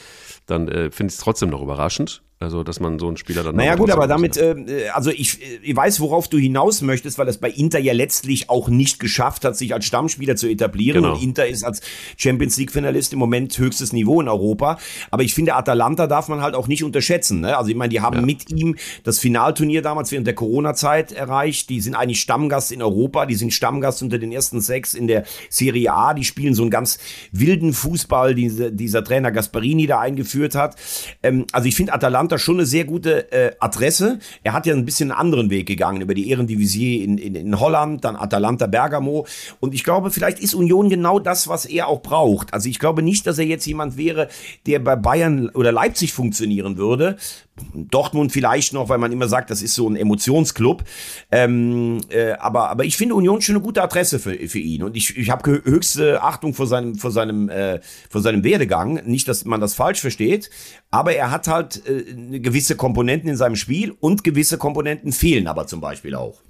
dann 0.47 0.67
äh, 0.67 0.89
finde 0.89 1.11
ich 1.11 1.19
es 1.19 1.23
trotzdem 1.23 1.51
noch 1.51 1.61
überraschend. 1.61 2.23
Also, 2.41 2.63
dass 2.63 2.79
man 2.79 2.99
so 2.99 3.07
einen 3.09 3.17
Spieler 3.17 3.43
dann. 3.43 3.57
Naja, 3.57 3.75
gut, 3.75 3.91
aber 3.91 4.07
damit, 4.07 4.37
äh, 4.37 4.87
also 4.93 5.11
ich, 5.11 5.39
ich 5.61 5.75
weiß, 5.75 5.99
worauf 5.99 6.29
du 6.29 6.37
hinaus 6.37 6.81
möchtest, 6.81 7.17
weil 7.17 7.25
das 7.25 7.37
bei 7.37 7.49
Inter 7.49 7.79
ja 7.79 7.91
letztlich 7.91 8.49
auch 8.49 8.69
nicht 8.69 8.97
geschafft 9.01 9.43
hat, 9.43 9.57
sich 9.57 9.73
als 9.73 9.83
Stammspieler 9.83 10.37
zu 10.37 10.47
etablieren. 10.47 11.03
Genau. 11.03 11.15
Und 11.15 11.21
Inter 11.21 11.47
ist 11.47 11.65
als 11.65 11.81
Champions 12.15 12.55
League-Finalist 12.55 13.11
im 13.11 13.19
Moment 13.19 13.57
höchstes 13.57 13.91
Niveau 13.91 14.21
in 14.21 14.29
Europa. 14.29 14.77
Aber 15.11 15.23
ich 15.23 15.33
finde, 15.33 15.53
Atalanta 15.53 16.07
darf 16.07 16.29
man 16.29 16.41
halt 16.41 16.55
auch 16.55 16.69
nicht 16.69 16.81
unterschätzen. 16.81 17.41
Ne? 17.41 17.57
Also, 17.57 17.71
ich 17.71 17.75
meine, 17.75 17.89
die 17.89 17.99
haben 17.99 18.19
ja. 18.19 18.21
mit 18.21 18.49
ihm 18.49 18.77
das 19.03 19.19
Finalturnier 19.19 19.81
damals 19.81 20.13
während 20.13 20.25
der 20.25 20.35
Corona-Zeit 20.35 21.11
erreicht. 21.11 21.69
Die 21.69 21.81
sind 21.81 21.93
eigentlich 21.93 22.21
Stammgast 22.21 22.71
in 22.71 22.81
Europa. 22.81 23.25
Die 23.25 23.35
sind 23.35 23.53
Stammgast 23.53 24.01
unter 24.01 24.17
den 24.17 24.31
ersten 24.31 24.61
sechs 24.61 24.93
in 24.93 25.07
der 25.07 25.25
Serie 25.49 25.91
A. 25.91 26.13
Die 26.13 26.23
spielen 26.23 26.53
so 26.55 26.61
einen 26.61 26.71
ganz 26.71 26.99
wilden 27.33 27.73
Fußball, 27.73 28.33
diese, 28.33 28.71
dieser 28.71 29.03
Trainer 29.03 29.33
Gasparini 29.33 29.87
da 29.87 29.99
eingeführt 29.99 30.55
hat. 30.55 30.77
Ähm, 31.21 31.45
also, 31.51 31.67
ich 31.67 31.75
finde, 31.75 31.91
Atalanta 31.91 32.28
Atalanta 32.29 32.37
schon 32.37 32.57
eine 32.57 32.65
sehr 32.65 32.85
gute 32.85 33.31
äh, 33.31 33.51
Adresse. 33.59 34.19
Er 34.43 34.53
hat 34.53 34.65
ja 34.65 34.73
ein 34.73 34.85
bisschen 34.85 35.11
einen 35.11 35.19
anderen 35.19 35.49
Weg 35.49 35.67
gegangen 35.67 36.01
über 36.01 36.13
die 36.13 36.29
Ehrendivisie 36.29 37.03
in, 37.03 37.17
in, 37.17 37.35
in 37.35 37.59
Holland, 37.59 38.03
dann 38.03 38.15
Atalanta 38.15 38.67
Bergamo. 38.67 39.25
Und 39.59 39.73
ich 39.73 39.83
glaube, 39.83 40.11
vielleicht 40.11 40.39
ist 40.39 40.53
Union 40.53 40.89
genau 40.89 41.19
das, 41.19 41.47
was 41.47 41.65
er 41.65 41.87
auch 41.87 42.01
braucht. 42.01 42.53
Also 42.53 42.69
ich 42.69 42.77
glaube 42.77 43.01
nicht, 43.01 43.25
dass 43.25 43.39
er 43.39 43.45
jetzt 43.45 43.65
jemand 43.65 43.97
wäre, 43.97 44.29
der 44.67 44.79
bei 44.79 44.95
Bayern 44.95 45.49
oder 45.49 45.71
Leipzig 45.71 46.13
funktionieren 46.13 46.77
würde. 46.77 47.17
Dortmund 47.73 48.31
vielleicht 48.31 48.73
noch, 48.73 48.89
weil 48.89 48.97
man 48.97 49.11
immer 49.11 49.27
sagt, 49.27 49.49
das 49.49 49.61
ist 49.61 49.75
so 49.75 49.89
ein 49.89 49.95
Emotionsclub. 49.95 50.83
Ähm, 51.31 51.99
äh, 52.09 52.31
aber, 52.33 52.69
aber 52.69 52.85
ich 52.85 52.95
finde 52.95 53.15
Union 53.15 53.41
schon 53.41 53.55
eine 53.55 53.63
gute 53.63 53.83
Adresse 53.83 54.19
für, 54.19 54.35
für 54.47 54.59
ihn. 54.59 54.83
Und 54.83 54.95
ich, 54.95 55.17
ich 55.17 55.29
habe 55.29 55.61
höchste 55.63 56.23
Achtung 56.23 56.53
vor 56.53 56.67
seinem, 56.67 56.95
vor, 56.95 57.11
seinem, 57.11 57.49
äh, 57.49 57.81
vor 58.09 58.21
seinem 58.21 58.43
Werdegang. 58.43 59.01
Nicht, 59.05 59.27
dass 59.27 59.45
man 59.45 59.59
das 59.59 59.73
falsch 59.75 59.99
versteht, 59.99 60.49
aber 60.89 61.13
er 61.13 61.31
hat 61.31 61.47
halt 61.47 61.83
äh, 61.87 62.39
gewisse 62.39 62.75
Komponenten 62.75 63.29
in 63.29 63.35
seinem 63.35 63.55
Spiel 63.55 63.93
und 63.99 64.23
gewisse 64.23 64.57
Komponenten 64.57 65.11
fehlen 65.11 65.47
aber 65.49 65.67
zum 65.67 65.81
Beispiel 65.81 66.15
auch. 66.15 66.41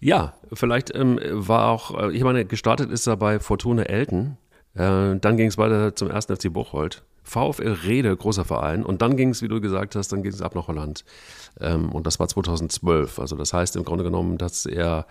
Ja, 0.00 0.34
vielleicht 0.52 0.94
ähm, 0.94 1.18
war 1.22 1.68
auch, 1.68 1.98
äh, 1.98 2.12
ich 2.12 2.24
meine, 2.24 2.44
gestartet 2.44 2.90
ist 2.90 3.06
er 3.06 3.16
bei 3.16 3.38
Fortuna 3.38 3.84
Elten. 3.84 4.36
Äh, 4.74 5.16
dann 5.16 5.36
ging 5.36 5.46
es 5.46 5.58
weiter 5.58 5.94
zum 5.94 6.10
ersten 6.10 6.36
FC 6.36 6.52
Bocholt. 6.52 7.04
VfL 7.22 7.76
Rede, 7.84 8.16
großer 8.16 8.44
Verein. 8.44 8.84
Und 8.84 9.02
dann 9.02 9.16
ging 9.16 9.30
es, 9.30 9.42
wie 9.42 9.48
du 9.48 9.60
gesagt 9.60 9.94
hast, 9.96 10.12
dann 10.12 10.22
ging 10.22 10.32
es 10.32 10.42
ab 10.42 10.54
nach 10.54 10.68
Holland. 10.68 11.04
Ähm, 11.60 11.90
und 11.92 12.06
das 12.06 12.18
war 12.18 12.28
2012. 12.28 13.18
Also 13.18 13.36
das 13.36 13.52
heißt 13.52 13.76
im 13.76 13.84
Grunde 13.84 14.04
genommen, 14.04 14.38
dass 14.38 14.66
er 14.66 15.06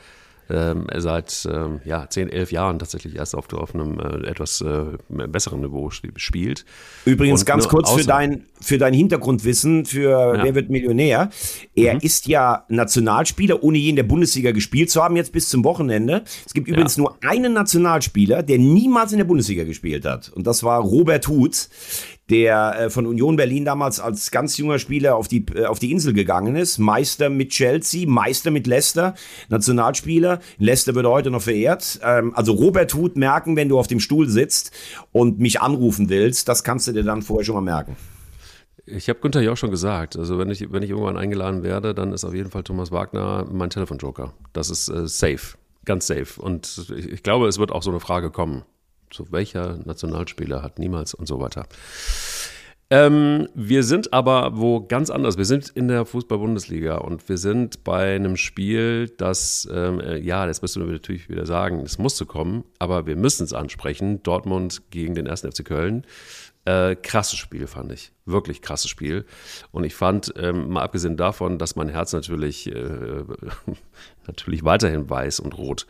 ähm, 0.52 0.88
seit 0.98 1.48
ähm, 1.52 1.82
ja, 1.86 2.10
10, 2.10 2.30
11 2.30 2.52
Jahren 2.52 2.80
tatsächlich 2.80 3.16
erst 3.16 3.36
auf, 3.36 3.52
auf 3.54 3.74
einem 3.74 4.00
äh, 4.00 4.28
etwas 4.28 4.62
äh, 4.62 4.84
besseren 5.08 5.62
Niveau 5.62 5.90
spielt. 5.90 6.66
Übrigens 7.06 7.42
Und 7.42 7.46
ganz 7.46 7.68
kurz 7.68 7.92
für 7.92 8.04
dein, 8.04 8.46
für 8.60 8.78
dein 8.78 8.94
Hintergrundwissen, 8.94 9.86
für 9.86 10.36
ja. 10.36 10.44
Wer 10.44 10.56
wird 10.56 10.70
Millionär. 10.70 11.30
Er 11.76 11.94
mhm. 11.96 12.00
ist 12.02 12.28
ja 12.28 12.66
Nationalspieler, 12.70 13.64
ohne 13.64 13.78
je 13.78 13.90
in 13.90 13.96
der 13.96 14.04
Bundesliga 14.04 14.52
gespielt 14.52 14.90
zu 14.90 15.04
haben, 15.04 15.16
jetzt 15.16 15.32
bis 15.32 15.50
zum 15.50 15.64
Wochenende. 15.64 16.24
Es 16.46 16.54
gibt 16.54 16.68
übrigens 16.68 16.98
ja. 16.98 17.04
nur 17.04 17.18
einen 17.22 17.54
Nationalspieler, 17.54 18.44
der 18.44 18.58
niemals 18.58 19.12
in 19.12 19.20
der 19.20 19.26
Bundesliga 19.26 19.64
gespielt 19.64 20.06
hat. 20.06 20.30
Und 20.30 20.48
das 20.48 20.64
war 20.64 20.82
Robert 20.82 21.28
Huth 21.28 21.70
der 22.32 22.80
äh, 22.80 22.90
von 22.90 23.06
Union 23.06 23.36
Berlin 23.36 23.66
damals 23.66 24.00
als 24.00 24.32
ganz 24.32 24.58
junger 24.58 24.80
Spieler 24.80 25.18
auf 25.18 25.28
die, 25.28 25.46
äh, 25.54 25.66
auf 25.66 25.80
die 25.80 25.92
Insel 25.92 26.14
gegangen 26.14 26.56
ist. 26.56 26.78
Meister 26.78 27.30
mit 27.30 27.50
Chelsea, 27.50 28.08
Meister 28.08 28.52
mit 28.52 28.68
Leicester, 28.68 29.14
Nationalspieler. 29.50 30.40
Leicester 30.58 30.96
wird 30.96 31.06
heute 31.06 31.30
noch 31.30 31.42
verehrt. 31.42 32.00
Ähm, 32.04 32.34
also 32.34 32.54
Robert 32.54 32.94
Huth 32.94 33.18
merken, 33.18 33.58
wenn 33.58 33.68
du 33.68 33.78
auf 33.78 33.88
dem 33.88 34.00
Stuhl 34.00 34.30
sitzt 34.30 34.72
und 35.12 35.40
mich 35.40 35.60
anrufen 35.60 36.10
willst, 36.10 36.48
das 36.48 36.64
kannst 36.64 36.88
du 36.88 36.94
dir 36.94 37.04
dann 37.04 37.22
vorher 37.22 37.44
schon 37.44 37.56
mal 37.56 37.62
merken. 37.62 37.98
Ich 38.86 39.10
habe 39.10 39.20
Günther 39.20 39.42
ja 39.42 39.52
auch 39.52 39.58
schon 39.58 39.70
gesagt, 39.70 40.18
also 40.18 40.40
wenn 40.40 40.50
ich, 40.50 40.72
wenn 40.72 40.84
ich 40.84 40.90
irgendwann 40.90 41.18
eingeladen 41.18 41.64
werde, 41.64 41.94
dann 41.94 42.14
ist 42.14 42.24
auf 42.24 42.34
jeden 42.34 42.50
Fall 42.50 42.64
Thomas 42.64 42.92
Wagner 42.92 43.46
mein 43.52 43.70
Telefonjoker. 43.70 44.34
Das 44.54 44.70
ist 44.70 44.88
äh, 44.88 45.06
safe, 45.08 45.58
ganz 45.84 46.08
safe. 46.08 46.42
Und 46.42 46.90
ich, 46.96 47.10
ich 47.10 47.24
glaube, 47.24 47.48
es 47.48 47.60
wird 47.60 47.74
auch 47.74 47.84
so 47.84 47.92
eine 47.92 48.00
Frage 48.00 48.32
kommen 48.32 48.64
so 49.14 49.32
welcher 49.32 49.78
Nationalspieler 49.86 50.62
hat 50.62 50.80
niemals 50.80 51.14
und 51.14 51.28
so 51.28 51.40
weiter. 51.40 51.66
Ähm, 52.92 53.48
wir 53.56 53.84
sind 53.84 54.12
aber 54.12 54.58
wo 54.58 54.86
ganz 54.86 55.10
anders. 55.10 55.38
Wir 55.38 55.46
sind 55.46 55.70
in 55.70 55.88
der 55.88 56.06
Fußball-Bundesliga 56.06 56.98
und 56.98 57.30
wir 57.30 57.38
sind 57.38 57.86
bei 57.86 58.16
einem 58.16 58.36
Spiel, 58.36 59.08
das, 59.08 59.66
ähm, 59.72 60.02
äh, 60.02 60.18
ja, 60.18 60.46
das 60.46 60.62
wirst 60.62 60.76
du 60.76 60.82
natürlich 60.82 61.30
wieder 61.30 61.46
sagen, 61.46 61.80
es 61.86 61.98
musste 61.98 62.26
kommen, 62.26 62.66
aber 62.80 63.06
wir 63.06 63.16
müssen 63.16 63.46
es 63.46 63.54
ansprechen. 63.54 64.22
Dortmund 64.24 64.82
gegen 64.92 65.16
den 65.16 65.30
1. 65.30 65.40
FC 65.40 65.64
Köln. 65.64 66.06
Äh, 66.66 66.98
krasses 66.98 67.40
Spiel, 67.40 67.66
fand 67.66 67.94
ich. 67.94 68.12
Wirklich 68.26 68.62
krasses 68.62 68.92
Spiel. 68.92 69.26
Und 69.72 69.86
ich 69.86 69.96
fand, 69.96 70.34
ähm, 70.36 70.70
mal 70.70 70.84
abgesehen 70.84 71.16
davon, 71.16 71.58
dass 71.58 71.78
mein 71.78 71.88
Herz 71.88 72.12
natürlich, 72.12 72.68
äh, 72.68 72.76
natürlich 74.28 74.66
weiterhin 74.66 75.10
weiß 75.10 75.40
und 75.40 75.58
rot 75.58 75.88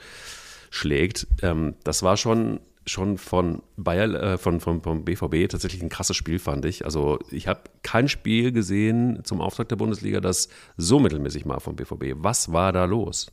schlägt, 0.69 1.25
ähm, 1.41 1.73
das 1.83 2.03
war 2.03 2.15
schon 2.15 2.59
schon 2.85 3.17
von 3.17 3.61
Bayer, 3.77 4.13
äh, 4.13 4.37
von, 4.37 4.59
von, 4.59 4.81
vom 4.81 5.05
BVB 5.05 5.49
tatsächlich 5.49 5.81
ein 5.81 5.89
krasses 5.89 6.15
Spiel, 6.15 6.39
fand 6.39 6.65
ich. 6.65 6.85
Also 6.85 7.19
ich 7.29 7.47
habe 7.47 7.61
kein 7.83 8.07
Spiel 8.07 8.51
gesehen 8.51 9.19
zum 9.23 9.41
Auftakt 9.41 9.71
der 9.71 9.75
Bundesliga, 9.75 10.19
das 10.19 10.49
so 10.77 10.99
mittelmäßig 10.99 11.47
war 11.47 11.59
vom 11.59 11.75
BVB. 11.75 12.13
Was 12.15 12.51
war 12.51 12.71
da 12.71 12.85
los? 12.85 13.27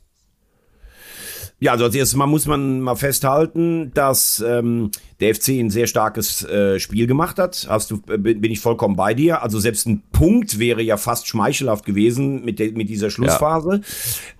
Ja, 1.61 1.73
also 1.73 1.85
als 1.85 1.95
erstes 1.95 2.15
Mal 2.15 2.27
muss 2.27 2.45
man 2.45 2.79
mal 2.79 2.95
festhalten, 2.95 3.91
dass 3.93 4.39
ähm, 4.39 4.91
der 5.19 5.35
FC 5.35 5.49
ein 5.49 5.69
sehr 5.69 5.87
starkes 5.87 6.43
äh, 6.45 6.79
Spiel 6.79 7.05
gemacht 7.05 7.37
hat. 7.37 7.67
Hast 7.69 7.91
du, 7.91 8.01
äh, 8.07 8.17
bin 8.17 8.51
ich 8.51 8.61
vollkommen 8.61 8.95
bei 8.95 9.13
dir. 9.13 9.41
Also 9.43 9.59
selbst 9.59 9.85
ein 9.85 10.03
Punkt 10.11 10.59
wäre 10.59 10.81
ja 10.81 10.95
fast 10.95 11.27
schmeichelhaft 11.27 11.85
gewesen 11.85 12.45
mit, 12.45 12.59
der, 12.59 12.71
mit 12.71 12.87
dieser 12.87 13.09
Schlussphase. 13.09 13.81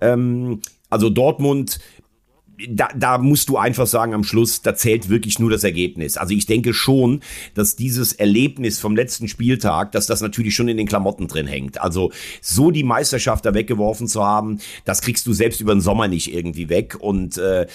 Ja. 0.00 0.12
Ähm, 0.14 0.60
also 0.88 1.10
Dortmund 1.10 1.78
da, 2.68 2.88
da 2.94 3.18
musst 3.18 3.48
du 3.48 3.56
einfach 3.56 3.86
sagen, 3.86 4.14
am 4.14 4.24
Schluss, 4.24 4.62
da 4.62 4.74
zählt 4.74 5.08
wirklich 5.08 5.38
nur 5.38 5.50
das 5.50 5.64
Ergebnis. 5.64 6.16
Also 6.16 6.34
ich 6.34 6.46
denke 6.46 6.74
schon, 6.74 7.20
dass 7.54 7.76
dieses 7.76 8.12
Erlebnis 8.12 8.78
vom 8.78 8.96
letzten 8.96 9.28
Spieltag, 9.28 9.92
dass 9.92 10.06
das 10.06 10.20
natürlich 10.20 10.54
schon 10.54 10.68
in 10.68 10.76
den 10.76 10.86
Klamotten 10.86 11.28
drin 11.28 11.46
hängt. 11.46 11.80
Also 11.80 12.10
so 12.40 12.70
die 12.70 12.84
Meisterschaft 12.84 13.44
da 13.44 13.54
weggeworfen 13.54 14.08
zu 14.08 14.24
haben, 14.24 14.58
das 14.84 15.00
kriegst 15.00 15.26
du 15.26 15.32
selbst 15.32 15.60
über 15.60 15.74
den 15.74 15.80
Sommer 15.80 16.08
nicht 16.08 16.32
irgendwie 16.32 16.68
weg. 16.68 16.96
Und 16.98 17.38
äh, 17.38 17.66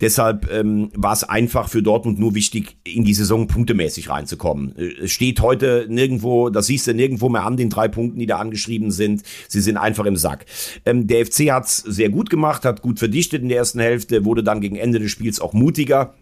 deshalb 0.00 0.50
ähm, 0.50 0.90
war 0.94 1.12
es 1.12 1.24
einfach 1.24 1.68
für 1.68 1.82
Dortmund 1.82 2.18
nur 2.18 2.34
wichtig, 2.34 2.76
in 2.84 3.04
die 3.04 3.14
Saison 3.14 3.46
punktemäßig 3.46 4.08
reinzukommen. 4.08 4.76
Äh, 4.76 5.04
es 5.04 5.12
steht 5.12 5.40
heute 5.40 5.86
nirgendwo, 5.88 6.50
das 6.50 6.66
siehst 6.66 6.86
du 6.86 6.94
nirgendwo 6.94 7.28
mehr 7.28 7.44
an 7.44 7.56
den 7.56 7.70
drei 7.70 7.88
Punkten, 7.88 8.18
die 8.18 8.26
da 8.26 8.38
angeschrieben 8.38 8.90
sind. 8.90 9.22
Sie 9.48 9.60
sind 9.60 9.76
einfach 9.76 10.06
im 10.06 10.16
Sack. 10.16 10.46
Ähm, 10.84 11.06
der 11.06 11.26
FC 11.26 11.50
hat's 11.50 11.78
sehr 11.78 12.08
gut 12.08 12.30
gemacht, 12.30 12.64
hat 12.64 12.82
gut 12.82 12.98
verdichtet 12.98 13.42
in 13.42 13.48
der 13.48 13.58
ersten 13.58 13.80
Hälfte, 13.80 14.24
wurde 14.30 14.44
dann 14.44 14.60
gegen 14.60 14.76
Ende 14.76 15.00
des 15.00 15.10
Spiels 15.10 15.40
auch 15.40 15.52
mutiger. 15.52 16.14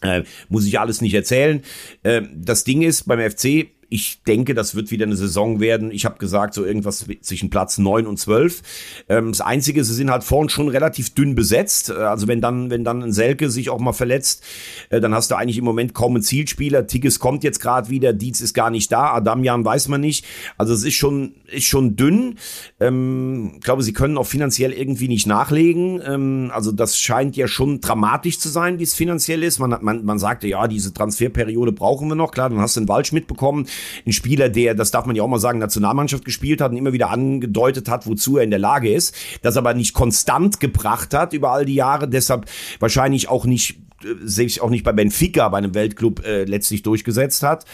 Äh, 0.00 0.24
muss 0.48 0.66
ich 0.66 0.80
alles 0.80 1.00
nicht 1.00 1.14
erzählen. 1.14 1.62
Äh, 2.02 2.22
das 2.34 2.64
Ding 2.64 2.82
ist 2.82 3.06
beim 3.06 3.20
FC, 3.20 3.68
ich 3.90 4.22
denke, 4.22 4.54
das 4.54 4.74
wird 4.74 4.90
wieder 4.90 5.06
eine 5.06 5.16
Saison 5.16 5.60
werden. 5.60 5.90
Ich 5.90 6.04
habe 6.04 6.18
gesagt, 6.18 6.52
so 6.52 6.64
irgendwas 6.64 7.06
zwischen 7.22 7.48
Platz 7.48 7.78
neun 7.78 8.06
und 8.06 8.18
zwölf. 8.18 8.62
Ähm, 9.08 9.32
das 9.32 9.40
Einzige, 9.40 9.82
sie 9.82 9.94
sind 9.94 10.10
halt 10.10 10.24
vorn 10.24 10.50
schon 10.50 10.68
relativ 10.68 11.14
dünn 11.14 11.34
besetzt. 11.34 11.88
Äh, 11.88 11.94
also 11.94 12.28
wenn 12.28 12.40
dann, 12.40 12.70
wenn 12.70 12.84
dann 12.84 13.02
ein 13.02 13.12
Selke 13.12 13.50
sich 13.50 13.70
auch 13.70 13.80
mal 13.80 13.94
verletzt, 13.94 14.44
äh, 14.90 15.00
dann 15.00 15.14
hast 15.14 15.30
du 15.30 15.36
eigentlich 15.36 15.56
im 15.56 15.64
Moment 15.64 15.94
kaum 15.94 16.14
einen 16.14 16.22
Zielspieler. 16.22 16.86
Tigges 16.86 17.18
kommt 17.18 17.44
jetzt 17.44 17.60
gerade 17.60 17.88
wieder, 17.88 18.12
Dietz 18.12 18.42
ist 18.42 18.52
gar 18.52 18.70
nicht 18.70 18.92
da, 18.92 19.14
Adamian 19.14 19.64
weiß 19.64 19.88
man 19.88 20.02
nicht. 20.02 20.26
Also 20.58 20.74
es 20.74 20.84
ist 20.84 20.94
schon, 20.94 21.34
ist 21.46 21.64
schon 21.64 21.96
dünn. 21.96 22.36
Ähm, 22.80 23.52
ich 23.54 23.62
glaube, 23.62 23.82
sie 23.82 23.94
können 23.94 24.18
auch 24.18 24.26
finanziell 24.26 24.72
irgendwie 24.72 25.08
nicht 25.08 25.26
nachlegen. 25.26 26.02
Ähm, 26.04 26.50
also 26.52 26.72
das 26.72 26.98
scheint 26.98 27.36
ja 27.36 27.48
schon 27.48 27.80
dramatisch 27.80 28.38
zu 28.38 28.50
sein, 28.50 28.78
wie 28.78 28.84
es 28.84 28.94
finanziell 28.94 29.42
ist. 29.42 29.60
Man, 29.60 29.78
man, 29.80 30.04
man 30.04 30.18
sagte, 30.18 30.46
ja, 30.46 30.68
diese 30.68 30.92
Transferperiode 30.92 31.72
brauchen 31.72 32.08
wir 32.08 32.16
noch. 32.16 32.32
Klar, 32.32 32.50
dann 32.50 32.58
hast 32.58 32.76
du 32.76 32.80
den 32.80 32.88
Waldschmidt 32.88 33.26
bekommen 33.26 33.66
ein 34.06 34.12
Spieler, 34.12 34.48
der, 34.48 34.74
das 34.74 34.90
darf 34.90 35.06
man 35.06 35.16
ja 35.16 35.22
auch 35.22 35.28
mal 35.28 35.38
sagen, 35.38 35.58
Nationalmannschaft 35.58 36.24
gespielt 36.24 36.60
hat 36.60 36.70
und 36.70 36.76
immer 36.76 36.92
wieder 36.92 37.10
angedeutet 37.10 37.88
hat, 37.88 38.06
wozu 38.06 38.36
er 38.38 38.44
in 38.44 38.50
der 38.50 38.58
Lage 38.58 38.92
ist, 38.92 39.14
das 39.42 39.56
aber 39.56 39.74
nicht 39.74 39.94
konstant 39.94 40.60
gebracht 40.60 41.14
hat 41.14 41.32
über 41.32 41.52
all 41.52 41.64
die 41.64 41.74
Jahre, 41.74 42.08
deshalb 42.08 42.46
wahrscheinlich 42.80 43.28
auch 43.28 43.44
nicht 43.44 43.78
sich 44.22 44.60
auch 44.60 44.70
nicht 44.70 44.84
bei 44.84 44.92
Benfica, 44.92 45.48
bei 45.48 45.58
einem 45.58 45.74
Weltclub, 45.74 46.24
äh, 46.24 46.44
letztlich 46.44 46.82
durchgesetzt 46.82 47.42
hat. 47.42 47.64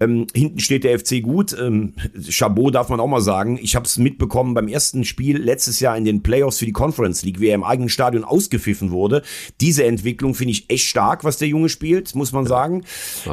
Ähm, 0.00 0.26
hinten 0.34 0.60
steht 0.60 0.84
der 0.84 0.98
FC 0.98 1.22
gut. 1.22 1.56
Ähm, 1.58 1.94
Chabot 2.28 2.74
darf 2.74 2.88
man 2.88 3.00
auch 3.00 3.08
mal 3.08 3.20
sagen. 3.20 3.58
Ich 3.60 3.74
habe 3.74 3.86
es 3.86 3.98
mitbekommen 3.98 4.54
beim 4.54 4.68
ersten 4.68 5.04
Spiel 5.04 5.38
letztes 5.38 5.80
Jahr 5.80 5.96
in 5.96 6.04
den 6.04 6.22
Playoffs 6.22 6.58
für 6.58 6.66
die 6.66 6.72
Conference 6.72 7.24
League, 7.24 7.40
wie 7.40 7.48
er 7.48 7.54
im 7.54 7.64
eigenen 7.64 7.88
Stadion 7.88 8.24
ausgepfiffen 8.24 8.90
wurde. 8.90 9.22
Diese 9.60 9.84
Entwicklung 9.84 10.34
finde 10.34 10.52
ich 10.52 10.70
echt 10.70 10.86
stark, 10.86 11.24
was 11.24 11.38
der 11.38 11.48
Junge 11.48 11.68
spielt, 11.68 12.14
muss 12.14 12.32
man 12.32 12.46
sagen. 12.46 12.84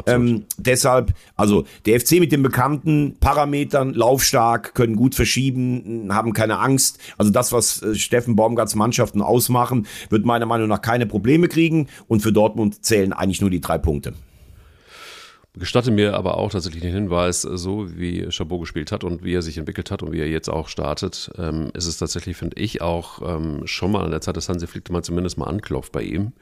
Ähm, 0.06 0.44
deshalb, 0.58 1.14
also 1.36 1.64
der 1.86 2.00
FC 2.00 2.12
mit 2.12 2.32
den 2.32 2.42
bekannten 2.42 3.16
Parametern, 3.20 3.94
laufstark, 3.94 4.74
können 4.74 4.96
gut 4.96 5.14
verschieben, 5.14 6.08
haben 6.12 6.32
keine 6.32 6.58
Angst. 6.58 6.98
Also 7.18 7.30
das, 7.30 7.52
was 7.52 7.82
äh, 7.82 7.94
Steffen 7.94 8.34
Baumgarts 8.34 8.74
Mannschaften 8.74 9.22
ausmachen, 9.22 9.86
wird 10.10 10.24
meiner 10.24 10.46
Meinung 10.46 10.68
nach 10.68 10.80
keine 10.80 11.06
Probleme 11.06 11.48
kriegen. 11.48 11.88
Und 12.08 12.20
für 12.20 12.31
Dortmund 12.32 12.84
zählen 12.84 13.12
eigentlich 13.12 13.40
nur 13.40 13.50
die 13.50 13.60
drei 13.60 13.78
Punkte. 13.78 14.14
Gestatte 15.54 15.90
mir 15.90 16.14
aber 16.14 16.38
auch 16.38 16.50
tatsächlich 16.50 16.80
den 16.80 16.94
Hinweis, 16.94 17.42
so 17.42 17.98
wie 17.98 18.30
Chabot 18.30 18.60
gespielt 18.60 18.90
hat 18.90 19.04
und 19.04 19.22
wie 19.22 19.34
er 19.34 19.42
sich 19.42 19.58
entwickelt 19.58 19.90
hat 19.90 20.02
und 20.02 20.10
wie 20.10 20.20
er 20.20 20.28
jetzt 20.28 20.48
auch 20.48 20.66
startet, 20.66 21.30
ähm, 21.36 21.70
ist 21.74 21.86
es 21.86 21.98
tatsächlich, 21.98 22.38
finde 22.38 22.58
ich, 22.58 22.80
auch 22.80 23.20
ähm, 23.22 23.66
schon 23.66 23.92
mal 23.92 24.02
an 24.02 24.10
der 24.10 24.22
Zeit, 24.22 24.38
dass 24.38 24.48
Hansi 24.48 24.66
Flick 24.66 24.88
mal 24.90 25.02
zumindest 25.02 25.36
mal 25.36 25.44
anklopft 25.44 25.92
bei 25.92 26.02
ihm. 26.02 26.32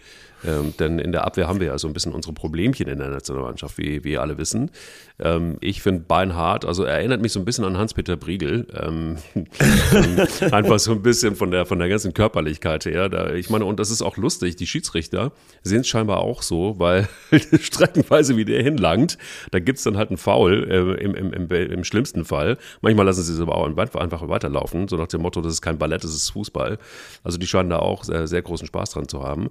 Ähm, 0.45 0.75
denn 0.79 0.99
in 0.99 1.13
der 1.13 1.25
Abwehr 1.25 1.49
haben 1.49 1.61
wir 1.61 1.69
ja 1.69 1.79
so 1.79 1.87
ein 1.87 1.93
bisschen 1.93 2.13
unsere 2.13 2.35
Problemchen 2.35 2.89
in 2.89 2.99
der 2.99 3.09
Nationalmannschaft, 3.09 3.79
wie, 3.79 4.05
wie 4.05 4.19
alle 4.19 4.39
wissen. 4.39 4.71
Ähm, 5.19 5.57
ich 5.61 5.83
finde 5.83 6.05
Beinhardt, 6.07 6.65
also 6.65 6.85
er 6.85 6.95
erinnert 6.95 7.21
mich 7.21 7.33
so 7.33 7.41
ein 7.41 7.45
bisschen 7.45 7.65
an 7.65 7.77
Hans-Peter 7.77 8.17
Briegel. 8.17 8.67
Ähm, 8.75 9.17
einfach 10.51 10.79
so 10.79 10.93
ein 10.93 11.03
bisschen 11.03 11.37
von 11.37 11.51
der, 11.51 11.67
von 11.67 11.79
der 11.79 11.89
ganzen 11.89 12.15
Körperlichkeit 12.15 12.87
her. 12.87 13.09
Da, 13.09 13.33
ich 13.33 13.51
meine, 13.51 13.65
und 13.65 13.79
das 13.79 13.91
ist 13.91 14.03
auch 14.03 14.17
lustig, 14.17 14.57
die 14.57 14.67
Schiedsrichter 14.67 15.33
sehen 15.63 15.81
es 15.81 15.89
scheinbar 15.89 16.19
auch 16.19 16.43
so, 16.43 16.79
weil 16.79 17.09
streckenweise, 17.61 18.37
wie 18.37 18.45
der 18.45 18.63
hinlangt, 18.63 19.19
da 19.51 19.59
gibt 19.59 19.79
es 19.79 19.85
dann 19.85 19.97
halt 19.97 20.11
einen 20.11 20.19
Foul 20.19 20.69
äh, 20.71 21.03
im, 21.03 21.15
im, 21.15 21.33
im, 21.33 21.51
im, 21.51 21.85
schlimmsten 21.85 22.25
Fall. 22.25 22.59
Manchmal 22.81 23.07
lassen 23.07 23.23
sie 23.23 23.33
es 23.33 23.41
aber 23.41 23.57
auch 23.57 23.67
einfach 23.67 24.29
weiterlaufen, 24.29 24.89
so 24.89 24.97
nach 24.97 25.09
dem 25.09 25.23
Motto, 25.23 25.41
das 25.41 25.55
ist 25.55 25.63
kein 25.63 25.79
Ballett, 25.79 26.05
das 26.05 26.15
ist 26.15 26.31
Fußball. 26.31 26.79
Also 27.25 27.39
die 27.39 27.47
scheinen 27.47 27.71
da 27.71 27.79
auch 27.79 28.05
sehr, 28.05 28.27
sehr 28.27 28.43
großen 28.43 28.67
Spaß 28.67 28.91
dran 28.91 29.09
zu 29.09 29.23
haben. 29.23 29.51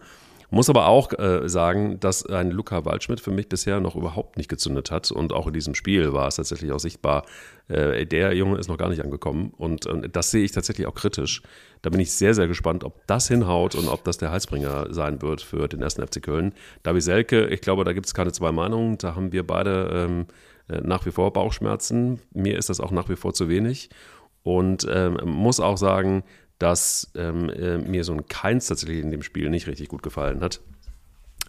Muss 0.51 0.69
aber 0.69 0.88
auch 0.88 1.13
äh, 1.17 1.47
sagen, 1.47 1.99
dass 1.99 2.25
ein 2.25 2.49
Luca 2.49 2.83
Waldschmidt 2.83 3.19
für 3.19 3.31
mich 3.31 3.49
bisher 3.49 3.79
noch 3.79 3.95
überhaupt 3.95 4.38
nicht 4.38 4.49
gezündet 4.49 4.89
hat. 4.89 5.12
Und 5.12 5.31
auch 5.31 5.45
in 5.45 5.53
diesem 5.53 5.75
Spiel 5.75 6.12
war 6.12 6.27
es 6.27 6.38
tatsächlich 6.38 6.71
auch 6.71 6.79
sichtbar, 6.79 7.25
äh, 7.67 8.05
der 8.07 8.33
Junge 8.35 8.57
ist 8.57 8.67
noch 8.67 8.77
gar 8.77 8.89
nicht 8.89 9.03
angekommen. 9.03 9.53
Und 9.57 9.85
äh, 9.85 10.09
das 10.09 10.31
sehe 10.31 10.43
ich 10.43 10.51
tatsächlich 10.51 10.88
auch 10.88 10.95
kritisch. 10.95 11.43
Da 11.83 11.91
bin 11.91 11.99
ich 11.99 12.12
sehr, 12.12 12.33
sehr 12.33 12.47
gespannt, 12.47 12.83
ob 12.83 13.05
das 13.05 13.27
hinhaut 13.27 13.75
und 13.75 13.88
ob 13.88 14.03
das 14.03 14.17
der 14.17 14.31
Halsbringer 14.31 14.88
sein 14.91 15.21
wird 15.21 15.41
für 15.41 15.67
den 15.67 15.83
ersten 15.83 16.05
FC 16.05 16.21
Köln. 16.21 16.53
Davi 16.81 17.01
Selke, 17.01 17.45
ich 17.47 17.62
glaube, 17.62 17.83
da 17.83 17.93
gibt 17.93 18.07
es 18.07 18.15
keine 18.15 18.31
zwei 18.31 18.51
Meinungen. 18.51 18.97
Da 18.97 19.15
haben 19.15 19.31
wir 19.31 19.45
beide 19.45 19.89
ähm, 19.93 20.25
äh, 20.67 20.81
nach 20.81 21.05
wie 21.05 21.12
vor 21.12 21.31
Bauchschmerzen. 21.31 22.21
Mir 22.33 22.57
ist 22.57 22.69
das 22.69 22.79
auch 22.79 22.91
nach 22.91 23.07
wie 23.07 23.15
vor 23.15 23.33
zu 23.33 23.49
wenig. 23.49 23.89
Und 24.41 24.88
ähm, 24.89 25.19
muss 25.25 25.59
auch 25.59 25.77
sagen, 25.77 26.23
dass 26.59 27.11
ähm, 27.15 27.49
äh, 27.49 27.77
mir 27.77 28.03
so 28.03 28.13
ein 28.13 28.27
Keins 28.27 28.67
tatsächlich 28.67 28.99
in 28.99 29.11
dem 29.11 29.23
Spiel 29.23 29.49
nicht 29.49 29.67
richtig 29.67 29.87
gut 29.87 30.03
gefallen 30.03 30.41
hat. 30.41 30.61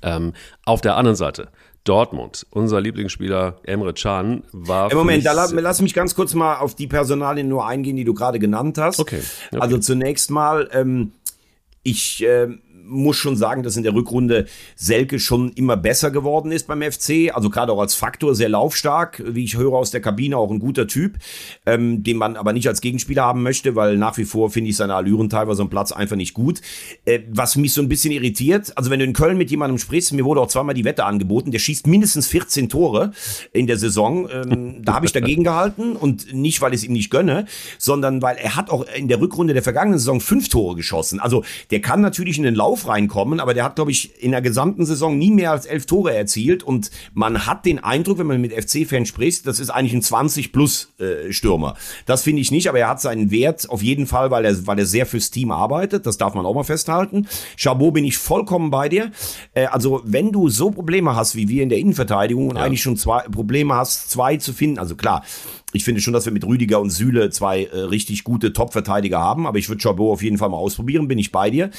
Ähm, 0.03 0.33
auf 0.65 0.81
der 0.81 0.97
anderen 0.97 1.17
Seite, 1.17 1.49
Dortmund, 1.85 2.47
unser 2.51 2.81
Lieblingsspieler 2.81 3.59
Emre 3.65 3.93
Can 3.93 4.45
war. 4.53 4.91
Im 4.91 4.99
Moment, 4.99 5.27
da 5.27 5.33
lass, 5.33 5.53
lass, 5.53 5.83
mich 5.83 5.95
ganz 5.95 6.15
kurz 6.15 6.35
mal 6.35 6.57
auf 6.59 6.75
die 6.75 6.87
Personalien 6.87 7.49
nur 7.49 7.67
eingehen, 7.67 7.97
die 7.97 8.05
du 8.05 8.15
gerade 8.15 8.39
genannt 8.39 8.79
hast. 8.79 8.99
Okay. 9.01 9.21
okay. 9.49 9.61
Also 9.61 9.79
zunächst 9.79 10.31
mal, 10.31 10.69
ähm, 10.73 11.13
ich 11.83 12.23
äh, 12.23 12.49
muss 12.91 13.17
schon 13.17 13.37
sagen, 13.37 13.63
dass 13.63 13.77
in 13.77 13.83
der 13.83 13.95
Rückrunde 13.95 14.47
Selke 14.77 15.19
schon 15.19 15.53
immer 15.53 15.77
besser 15.77 16.11
geworden 16.11 16.53
ist 16.53 16.67
beim 16.67 16.83
FC. 16.83 17.35
Also 17.35 17.49
gerade 17.51 17.73
auch 17.73 17.81
als 17.81 17.95
Faktor 17.95 18.35
sehr 18.35 18.49
laufstark, 18.49 19.23
wie 19.27 19.45
ich 19.45 19.57
höre 19.57 19.75
aus 19.75 19.91
der 19.91 20.01
Kabine, 20.01 20.37
auch 20.37 20.51
ein 20.51 20.59
guter 20.59 20.87
Typ, 20.87 21.19
ähm, 21.67 22.03
den 22.03 22.17
man 22.17 22.37
aber 22.37 22.53
nicht 22.53 22.69
als 22.69 22.81
Gegenspieler 22.81 23.23
haben 23.23 23.43
möchte, 23.43 23.77
weil 23.77 23.97
nach 23.97 24.17
wie 24.19 24.25
vor 24.25 24.51
finde 24.51 24.71
ich 24.71 24.77
seine 24.77 24.95
Allüren 24.95 25.29
teilweise 25.29 25.63
am 25.63 25.71
Platz 25.71 25.93
einfach 25.93 26.17
nicht 26.17 26.35
gut. 26.35 26.61
Äh, 27.05 27.21
was 27.31 27.57
mich 27.57 27.73
so 27.73 27.81
ein 27.81 27.89
bisschen 27.89 28.13
irritiert, 28.13 28.77
also 28.77 28.91
wenn 28.91 28.99
du 28.99 29.05
in 29.05 29.13
Köln 29.13 29.39
mit 29.39 29.51
jemandem 29.51 29.79
sprichst, 29.79 30.13
mir 30.13 30.25
wurde 30.25 30.41
auch 30.41 30.49
zweimal 30.49 30.75
die 30.75 30.85
Wette 30.85 31.05
angeboten, 31.05 31.51
der 31.51 31.59
schießt 31.59 31.87
mindestens 31.87 32.27
14 32.27 32.69
Tore 32.69 33.13
in 33.53 33.67
der 33.67 33.79
Saison. 33.79 34.29
Ähm, 34.31 34.83
da 34.83 34.95
habe 34.95 35.07
ich 35.07 35.13
dagegen 35.13 35.45
gehalten 35.45 35.97
und 35.97 36.35
nicht, 36.35 36.61
weil 36.61 36.75
ich 36.75 36.81
es 36.81 36.85
ihm 36.85 36.93
nicht 36.93 37.11
gönne, 37.11 37.47
sondern 37.79 38.23
weil 38.23 38.37
er 38.37 38.57
hat 38.57 38.71
auch 38.71 38.85
in 38.97 39.09
der 39.09 39.21
Rückrunde 39.21 39.55
der 39.55 39.63
vergangenen 39.63 39.99
Saison 39.99 40.21
fünf 40.21 40.49
Tore 40.49 40.75
geschossen. 40.75 41.21
Also 41.21 41.45
der 41.71 41.81
kann 41.81 42.01
natürlich 42.01 42.39
in 42.39 42.45
den 42.45 42.55
Lauf 42.55 42.80
Lauf 42.81 42.89
reinkommen, 42.89 43.41
aber 43.41 43.55
der 43.55 43.65
hat, 43.65 43.77
glaube 43.77 43.91
ich, 43.91 44.23
in 44.23 44.31
der 44.33 44.43
gesamten 44.43 44.85
Saison 44.85 45.19
nie 45.19 45.31
mehr 45.31 45.51
als 45.51 45.67
elf 45.67 45.87
Tore 45.87 46.15
erzielt 46.15 46.63
und 46.63 46.91
man 47.13 47.47
hat 47.47 47.65
den 47.65 47.79
Eindruck, 47.79 48.19
wenn 48.19 48.27
man 48.27 48.41
mit 48.41 48.53
FC-Fans 48.53 49.09
spricht, 49.09 49.47
das 49.47 49.61
ist 49.61 49.71
eigentlich 49.71 49.95
ein 49.95 50.03
20-Plus-Stürmer. 50.03 51.71
Äh, 51.71 52.03
das 52.07 52.23
finde 52.23 52.43
ich 52.43 52.51
nicht, 52.51 52.69
aber 52.69 52.79
er 52.79 52.89
hat 52.89 53.01
seinen 53.01 53.31
Wert 53.31 53.69
auf 53.69 53.83
jeden 53.83 54.07
Fall, 54.07 54.31
weil 54.31 54.45
er, 54.45 54.67
weil 54.67 54.79
er 54.79 54.87
sehr 54.87 55.07
fürs 55.07 55.31
Team 55.31 55.51
arbeitet, 55.51 56.07
das 56.07 56.19
darf 56.19 56.35
man 56.35 56.47
auch 56.47 56.55
mal 56.55 56.65
festhalten. 56.65 57.27
Chabot 57.57 57.95
bin 57.95 58.05
ich 58.05 58.19
vollkommen 58.19 58.71
bei 58.71 58.89
dir. 58.89 59.11
Äh, 59.55 59.67
also, 59.67 60.03
wenn 60.05 60.33
du 60.33 60.49
so 60.49 60.71
Probleme 60.71 61.15
hast 61.17 61.37
wie 61.37 61.49
wir 61.49 61.63
in 61.63 61.69
der 61.69 61.79
Innenverteidigung 61.79 62.49
und 62.49 62.57
ja. 62.57 62.63
eigentlich 62.63 62.83
schon 62.83 62.97
zwei 62.97 63.21
Probleme 63.23 63.75
hast, 63.75 64.11
zwei 64.11 64.37
zu 64.37 64.53
finden, 64.53 64.79
also 64.79 64.97
klar, 64.97 65.23
ich 65.73 65.85
finde 65.85 66.01
schon, 66.01 66.13
dass 66.13 66.25
wir 66.25 66.33
mit 66.33 66.45
Rüdiger 66.45 66.81
und 66.81 66.91
Süle 66.91 67.31
zwei 67.31 67.65
äh, 67.65 67.79
richtig 67.79 68.25
gute 68.25 68.53
Top-Verteidiger 68.53 69.21
haben, 69.21 69.47
aber 69.47 69.59
ich 69.59 69.69
würde 69.69 69.83
Chabot 69.83 70.13
auf 70.13 70.23
jeden 70.23 70.39
Fall 70.39 70.49
mal 70.49 70.57
ausprobieren, 70.57 71.09
bin 71.09 71.19
ich 71.19 71.33
bei 71.33 71.51
dir. 71.51 71.71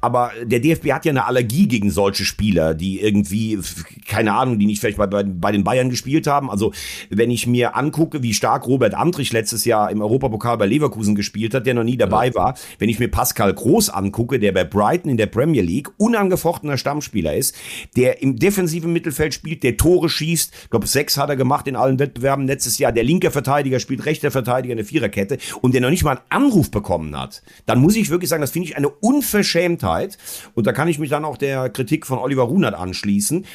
Aber 0.00 0.30
der 0.44 0.60
DFB 0.60 0.92
hat 0.92 1.04
ja 1.04 1.10
eine 1.10 1.26
Allergie 1.26 1.66
gegen 1.66 1.90
solche 1.90 2.24
Spieler, 2.24 2.74
die 2.74 3.00
irgendwie, 3.00 3.58
keine 4.06 4.34
Ahnung, 4.34 4.58
die 4.58 4.66
nicht 4.66 4.80
vielleicht 4.80 4.98
bei, 4.98 5.06
bei, 5.06 5.24
bei 5.24 5.52
den 5.52 5.64
Bayern 5.64 5.90
gespielt 5.90 6.26
haben. 6.26 6.50
Also 6.50 6.72
wenn 7.08 7.30
ich 7.30 7.46
mir 7.46 7.76
angucke, 7.76 8.22
wie 8.22 8.34
stark 8.34 8.66
Robert 8.66 8.94
Andrich 8.94 9.32
letztes 9.32 9.64
Jahr 9.64 9.90
im 9.90 10.00
Europapokal 10.00 10.58
bei 10.58 10.66
Leverkusen 10.66 11.14
gespielt 11.14 11.54
hat, 11.54 11.66
der 11.66 11.74
noch 11.74 11.84
nie 11.84 11.96
dabei 11.96 12.28
ja. 12.28 12.34
war, 12.34 12.54
wenn 12.78 12.88
ich 12.88 12.98
mir 12.98 13.08
Pascal 13.08 13.52
Groß 13.52 13.90
angucke, 13.90 14.38
der 14.38 14.52
bei 14.52 14.64
Brighton 14.64 15.10
in 15.10 15.16
der 15.16 15.26
Premier 15.26 15.62
League 15.62 15.90
unangefochtener 15.96 16.76
Stammspieler 16.76 17.34
ist, 17.34 17.56
der 17.96 18.22
im 18.22 18.38
defensiven 18.38 18.92
Mittelfeld 18.92 19.34
spielt, 19.34 19.62
der 19.62 19.76
Tore 19.76 20.08
schießt, 20.08 20.52
ich 20.64 20.70
glaube 20.70 20.86
sechs 20.86 21.16
hat 21.16 21.28
er 21.28 21.36
gemacht 21.36 21.66
in 21.66 21.76
allen 21.76 21.98
Wettbewerben 21.98 22.46
letztes 22.46 22.78
Jahr, 22.78 22.92
der 22.92 23.04
linke 23.04 23.30
Verteidiger 23.40 23.80
spielt, 23.80 24.04
rechter 24.04 24.30
Verteidiger, 24.30 24.72
eine 24.72 24.84
Viererkette 24.84 25.38
und 25.62 25.72
der 25.72 25.80
noch 25.80 25.88
nicht 25.88 26.04
mal 26.04 26.18
einen 26.18 26.44
Anruf 26.44 26.70
bekommen 26.70 27.18
hat, 27.18 27.42
dann 27.64 27.80
muss 27.80 27.96
ich 27.96 28.10
wirklich 28.10 28.28
sagen, 28.28 28.42
das 28.42 28.50
finde 28.50 28.68
ich 28.68 28.76
eine 28.76 28.90
Unverschämtheit. 28.90 30.18
Und 30.54 30.66
da 30.66 30.72
kann 30.72 30.88
ich 30.88 30.98
mich 30.98 31.08
dann 31.08 31.24
auch 31.24 31.38
der 31.38 31.70
Kritik 31.70 32.06
von 32.06 32.18
Oliver 32.18 32.42
Runert 32.42 32.74
anschließen 32.74 33.46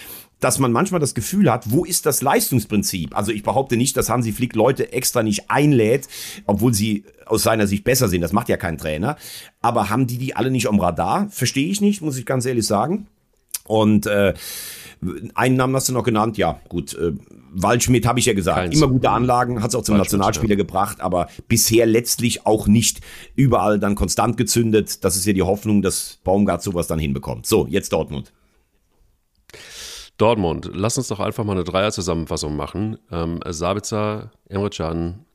dass 0.42 0.60
man 0.60 0.74
manchmal 0.74 1.00
das 1.00 1.16
Gefühl 1.16 1.50
hat, 1.50 1.72
wo 1.72 1.86
ist 1.86 2.06
das 2.06 2.22
Leistungsprinzip? 2.22 3.18
Also 3.18 3.32
ich 3.32 3.42
behaupte 3.42 3.78
nicht, 3.78 3.96
dass 3.96 4.10
Hansi 4.10 4.34
Flick 4.34 4.54
Leute 4.54 4.92
extra 4.92 5.24
nicht 5.24 5.50
einlädt, 5.50 6.10
obwohl 6.46 6.74
sie 6.74 7.06
aus 7.26 7.44
seiner 7.44 7.68
Sicht 7.68 7.86
besser 7.86 8.10
sind. 8.10 8.22
Das 8.22 8.34
macht 8.34 8.50
ja 8.50 8.58
kein 8.58 8.78
Trainer. 8.78 9.16
Aber 9.62 9.90
haben 9.90 10.08
die 10.08 10.18
die 10.18 10.36
alle 10.36 10.52
nicht 10.52 10.68
am 10.68 10.80
Radar? 10.80 11.30
Verstehe 11.30 11.70
ich 11.70 11.80
nicht, 11.80 12.02
muss 12.02 12.18
ich 12.18 12.26
ganz 12.26 12.46
ehrlich 12.46 12.68
sagen. 12.68 13.08
Und 13.66 14.06
äh, 14.08 14.34
einen 15.36 15.56
Namen 15.56 15.76
hast 15.76 15.90
du 15.90 15.94
noch 15.94 16.04
genannt, 16.04 16.38
ja, 16.38 16.60
gut. 16.70 16.94
Äh, 16.94 17.14
Waldschmidt 17.58 18.06
habe 18.06 18.20
ich 18.20 18.26
ja 18.26 18.34
gesagt. 18.34 18.58
Keins. 18.58 18.76
Immer 18.76 18.90
gute 18.90 19.10
Anlagen, 19.10 19.62
hat 19.64 19.70
es 19.70 19.76
auch 19.76 19.84
zum 19.84 19.98
Nationalspieler 19.98 20.54
ja. 20.54 20.58
gebracht, 20.58 21.00
aber 21.00 21.28
bisher 21.48 21.86
letztlich 21.86 22.46
auch 22.46 22.68
nicht 22.68 23.00
überall 23.36 23.80
dann 23.80 23.96
konstant 23.96 24.36
gezündet. 24.38 25.04
Das 25.04 25.16
ist 25.16 25.26
ja 25.26 25.34
die 25.34 25.42
Hoffnung, 25.44 25.82
dass 25.82 26.20
Baumgart 26.24 26.62
sowas 26.62 26.88
dann 26.88 27.00
hinbekommt. 27.00 27.46
So, 27.46 27.66
jetzt 27.68 27.94
Dortmund. 27.94 28.34
Dortmund, 30.18 30.70
lass 30.74 30.98
uns 30.98 31.10
doch 31.10 31.20
einfach 31.20 31.44
mal 31.44 31.54
eine 31.54 31.64
Dreier-Zusammenfassung 31.64 32.56
machen. 32.56 32.98
Ähm, 33.12 33.40
Sabitzer, 33.48 34.32
Emre 34.48 34.70
Can 34.70 35.26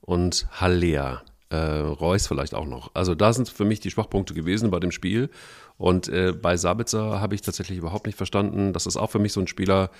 und 0.00 0.46
Haller. 0.52 1.22
Äh, 1.50 1.56
Reus 1.56 2.26
vielleicht 2.26 2.54
auch 2.54 2.66
noch. 2.66 2.90
Also 2.94 3.14
da 3.14 3.32
sind 3.32 3.48
für 3.48 3.64
mich 3.64 3.80
die 3.80 3.90
Schwachpunkte 3.90 4.34
gewesen 4.34 4.70
bei 4.70 4.80
dem 4.80 4.90
Spiel. 4.90 5.30
Und 5.78 6.08
äh, 6.08 6.32
bei 6.32 6.56
Sabitzer 6.56 7.20
habe 7.20 7.34
ich 7.34 7.40
tatsächlich 7.40 7.78
überhaupt 7.78 8.06
nicht 8.06 8.16
verstanden. 8.16 8.72
Das 8.72 8.86
ist 8.86 8.96
auch 8.96 9.10
für 9.10 9.20
mich 9.20 9.32
so 9.32 9.40
ein 9.40 9.46
Spieler, 9.46 9.90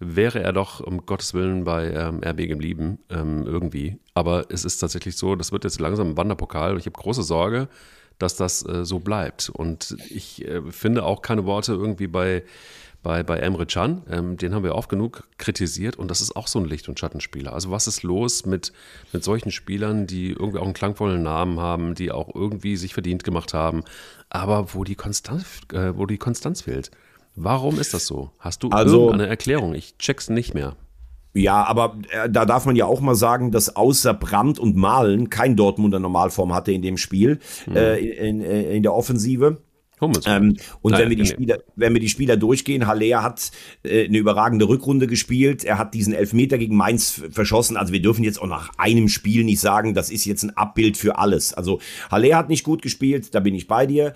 wäre 0.00 0.42
er 0.42 0.52
doch 0.52 0.80
um 0.80 1.06
Gottes 1.06 1.34
Willen 1.34 1.64
bei 1.64 1.90
ähm, 1.92 2.20
RB 2.24 2.48
geblieben, 2.48 2.98
ähm, 3.10 3.46
irgendwie. 3.46 3.98
Aber 4.14 4.46
es 4.48 4.64
ist 4.64 4.78
tatsächlich 4.78 5.16
so, 5.16 5.36
das 5.36 5.52
wird 5.52 5.64
jetzt 5.64 5.78
langsam 5.78 6.10
ein 6.10 6.16
Wanderpokal 6.16 6.72
und 6.72 6.78
ich 6.78 6.86
habe 6.86 6.98
große 6.98 7.22
Sorge, 7.22 7.68
dass 8.18 8.34
das 8.34 8.66
äh, 8.66 8.84
so 8.84 8.98
bleibt. 8.98 9.50
Und 9.50 9.96
ich 10.08 10.44
äh, 10.46 10.62
finde 10.70 11.04
auch 11.04 11.22
keine 11.22 11.44
Worte 11.44 11.72
irgendwie 11.72 12.06
bei 12.06 12.42
bei, 13.02 13.22
bei 13.22 13.38
Emre 13.38 13.66
Can. 13.66 14.02
Ähm, 14.10 14.36
den 14.36 14.54
haben 14.54 14.64
wir 14.64 14.74
oft 14.74 14.88
genug 14.88 15.28
kritisiert 15.38 15.96
und 15.96 16.10
das 16.10 16.20
ist 16.20 16.36
auch 16.36 16.46
so 16.46 16.58
ein 16.58 16.66
Licht- 16.66 16.88
und 16.88 16.98
Schattenspieler. 16.98 17.52
Also 17.52 17.70
was 17.70 17.86
ist 17.86 18.02
los 18.02 18.44
mit, 18.46 18.72
mit 19.12 19.24
solchen 19.24 19.50
Spielern, 19.50 20.06
die 20.06 20.30
irgendwie 20.30 20.58
auch 20.58 20.64
einen 20.64 20.74
klangvollen 20.74 21.22
Namen 21.22 21.60
haben, 21.60 21.94
die 21.94 22.12
auch 22.12 22.34
irgendwie 22.34 22.76
sich 22.76 22.92
verdient 22.92 23.24
gemacht 23.24 23.54
haben, 23.54 23.84
aber 24.30 24.74
wo 24.74 24.84
die 24.84 24.94
Konstanz, 24.94 25.60
äh, 25.72 25.96
wo 25.96 26.06
die 26.06 26.18
Konstanz 26.18 26.62
fehlt? 26.62 26.90
Warum 27.36 27.78
ist 27.78 27.94
das 27.94 28.06
so? 28.06 28.30
Hast 28.38 28.62
du 28.62 28.70
also, 28.70 29.10
eine 29.10 29.26
Erklärung? 29.26 29.74
Ich 29.74 29.96
check's 29.98 30.30
nicht 30.30 30.54
mehr. 30.54 30.76
Ja, 31.32 31.64
aber 31.64 31.96
äh, 32.10 32.28
da 32.28 32.44
darf 32.44 32.66
man 32.66 32.74
ja 32.74 32.86
auch 32.86 33.00
mal 33.00 33.14
sagen, 33.14 33.52
dass 33.52 33.76
außer 33.76 34.14
Brand 34.14 34.58
und 34.58 34.76
Malen 34.76 35.30
kein 35.30 35.54
Dortmunder 35.56 36.00
Normalform 36.00 36.52
hatte 36.52 36.72
in 36.72 36.82
dem 36.82 36.96
Spiel, 36.96 37.38
mhm. 37.66 37.76
äh, 37.76 37.98
in, 37.98 38.40
in, 38.40 38.70
in 38.70 38.82
der 38.82 38.94
Offensive. 38.94 39.58
Ähm, 40.26 40.56
und 40.82 40.92
Nein, 40.92 41.02
wenn 41.02 41.10
wir 41.10 41.16
die 41.16 41.26
Spieler, 41.26 41.58
wenn 41.76 41.92
wir 41.92 42.00
die 42.00 42.08
Spieler 42.08 42.36
durchgehen, 42.36 42.86
Haller 42.86 43.22
hat 43.22 43.50
äh, 43.82 44.06
eine 44.06 44.18
überragende 44.18 44.68
Rückrunde 44.68 45.06
gespielt. 45.06 45.64
Er 45.64 45.78
hat 45.78 45.94
diesen 45.94 46.12
Elfmeter 46.12 46.58
gegen 46.58 46.76
Mainz 46.76 47.22
verschossen. 47.30 47.76
Also 47.76 47.92
wir 47.92 48.02
dürfen 48.02 48.24
jetzt 48.24 48.40
auch 48.40 48.46
nach 48.46 48.70
einem 48.78 49.08
Spiel 49.08 49.44
nicht 49.44 49.60
sagen, 49.60 49.94
das 49.94 50.10
ist 50.10 50.24
jetzt 50.24 50.42
ein 50.42 50.56
Abbild 50.56 50.96
für 50.96 51.18
alles. 51.18 51.54
Also 51.54 51.80
Haller 52.10 52.36
hat 52.36 52.48
nicht 52.48 52.64
gut 52.64 52.82
gespielt, 52.82 53.34
da 53.34 53.40
bin 53.40 53.54
ich 53.54 53.66
bei 53.68 53.86
dir. 53.86 54.14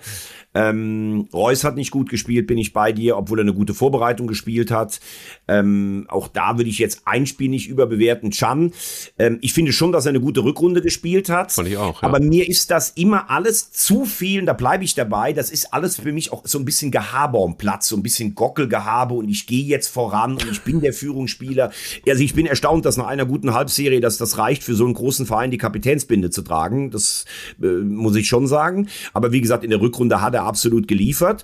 Ähm, 0.55 1.27
Reus 1.33 1.63
hat 1.63 1.75
nicht 1.75 1.91
gut 1.91 2.09
gespielt, 2.09 2.47
bin 2.47 2.57
ich 2.57 2.73
bei 2.73 2.91
dir, 2.91 3.17
obwohl 3.17 3.39
er 3.39 3.43
eine 3.43 3.53
gute 3.53 3.73
Vorbereitung 3.73 4.25
gespielt 4.25 4.71
hat. 4.71 4.99
Ähm, 5.47 6.05
auch 6.07 6.27
da 6.27 6.57
würde 6.57 6.69
ich 6.69 6.79
jetzt 6.79 7.01
ein 7.05 7.27
Spiel 7.27 7.49
nicht 7.49 7.67
überbewerten. 7.67 8.31
Chan, 8.31 8.71
ähm, 9.19 9.37
ich 9.41 9.53
finde 9.53 9.73
schon, 9.73 9.91
dass 9.91 10.05
er 10.05 10.11
eine 10.11 10.21
gute 10.21 10.43
Rückrunde 10.43 10.81
gespielt 10.81 11.29
hat. 11.29 11.51
Fand 11.51 11.67
ich 11.67 11.77
auch. 11.77 12.01
Ja. 12.01 12.07
Aber 12.07 12.19
mir 12.19 12.47
ist 12.47 12.71
das 12.71 12.91
immer 12.91 13.29
alles 13.29 13.71
zu 13.71 14.05
viel, 14.05 14.39
und 14.39 14.45
da 14.45 14.53
bleibe 14.53 14.83
ich 14.85 14.95
dabei. 14.95 15.33
Das 15.33 15.51
ist 15.51 15.73
alles 15.73 15.97
für 15.97 16.13
mich 16.13 16.31
auch 16.31 16.41
so 16.45 16.57
ein 16.57 16.65
bisschen 16.65 16.89
Gehabe 16.89 17.37
am 17.39 17.57
Platz, 17.57 17.89
so 17.89 17.97
ein 17.97 18.03
bisschen 18.03 18.33
Gockelgehabe 18.33 19.13
und 19.13 19.27
ich 19.29 19.47
gehe 19.47 19.65
jetzt 19.65 19.89
voran 19.89 20.33
und 20.33 20.49
ich 20.49 20.61
bin 20.61 20.79
der 20.79 20.93
Führungsspieler. 20.93 21.71
Also 22.07 22.23
ich 22.23 22.33
bin 22.33 22.45
erstaunt, 22.45 22.85
dass 22.85 22.95
nach 22.95 23.07
einer 23.07 23.25
guten 23.25 23.53
Halbserie, 23.53 23.99
dass 23.99 24.17
das 24.17 24.37
reicht, 24.37 24.63
für 24.63 24.75
so 24.75 24.85
einen 24.85 24.93
großen 24.93 25.25
Verein 25.25 25.51
die 25.51 25.57
Kapitänsbinde 25.57 26.29
zu 26.29 26.41
tragen. 26.41 26.91
Das 26.91 27.25
äh, 27.61 27.65
muss 27.65 28.15
ich 28.15 28.27
schon 28.27 28.47
sagen. 28.47 28.87
Aber 29.13 29.33
wie 29.33 29.41
gesagt, 29.41 29.63
in 29.63 29.69
der 29.69 29.81
Rückrunde 29.81 30.21
hat 30.21 30.33
er 30.33 30.44
absolut 30.45 30.87
geliefert. 30.87 31.43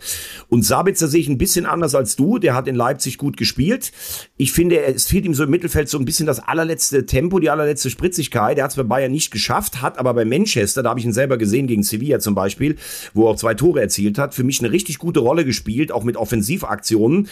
Und 0.49 0.63
Sabitzer 0.63 1.07
sehe 1.07 1.21
ich 1.21 1.27
ein 1.27 1.37
bisschen 1.37 1.65
anders 1.65 1.95
als 1.95 2.15
du. 2.15 2.37
Der 2.37 2.55
hat 2.55 2.67
in 2.67 2.75
Leipzig 2.75 3.17
gut 3.17 3.37
gespielt. 3.37 3.91
Ich 4.37 4.51
finde, 4.51 4.83
es 4.83 5.07
fehlt 5.07 5.25
ihm 5.25 5.33
so 5.33 5.43
im 5.43 5.49
Mittelfeld 5.49 5.89
so 5.89 5.97
ein 5.97 6.05
bisschen 6.05 6.25
das 6.25 6.39
allerletzte 6.39 7.05
Tempo, 7.05 7.39
die 7.39 7.49
allerletzte 7.49 7.89
Spritzigkeit. 7.89 8.57
Er 8.57 8.65
hat 8.65 8.71
es 8.71 8.77
bei 8.77 8.83
Bayern 8.83 9.11
nicht 9.11 9.31
geschafft, 9.31 9.81
hat 9.81 9.97
aber 9.97 10.13
bei 10.13 10.25
Manchester, 10.25 10.83
da 10.83 10.89
habe 10.89 10.99
ich 10.99 11.05
ihn 11.05 11.13
selber 11.13 11.37
gesehen, 11.37 11.67
gegen 11.67 11.83
Sevilla 11.83 12.19
zum 12.19 12.35
Beispiel, 12.35 12.75
wo 13.13 13.25
er 13.25 13.31
auch 13.31 13.35
zwei 13.35 13.53
Tore 13.53 13.81
erzielt 13.81 14.17
hat, 14.17 14.33
für 14.33 14.43
mich 14.43 14.59
eine 14.59 14.71
richtig 14.71 14.97
gute 14.97 15.19
Rolle 15.19 15.45
gespielt, 15.45 15.91
auch 15.91 16.03
mit 16.03 16.17
Offensivaktionen. 16.17 17.27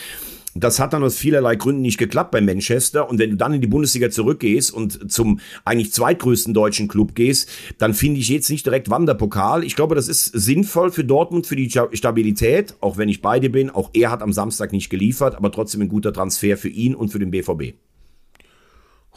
Das 0.56 0.80
hat 0.80 0.94
dann 0.94 1.04
aus 1.04 1.16
vielerlei 1.16 1.56
Gründen 1.56 1.82
nicht 1.82 1.98
geklappt 1.98 2.32
bei 2.32 2.42
Manchester. 2.42 3.10
Und 3.10 3.20
wenn 3.20 3.30
du 3.32 3.38
dann 3.38 3.54
in 3.54 3.62
die 3.62 3.68
Bundesliga 3.68 4.10
zurückgehst 4.10 4.74
und 4.74 5.12
zum 5.12 5.40
eigentlich 5.64 5.94
zweitgrößten 5.94 6.54
deutschen 6.54 6.88
Club 6.88 7.14
gehst, 7.14 7.50
dann 7.78 7.94
finde 7.94 8.20
ich 8.20 8.30
jetzt 8.30 8.50
nicht 8.50 8.66
direkt 8.66 8.90
Wanderpokal. 8.90 9.64
Ich 9.64 9.76
glaube, 9.76 9.96
das 9.96 10.08
ist 10.08 10.26
sinnvoll 10.26 10.92
für 10.92 11.04
Dortmund, 11.04 11.46
für 11.46 11.56
die 11.56 11.70
Stabilität, 11.94 12.76
auch 12.82 12.98
wenn 12.98 13.10
ich 13.10 13.22
bei 13.22 13.40
dir 13.40 13.52
bin. 13.52 13.70
Auch 13.70 13.92
er 13.94 14.10
hat 14.10 14.22
am 14.22 14.34
Samstag 14.34 14.72
nicht 14.72 14.90
geliefert, 14.90 15.36
aber 15.36 15.52
trotzdem 15.52 15.82
ein 15.82 15.90
guter 15.90 16.14
Transfer 16.14 16.58
für 16.58 16.70
ihn 16.70 16.96
und 16.96 17.10
für 17.10 17.20
den 17.20 17.32
BVB. 17.32 17.76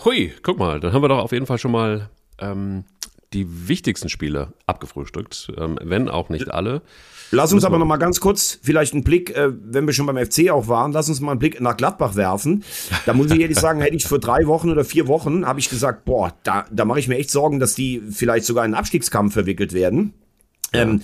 Hui, 0.05 0.33
guck 0.43 0.59
mal, 0.59 0.81
dann 0.81 0.93
haben 0.93 1.03
wir 1.03 1.09
doch 1.09 1.19
auf 1.19 1.33
jeden 1.33 1.47
Fall 1.47 1.59
schon 1.59 1.73
mal 1.73 2.11
ähm, 2.39 2.85
die 3.33 3.69
wichtigsten 3.69 4.09
Spiele 4.09 4.53
abgefrühstückt, 4.67 5.53
ähm, 5.57 5.79
wenn 5.83 6.09
auch 6.09 6.29
nicht 6.29 6.51
alle. 6.51 6.83
Lass 7.35 7.53
uns 7.55 7.65
aber 7.65 7.79
noch 7.79 7.87
mal 7.87 7.97
ganz 7.97 8.21
kurz 8.21 8.59
vielleicht 8.63 8.93
einen 8.93 9.05
Blick, 9.05 9.35
äh, 9.35 9.51
wenn 9.51 9.87
wir 9.87 9.95
schon 9.95 10.05
beim 10.05 10.19
FC 10.19 10.51
auch 10.51 10.69
waren, 10.69 10.93
lass 10.93 11.09
uns 11.09 11.21
mal 11.21 11.33
einen 11.33 11.41
Blick 11.41 11.61
nach 11.63 11.79
Gladbach 11.79 12.15
werfen. 12.15 12.63
Da 13.07 13.15
muss 13.15 13.31
ich 13.31 13.41
ehrlich 13.41 13.59
sagen, 13.59 13.81
hätte 13.81 13.97
ich 13.97 14.05
vor 14.07 14.19
drei 14.19 14.47
Wochen 14.47 14.71
oder 14.71 14.85
vier 14.85 15.09
Wochen, 15.09 15.47
habe 15.47 15.59
ich 15.59 15.71
gesagt, 15.71 16.05
boah, 16.05 16.35
da, 16.43 16.67
da 16.71 16.85
mache 16.85 17.01
ich 17.01 17.09
mir 17.09 17.17
echt 17.17 17.31
Sorgen, 17.31 17.59
dass 17.59 17.75
die 17.75 18.03
vielleicht 18.11 18.45
sogar 18.45 18.65
in 18.65 18.75
einen 18.75 18.79
Abstiegskampf 18.79 19.33
verwickelt 19.33 19.73
werden. 19.73 20.13
Ja. 20.75 20.83
Ähm, 20.83 21.01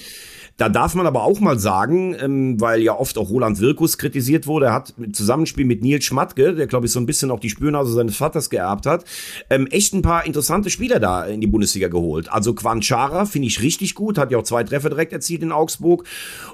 da 0.59 0.69
darf 0.69 0.97
man 0.97 1.07
aber 1.07 1.23
auch 1.23 1.39
mal 1.39 1.59
sagen, 1.59 2.17
ähm, 2.21 2.61
weil 2.61 2.83
ja 2.83 2.99
oft 2.99 3.17
auch 3.17 3.31
Roland 3.31 3.61
Wirkus 3.61 3.97
kritisiert 3.97 4.49
wurde, 4.49 4.67
er 4.67 4.73
hat 4.75 4.93
im 4.99 5.15
Zusammenspiel 5.15 5.65
mit 5.65 5.83
Nils 5.83 6.05
Schmatke, 6.05 6.53
der 6.53 6.67
glaube 6.67 6.87
ich 6.87 6.93
so 6.93 6.99
ein 6.99 7.07
bisschen 7.07 7.31
auch 7.31 7.39
die 7.39 7.49
Spürnase 7.49 7.93
seines 7.93 8.17
Vaters 8.17 8.51
geerbt 8.51 8.85
hat, 8.85 9.05
ähm, 9.51 9.69
echt 9.69 9.95
ein 9.95 10.03
paar 10.03 10.27
interessante 10.27 10.69
Spieler 10.69 10.99
da 10.99 11.25
in 11.25 11.41
die 11.41 11.47
Bundesliga 11.47 11.87
geholt. 11.87 12.31
Also 12.33 12.55
Quanchara 12.55 13.25
finde 13.25 13.47
ich 13.47 13.63
richtig 13.63 13.95
gut, 13.95 14.19
hat 14.19 14.33
ja 14.33 14.39
auch 14.39 14.43
zwei 14.43 14.65
Treffer 14.65 14.91
direkt 14.91 15.13
erzielt 15.13 15.45
in 15.45 15.53
Augsburg. 15.53 16.05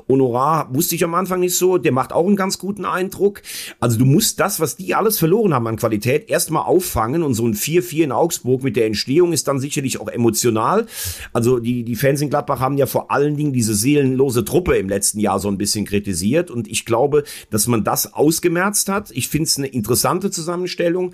Honorar 0.06 0.68
wusste 0.74 0.96
ich 0.96 1.02
am 1.02 1.14
Anfang 1.14 1.40
nicht 1.40 1.56
so, 1.56 1.78
der 1.78 1.92
macht 1.92 2.12
auch 2.12 2.26
einen 2.26 2.36
ganz 2.36 2.58
guten 2.58 2.84
Eindruck. 2.84 3.40
Also 3.80 3.98
du 3.98 4.04
musst 4.04 4.38
das, 4.38 4.60
was 4.60 4.76
die 4.76 4.94
alles 4.94 5.18
verloren 5.18 5.54
haben 5.54 5.66
an 5.66 5.76
Qualität, 5.76 6.28
erstmal 6.28 6.64
auffangen 6.64 7.22
und 7.22 7.32
so 7.32 7.46
ein 7.46 7.54
4-4 7.54 8.04
in 8.04 8.12
Augsburg 8.12 8.64
mit 8.64 8.76
der 8.76 8.84
Entstehung 8.84 9.32
ist 9.32 9.48
dann 9.48 9.60
sicherlich 9.60 9.98
auch 9.98 10.08
emotional. 10.08 10.84
Also 11.32 11.58
die, 11.58 11.84
die 11.84 11.96
Fans 11.96 12.20
in 12.20 12.28
Gladbach 12.28 12.60
haben 12.60 12.76
ja 12.76 12.84
vor 12.84 13.10
allen 13.10 13.38
Dingen 13.38 13.54
diese 13.54 13.74
seelenlose 13.94 14.44
Truppe 14.44 14.76
im 14.76 14.88
letzten 14.88 15.20
Jahr 15.20 15.38
so 15.38 15.48
ein 15.48 15.58
bisschen 15.58 15.84
kritisiert. 15.84 16.50
Und 16.50 16.68
ich 16.68 16.84
glaube, 16.84 17.24
dass 17.50 17.66
man 17.66 17.84
das 17.84 18.12
ausgemerzt 18.14 18.88
hat. 18.88 19.10
Ich 19.12 19.28
finde 19.28 19.44
es 19.44 19.58
eine 19.58 19.68
interessante 19.68 20.30
Zusammenstellung 20.30 21.12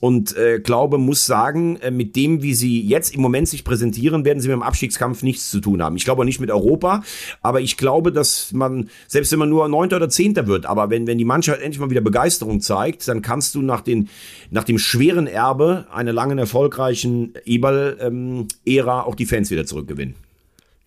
und 0.00 0.36
äh, 0.36 0.60
glaube, 0.60 0.98
muss 0.98 1.26
sagen, 1.26 1.76
äh, 1.76 1.90
mit 1.90 2.14
dem, 2.16 2.42
wie 2.42 2.54
sie 2.54 2.82
jetzt 2.82 3.14
im 3.14 3.20
Moment 3.20 3.48
sich 3.48 3.64
präsentieren, 3.64 4.24
werden 4.24 4.40
sie 4.40 4.48
mit 4.48 4.56
dem 4.56 4.62
Abstiegskampf 4.62 5.22
nichts 5.22 5.50
zu 5.50 5.60
tun 5.60 5.82
haben. 5.82 5.96
Ich 5.96 6.04
glaube 6.04 6.22
auch 6.22 6.26
nicht 6.26 6.40
mit 6.40 6.50
Europa, 6.50 7.02
aber 7.42 7.60
ich 7.60 7.76
glaube, 7.76 8.12
dass 8.12 8.52
man, 8.52 8.90
selbst 9.06 9.32
wenn 9.32 9.38
man 9.38 9.48
nur 9.48 9.66
Neunter 9.68 9.96
oder 9.96 10.08
Zehnter 10.08 10.46
wird, 10.46 10.66
aber 10.66 10.90
wenn, 10.90 11.06
wenn 11.06 11.18
die 11.18 11.24
Mannschaft 11.24 11.60
endlich 11.60 11.80
mal 11.80 11.90
wieder 11.90 12.00
Begeisterung 12.00 12.60
zeigt, 12.60 13.08
dann 13.08 13.22
kannst 13.22 13.54
du 13.54 13.62
nach, 13.62 13.80
den, 13.80 14.08
nach 14.50 14.64
dem 14.64 14.78
schweren 14.78 15.26
Erbe 15.26 15.86
einer 15.92 16.12
langen 16.12 16.38
erfolgreichen 16.38 17.34
Eberl-Ära 17.44 17.98
ähm, 18.06 19.06
auch 19.06 19.14
die 19.14 19.26
Fans 19.26 19.50
wieder 19.50 19.66
zurückgewinnen. 19.66 20.27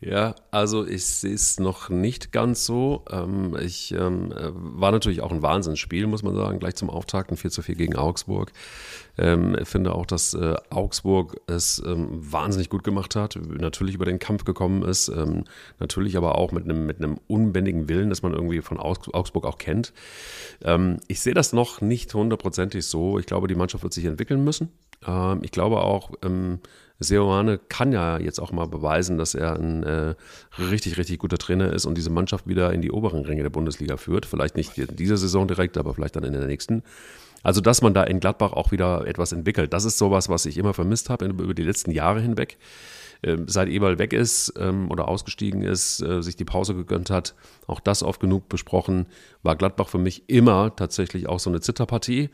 Ja, 0.04 0.34
also 0.50 0.84
ich 0.84 1.06
sehe 1.06 1.36
es 1.36 1.60
noch 1.60 1.90
nicht 1.90 2.32
ganz 2.32 2.66
so. 2.66 3.06
Ähm, 3.12 3.56
ich 3.62 3.92
ähm, 3.92 4.32
äh, 4.32 4.50
war 4.52 4.92
natürlich 4.92 5.22
auch 5.22 5.32
ein 5.32 5.44
Wahnsinnsspiel, 5.44 6.08
muss 6.08 6.24
man 6.24 6.36
sagen, 6.36 6.58
gleich 6.58 6.74
zum 6.74 6.90
Auftakt, 6.90 7.30
ein 7.30 7.38
4 7.38 7.52
zu 7.52 7.62
4 7.62 7.76
gegen 7.76 7.96
Augsburg. 7.96 8.52
Ähm, 9.20 9.56
ich 9.62 9.68
finde 9.68 9.94
auch, 9.94 10.08
dass 10.08 10.34
äh, 10.34 10.56
Augsburg 10.72 11.40
es 11.46 11.84
ähm, 11.86 12.08
wahnsinnig 12.12 12.70
gut 12.70 12.84
gemacht 12.84 13.16
hat, 13.16 13.36
natürlich 13.36 13.94
über 13.94 14.06
den 14.06 14.18
Kampf 14.18 14.44
gekommen 14.44 14.82
ist, 14.82 15.08
ähm, 15.10 15.44
natürlich 15.78 16.18
aber 16.18 16.36
auch 16.36 16.52
mit 16.52 16.64
einem, 16.64 16.88
mit 16.88 16.98
einem 16.98 17.20
unbändigen 17.28 17.88
Willen, 17.88 18.10
dass 18.10 18.24
man 18.24 18.34
irgendwie 18.34 18.62
von 18.62 18.80
Augsburg 18.80 19.46
auch 19.46 19.60
kennt. 19.60 19.94
Ähm, 20.64 20.98
ich 21.10 21.20
sehe 21.20 21.36
das 21.36 21.54
noch 21.54 21.80
nicht 21.80 22.12
hundertprozentig 22.12 22.88
so. 22.88 23.20
Ich 23.20 23.28
glaube, 23.28 23.48
die 23.48 23.56
Mannschaft 23.56 23.84
wird 23.84 23.94
sich 23.94 24.06
entwickeln 24.06 24.44
müssen. 24.44 24.70
Ich 25.42 25.50
glaube 25.50 25.82
auch, 25.82 26.12
Seoane 27.02 27.58
kann 27.58 27.92
ja 27.92 28.20
jetzt 28.20 28.40
auch 28.40 28.52
mal 28.52 28.68
beweisen, 28.68 29.18
dass 29.18 29.34
er 29.34 29.56
ein 29.56 29.84
äh, 29.84 30.16
richtig, 30.60 30.98
richtig 30.98 31.20
guter 31.20 31.38
Trainer 31.38 31.74
ist 31.74 31.86
und 31.86 31.98
diese 31.98 32.12
Mannschaft 32.12 32.48
wieder 32.48 32.72
in 32.72 32.82
die 32.82 32.92
oberen 32.92 33.26
Ränge 33.26 33.44
der 33.44 33.50
Bundesliga 33.50 33.98
führt. 33.98 34.26
Vielleicht 34.26 34.56
nicht 34.56 34.78
in 34.78 34.96
dieser 34.96 35.18
Saison 35.18 35.48
direkt, 35.48 35.78
aber 35.78 35.94
vielleicht 35.94 36.16
dann 36.16 36.24
in 36.24 36.34
der 36.34 36.46
nächsten. 36.46 36.84
Also, 37.44 37.60
dass 37.60 37.82
man 37.82 37.94
da 37.94 38.04
in 38.04 38.20
Gladbach 38.20 38.54
auch 38.54 38.72
wieder 38.72 39.08
etwas 39.08 39.32
entwickelt, 39.32 39.74
das 39.74 39.84
ist 39.84 39.98
sowas, 39.98 40.30
was 40.30 40.46
ich 40.46 40.58
immer 40.58 40.74
vermisst 40.76 41.10
habe 41.10 41.26
über 41.26 41.54
die 41.56 41.64
letzten 41.64 41.92
Jahre 41.92 42.22
hinweg. 42.22 42.58
Ähm, 43.24 43.48
seit 43.48 43.68
Eberl 43.68 44.00
weg 44.00 44.14
ist 44.14 44.54
ähm, 44.58 44.90
oder 44.90 45.08
ausgestiegen 45.08 45.62
ist, 45.62 46.02
äh, 46.02 46.22
sich 46.22 46.36
die 46.36 46.46
Pause 46.46 46.74
gegönnt 46.74 47.10
hat, 47.12 47.36
auch 47.68 47.80
das 47.80 48.02
oft 48.02 48.20
genug 48.20 48.50
besprochen, 48.50 49.06
war 49.44 49.56
Gladbach 49.56 49.90
für 49.90 50.00
mich 50.00 50.24
immer 50.28 50.76
tatsächlich 50.76 51.30
auch 51.30 51.40
so 51.40 51.50
eine 51.50 51.62
Zitterpartie. 51.62 52.30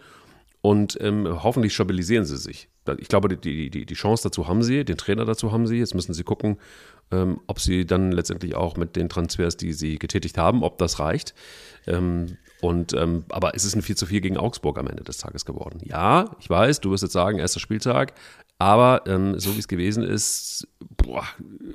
Und 0.68 0.98
ähm, 1.00 1.44
hoffentlich 1.44 1.74
stabilisieren 1.74 2.26
sie 2.26 2.36
sich. 2.36 2.68
Ich 2.98 3.08
glaube, 3.08 3.38
die, 3.38 3.70
die, 3.70 3.86
die 3.86 3.94
Chance 3.94 4.24
dazu 4.24 4.50
haben 4.50 4.64
sie, 4.64 4.84
den 4.84 4.98
Trainer 4.98 5.24
dazu 5.24 5.54
haben 5.54 5.66
sie. 5.66 5.78
Jetzt 5.78 5.96
müssen 5.96 6.14
sie 6.14 6.26
gucken, 6.26 6.58
ähm, 7.10 7.40
ob 7.48 7.62
sie 7.62 7.86
dann 7.86 8.12
letztendlich 8.12 8.56
auch 8.56 8.76
mit 8.76 8.98
den 8.98 9.08
Transfers, 9.08 9.56
die 9.56 9.72
sie 9.72 9.98
getätigt 9.98 10.38
haben, 10.38 10.64
ob 10.64 10.78
das 10.78 11.00
reicht. 11.00 11.34
Ähm, 11.88 12.36
und, 12.60 12.92
ähm, 12.92 13.24
aber 13.30 13.56
es 13.56 13.64
ist 13.64 13.78
ein 13.78 13.82
4 13.82 13.96
zu 13.96 14.08
4 14.08 14.20
gegen 14.20 14.36
Augsburg 14.36 14.78
am 14.78 14.88
Ende 14.88 15.06
des 15.06 15.20
Tages 15.20 15.46
geworden. 15.46 15.80
Ja, 15.86 16.36
ich 16.42 16.50
weiß, 16.50 16.82
du 16.82 16.92
wirst 16.92 17.04
jetzt 17.04 17.14
sagen, 17.14 17.40
erster 17.40 17.62
Spieltag, 17.62 18.14
aber 18.60 19.04
ähm, 19.06 19.40
so 19.40 19.54
wie 19.56 19.60
es 19.60 19.68
gewesen 19.68 20.02
ist, 20.04 20.68
boah, 20.98 21.24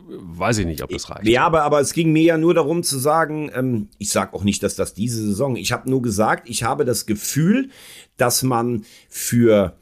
weiß 0.08 0.58
ich 0.58 0.66
nicht, 0.66 0.82
ob 0.82 0.90
das 0.90 1.08
reicht. 1.08 1.28
Ja, 1.28 1.46
aber, 1.46 1.62
aber 1.62 1.80
es 1.80 1.92
ging 1.92 2.12
mir 2.12 2.24
ja 2.24 2.38
nur 2.38 2.54
darum 2.54 2.82
zu 2.82 2.98
sagen, 2.98 3.52
ähm, 3.54 3.88
ich 3.98 4.10
sage 4.10 4.34
auch 4.34 4.42
nicht, 4.42 4.64
dass 4.64 4.74
das 4.74 4.92
diese 4.92 5.24
Saison, 5.24 5.54
ich 5.54 5.70
habe 5.70 5.88
nur 5.88 6.02
gesagt, 6.02 6.48
ich 6.50 6.64
habe 6.64 6.84
das 6.84 7.06
Gefühl, 7.06 7.70
dass 8.16 8.42
man 8.42 8.84
für 9.08 9.76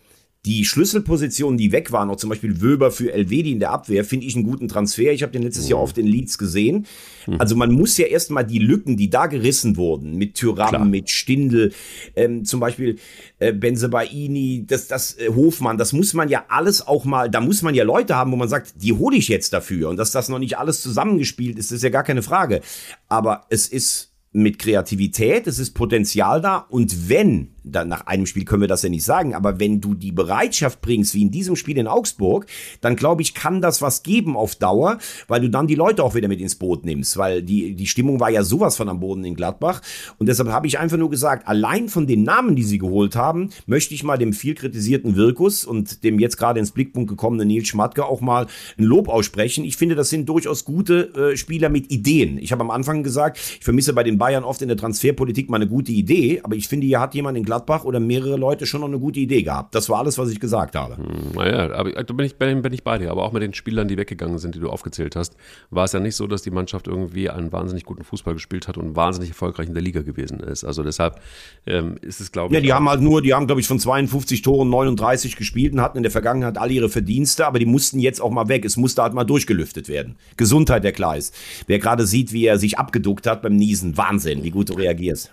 die 0.47 0.65
Schlüsselpositionen, 0.65 1.59
die 1.59 1.71
weg 1.71 1.93
waren, 1.93 2.09
auch 2.09 2.17
zum 2.17 2.31
Beispiel 2.31 2.63
Wöber 2.63 2.91
für 2.91 3.13
Elvedi 3.13 3.53
in 3.53 3.61
der 3.61 3.73
Abwehr, 3.73 4.07
finde 4.07 4.25
ich 4.25 4.35
einen 4.35 4.45
guten 4.45 4.69
Transfer. 4.69 5.13
Ich 5.13 5.23
habe 5.23 5.33
den 5.33 5.43
letztes 5.43 5.65
mhm. 5.65 5.71
Jahr 5.71 5.81
oft 5.81 5.99
in 5.99 6.07
Leeds 6.07 6.39
gesehen. 6.39 6.87
Mhm. 7.27 7.37
Also 7.39 7.57
man 7.57 7.73
muss 7.73 7.99
ja 7.99 8.07
erstmal 8.07 8.47
die 8.47 8.59
Lücken, 8.59 8.97
die 8.97 9.11
da 9.11 9.27
gerissen 9.27 9.77
wurden, 9.77 10.17
mit 10.17 10.37
Tyram, 10.37 10.89
mit 10.89 11.11
Stindl, 11.11 11.73
ähm, 12.17 12.47
zum 12.47 12.59
Beispiel 12.59 12.97
äh, 13.39 13.53
Benzebaini, 13.53 14.65
das, 14.67 14.89
das 14.89 15.19
äh, 15.19 15.29
Hofmann, 15.29 15.77
das 15.77 15.93
muss 15.93 16.15
man 16.15 16.31
ja 16.31 16.47
alles 16.49 16.87
auch 16.87 17.05
mal, 17.05 17.29
da 17.29 17.43
muss 17.43 17.61
man 17.61 17.75
ja 17.75 17.85
Leute 17.85 18.17
haben, 18.17 18.33
wo 18.33 18.37
man 18.37 18.49
sagt, 18.49 18.73
die 18.83 18.95
hole 18.95 19.19
ich 19.19 19.29
jetzt 19.29 19.53
dafür. 19.53 19.91
Und 19.91 19.99
dass 19.99 20.11
das 20.11 20.31
noch 20.31 20.39
nicht 20.39 20.57
alles 20.57 20.81
zusammengespielt 20.81 21.59
ist, 21.59 21.71
ist 21.71 21.83
ja 21.83 21.91
gar 21.91 22.05
keine 22.05 22.23
Frage. 22.23 22.63
Aber 23.09 23.45
es 23.51 23.69
ist 23.69 24.10
mit 24.33 24.59
Kreativität, 24.59 25.47
es 25.47 25.59
ist 25.59 25.73
Potenzial 25.73 26.41
da 26.41 26.59
und 26.59 27.09
wenn 27.09 27.49
dann 27.65 27.89
nach 27.89 28.07
einem 28.07 28.27
Spiel 28.27 28.45
können 28.45 28.63
wir 28.63 28.69
das 28.69 28.83
ja 28.83 28.89
nicht 28.89 29.05
sagen, 29.05 29.35
aber 29.35 29.61
wenn 29.61 29.81
du 29.81 29.95
die 29.95 30.13
Bereitschaft 30.13 30.81
bringst, 30.81 31.15
wie 31.15 31.23
in 31.23 31.31
diesem 31.31 31.57
Spiel 31.57 31.79
in 31.79 31.87
Augsburg, 31.87 32.47
dann 32.81 32.97
glaube 32.97 33.23
ich, 33.23 33.35
kann 33.35 33.61
das 33.61 33.83
was 33.83 34.03
geben 34.03 34.37
auf 34.37 34.57
Dauer, 34.57 34.99
weil 35.29 35.41
du 35.41 35.51
dann 35.51 35.67
die 35.67 35.75
Leute 35.75 36.03
auch 36.05 36.15
wieder 36.15 36.29
mit 36.29 36.41
ins 36.41 36.55
Boot 36.55 36.85
nimmst, 36.85 37.17
weil 37.17 37.43
die, 37.43 37.75
die 37.75 37.87
Stimmung 37.87 38.21
war 38.21 38.31
ja 38.31 38.43
sowas 38.43 38.77
von 38.77 38.89
am 38.89 39.01
Boden 39.01 39.25
in 39.25 39.35
Gladbach 39.35 39.83
und 40.19 40.29
deshalb 40.29 40.49
habe 40.51 40.67
ich 40.67 40.79
einfach 40.79 40.97
nur 40.97 41.11
gesagt, 41.11 41.47
allein 41.49 41.89
von 41.89 42.07
den 42.07 42.23
Namen, 42.23 42.57
die 42.57 42.63
sie 42.63 42.79
geholt 42.79 43.17
haben, 43.17 43.51
möchte 43.67 43.95
ich 43.95 44.05
mal 44.05 44.17
dem 44.17 44.33
viel 44.33 44.55
kritisierten 44.55 45.17
Wirkus 45.17 45.65
und 45.65 46.05
dem 46.05 46.19
jetzt 46.19 46.37
gerade 46.37 46.61
ins 46.61 46.71
Blickpunkt 46.71 47.11
gekommenen 47.11 47.49
Nils 47.49 47.69
Schmatke 47.69 48.05
auch 48.05 48.21
mal 48.21 48.47
ein 48.79 48.85
Lob 48.85 49.09
aussprechen. 49.09 49.65
Ich 49.65 49.77
finde, 49.77 49.95
das 49.95 50.11
sind 50.11 50.29
durchaus 50.29 50.65
gute 50.65 51.33
äh, 51.33 51.37
Spieler 51.37 51.69
mit 51.69 51.91
Ideen. 51.93 52.39
Ich 52.39 52.53
habe 52.53 52.63
am 52.63 52.71
Anfang 52.71 53.03
gesagt, 53.03 53.39
ich 53.59 53.65
vermisse 53.65 53.93
bei 53.93 54.03
den 54.03 54.19
Bayern 54.21 54.45
oft 54.45 54.63
in 54.63 54.69
der 54.69 54.77
Transferpolitik 54.77 55.51
mal 55.51 55.57
eine 55.57 55.67
gute 55.67 55.91
Idee, 55.91 56.41
aber 56.45 56.55
ich 56.55 56.69
finde, 56.69 56.87
hier 56.87 57.01
hat 57.01 57.17
jemand 57.17 57.37
in 57.37 57.43
Gladbach 57.43 57.83
oder 57.83 57.99
mehrere 57.99 58.37
Leute 58.37 58.67
schon 58.67 58.83
noch 58.83 58.89
eine 58.89 59.01
gute 59.01 59.19
Idee 59.19 59.43
gehabt. 59.43 59.75
Das 59.75 59.89
war 59.89 59.99
alles, 59.99 60.17
was 60.19 60.31
ich 60.31 60.39
gesagt 60.39 60.77
habe. 60.77 60.99
Hm, 60.99 61.33
naja, 61.35 61.73
aber 61.73 61.91
da 61.91 62.13
bin 62.13 62.27
ich, 62.27 62.37
bin 62.37 62.73
ich 62.73 62.85
bei 62.85 62.99
dir. 62.99 63.11
Aber 63.11 63.25
auch 63.25 63.33
mit 63.33 63.43
den 63.43 63.55
Spielern, 63.55 63.89
die 63.89 63.97
weggegangen 63.97 64.39
sind, 64.39 64.55
die 64.55 64.61
du 64.61 64.69
aufgezählt 64.69 65.17
hast, 65.17 65.37
war 65.71 65.87
es 65.87 65.93
ja 65.93 65.99
nicht 65.99 66.15
so, 66.15 66.29
dass 66.29 66.43
die 66.43 66.51
Mannschaft 66.51 66.87
irgendwie 66.87 67.31
einen 67.31 67.51
wahnsinnig 67.51 67.85
guten 67.85 68.05
Fußball 68.05 68.35
gespielt 68.35 68.69
hat 68.69 68.77
und 68.77 68.95
wahnsinnig 68.95 69.31
erfolgreich 69.31 69.67
in 69.67 69.75
der 69.75 69.83
Liga 69.83 70.03
gewesen 70.03 70.39
ist. 70.41 70.65
Also 70.65 70.83
deshalb 70.83 71.21
ähm, 71.67 71.97
ist 72.03 72.21
es, 72.21 72.31
glaube 72.31 72.55
ich. 72.55 72.61
Ja, 72.61 72.61
die 72.61 72.73
haben 72.73 72.89
halt 72.89 73.01
nur, 73.01 73.23
die 73.23 73.35
haben, 73.35 73.47
glaube 73.47 73.61
ich, 73.61 73.67
von 73.67 73.81
52 73.81 74.43
Toren 74.43 74.69
39 74.69 75.37
gespielt 75.37 75.73
und 75.73 75.81
hatten 75.81 75.97
in 75.97 76.03
der 76.03 76.13
Vergangenheit 76.13 76.59
alle 76.59 76.73
ihre 76.73 76.91
Verdienste, 76.91 77.47
aber 77.47 77.59
die 77.59 77.67
mussten 77.67 77.99
jetzt 77.99 78.21
auch 78.21 78.31
mal 78.31 78.49
weg. 78.49 78.65
Es 78.65 78.77
musste 78.77 79.03
halt 79.03 79.15
mal 79.15 79.25
durchgelüftet 79.25 79.89
werden. 79.89 80.17
Gesundheit, 80.37 80.85
der 80.85 80.93
Kleis. 80.93 81.33
Wer 81.67 81.79
gerade 81.79 82.07
sieht, 82.07 82.33
wie 82.33 82.45
er 82.45 82.59
sich 82.59 82.79
abgeduckt 82.79 83.27
hat 83.27 83.41
beim 83.41 83.57
Niesen, 83.57 83.97
Wahnsinn, 84.11 84.43
wie 84.43 84.51
gut 84.51 84.69
du 84.71 84.75
reagierst. 84.75 85.31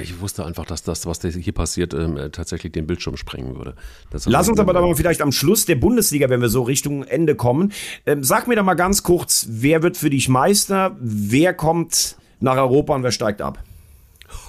Ich 0.00 0.20
wusste 0.20 0.44
einfach, 0.44 0.64
dass 0.64 0.82
das, 0.82 1.06
was 1.06 1.22
hier 1.22 1.52
passiert, 1.52 1.94
ähm, 1.94 2.18
tatsächlich 2.32 2.72
den 2.72 2.88
Bildschirm 2.88 3.16
sprengen 3.16 3.54
würde. 3.56 3.76
Lass 4.24 4.48
uns 4.48 4.58
aber 4.58 4.72
dann 4.72 4.82
mal 4.82 4.96
vielleicht 4.96 5.22
am 5.22 5.30
Schluss 5.30 5.64
der 5.64 5.76
Bundesliga, 5.76 6.28
wenn 6.28 6.40
wir 6.40 6.48
so 6.48 6.62
Richtung 6.62 7.04
Ende 7.04 7.36
kommen. 7.36 7.72
Ähm, 8.04 8.24
sag 8.24 8.48
mir 8.48 8.56
doch 8.56 8.64
mal 8.64 8.74
ganz 8.74 9.04
kurz, 9.04 9.46
wer 9.48 9.84
wird 9.84 9.96
für 9.96 10.10
dich 10.10 10.28
Meister? 10.28 10.96
Wer 10.98 11.54
kommt 11.54 12.16
nach 12.40 12.56
Europa 12.56 12.96
und 12.96 13.04
wer 13.04 13.12
steigt 13.12 13.40
ab? 13.40 13.62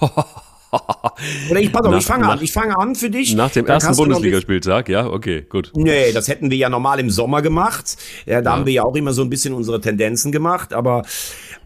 Oder 1.50 1.60
ich, 1.60 1.72
pass 1.72 1.86
auf, 1.86 1.92
nach, 1.92 1.98
ich 1.98 2.06
fange 2.06 2.28
an. 2.28 2.42
Ich 2.42 2.52
fange 2.52 2.76
an 2.76 2.94
für 2.96 3.08
dich. 3.08 3.34
Nach 3.34 3.50
dem 3.50 3.66
ersten 3.66 3.96
Bundesligaspieltag, 3.96 4.88
ja, 4.88 5.06
okay, 5.06 5.46
gut. 5.48 5.70
Nee, 5.74 6.12
das 6.12 6.26
hätten 6.26 6.50
wir 6.50 6.58
ja 6.58 6.68
normal 6.68 6.98
im 6.98 7.10
Sommer 7.10 7.42
gemacht. 7.42 7.96
Ja, 8.26 8.42
da 8.42 8.50
ja. 8.50 8.56
haben 8.56 8.66
wir 8.66 8.72
ja 8.72 8.82
auch 8.82 8.96
immer 8.96 9.12
so 9.12 9.22
ein 9.22 9.30
bisschen 9.30 9.54
unsere 9.54 9.80
Tendenzen 9.80 10.32
gemacht. 10.32 10.74
Aber 10.74 11.04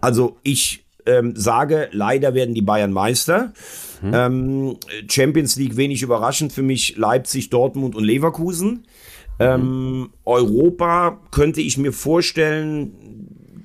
also 0.01 0.37
ich 0.43 0.82
ähm, 1.07 1.35
sage, 1.37 1.89
leider 1.93 2.35
werden 2.35 2.55
die 2.55 2.63
Bayern 2.63 2.93
Meister. 2.93 3.53
Mhm. 4.03 4.13
Ähm, 4.15 4.77
Champions 5.09 5.57
League 5.57 5.77
wenig 5.77 6.03
überraschend 6.03 6.53
für 6.53 6.63
mich 6.63 6.97
Leipzig, 6.97 7.51
Dortmund 7.51 7.95
und 7.95 8.05
Leverkusen. 8.05 8.85
Ähm, 9.39 10.11
Europa 10.25 11.21
könnte 11.31 11.61
ich 11.61 11.79
mir 11.79 11.93
vorstellen, 11.93 13.12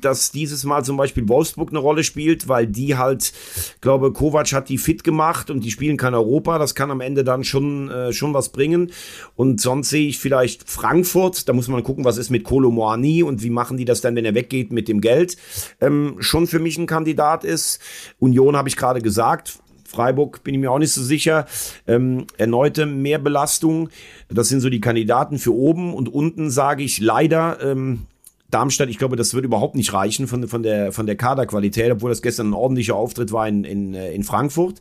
dass 0.01 0.31
dieses 0.31 0.63
Mal 0.63 0.83
zum 0.83 0.97
Beispiel 0.97 1.27
Wolfsburg 1.27 1.69
eine 1.69 1.79
Rolle 1.79 2.03
spielt, 2.03 2.47
weil 2.47 2.67
die 2.67 2.97
halt, 2.97 3.33
glaube 3.81 4.13
Kovac 4.13 4.51
hat 4.53 4.69
die 4.69 4.77
fit 4.77 5.03
gemacht 5.03 5.49
und 5.49 5.63
die 5.63 5.71
spielen 5.71 5.97
kein 5.97 6.13
Europa. 6.13 6.57
Das 6.59 6.75
kann 6.75 6.91
am 6.91 7.01
Ende 7.01 7.23
dann 7.23 7.43
schon, 7.43 7.89
äh, 7.89 8.13
schon 8.13 8.33
was 8.33 8.49
bringen. 8.49 8.91
Und 9.35 9.61
sonst 9.61 9.89
sehe 9.89 10.07
ich 10.07 10.19
vielleicht 10.19 10.69
Frankfurt. 10.69 11.47
Da 11.47 11.53
muss 11.53 11.67
man 11.67 11.83
gucken, 11.83 12.05
was 12.05 12.17
ist 12.17 12.29
mit 12.29 12.43
Kolo 12.43 12.71
Moani 12.71 13.23
und 13.23 13.43
wie 13.43 13.49
machen 13.49 13.77
die 13.77 13.85
das 13.85 14.01
dann, 14.01 14.15
wenn 14.15 14.25
er 14.25 14.35
weggeht 14.35 14.71
mit 14.71 14.87
dem 14.87 15.01
Geld. 15.01 15.37
Ähm, 15.81 16.17
schon 16.19 16.47
für 16.47 16.59
mich 16.59 16.77
ein 16.77 16.87
Kandidat 16.87 17.43
ist. 17.43 17.79
Union 18.19 18.55
habe 18.55 18.69
ich 18.69 18.75
gerade 18.75 19.01
gesagt. 19.01 19.59
Freiburg 19.87 20.43
bin 20.43 20.53
ich 20.53 20.59
mir 20.59 20.71
auch 20.71 20.79
nicht 20.79 20.91
so 20.91 21.01
sicher. 21.01 21.45
Ähm, 21.87 22.27
erneute 22.37 22.85
Mehrbelastung. 22.85 23.89
Das 24.27 24.49
sind 24.49 24.59
so 24.59 24.69
die 24.69 24.81
Kandidaten 24.81 25.39
für 25.39 25.53
oben. 25.53 25.93
Und 25.93 26.09
unten 26.09 26.49
sage 26.49 26.83
ich 26.83 26.99
leider, 26.99 27.59
ähm, 27.61 28.05
Darmstadt, 28.49 28.89
ich 28.89 28.97
glaube, 28.97 29.17
das 29.17 29.33
wird 29.33 29.43
überhaupt 29.43 29.75
nicht 29.75 29.91
reichen 29.93 30.27
von, 30.27 30.47
von, 30.47 30.63
der, 30.63 30.91
von 30.93 31.05
der 31.05 31.17
Kaderqualität, 31.17 31.91
obwohl 31.91 32.09
das 32.09 32.21
gestern 32.21 32.51
ein 32.51 32.53
ordentlicher 32.53 32.95
Auftritt 32.95 33.31
war 33.31 33.47
in, 33.47 33.63
in, 33.65 33.93
äh, 33.93 34.13
in 34.13 34.23
Frankfurt. 34.23 34.79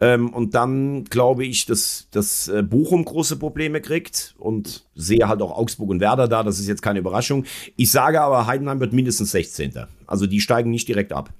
Ähm, 0.00 0.32
und 0.34 0.54
dann 0.54 1.04
glaube 1.04 1.46
ich, 1.46 1.64
dass, 1.64 2.08
dass 2.10 2.48
äh, 2.48 2.62
Bochum 2.62 3.04
große 3.04 3.36
Probleme 3.36 3.80
kriegt 3.80 4.34
und 4.38 4.84
sehe 4.94 5.26
halt 5.26 5.40
auch 5.40 5.56
Augsburg 5.56 5.88
und 5.88 6.00
Werder 6.00 6.28
da. 6.28 6.42
Das 6.42 6.58
ist 6.58 6.68
jetzt 6.68 6.82
keine 6.82 6.98
Überraschung. 6.98 7.44
Ich 7.76 7.90
sage 7.90 8.20
aber, 8.20 8.46
Heidenheim 8.46 8.80
wird 8.80 8.92
mindestens 8.92 9.30
16. 9.30 9.86
Also 10.06 10.26
die 10.26 10.40
steigen 10.40 10.70
nicht 10.70 10.88
direkt 10.88 11.12
ab. 11.12 11.32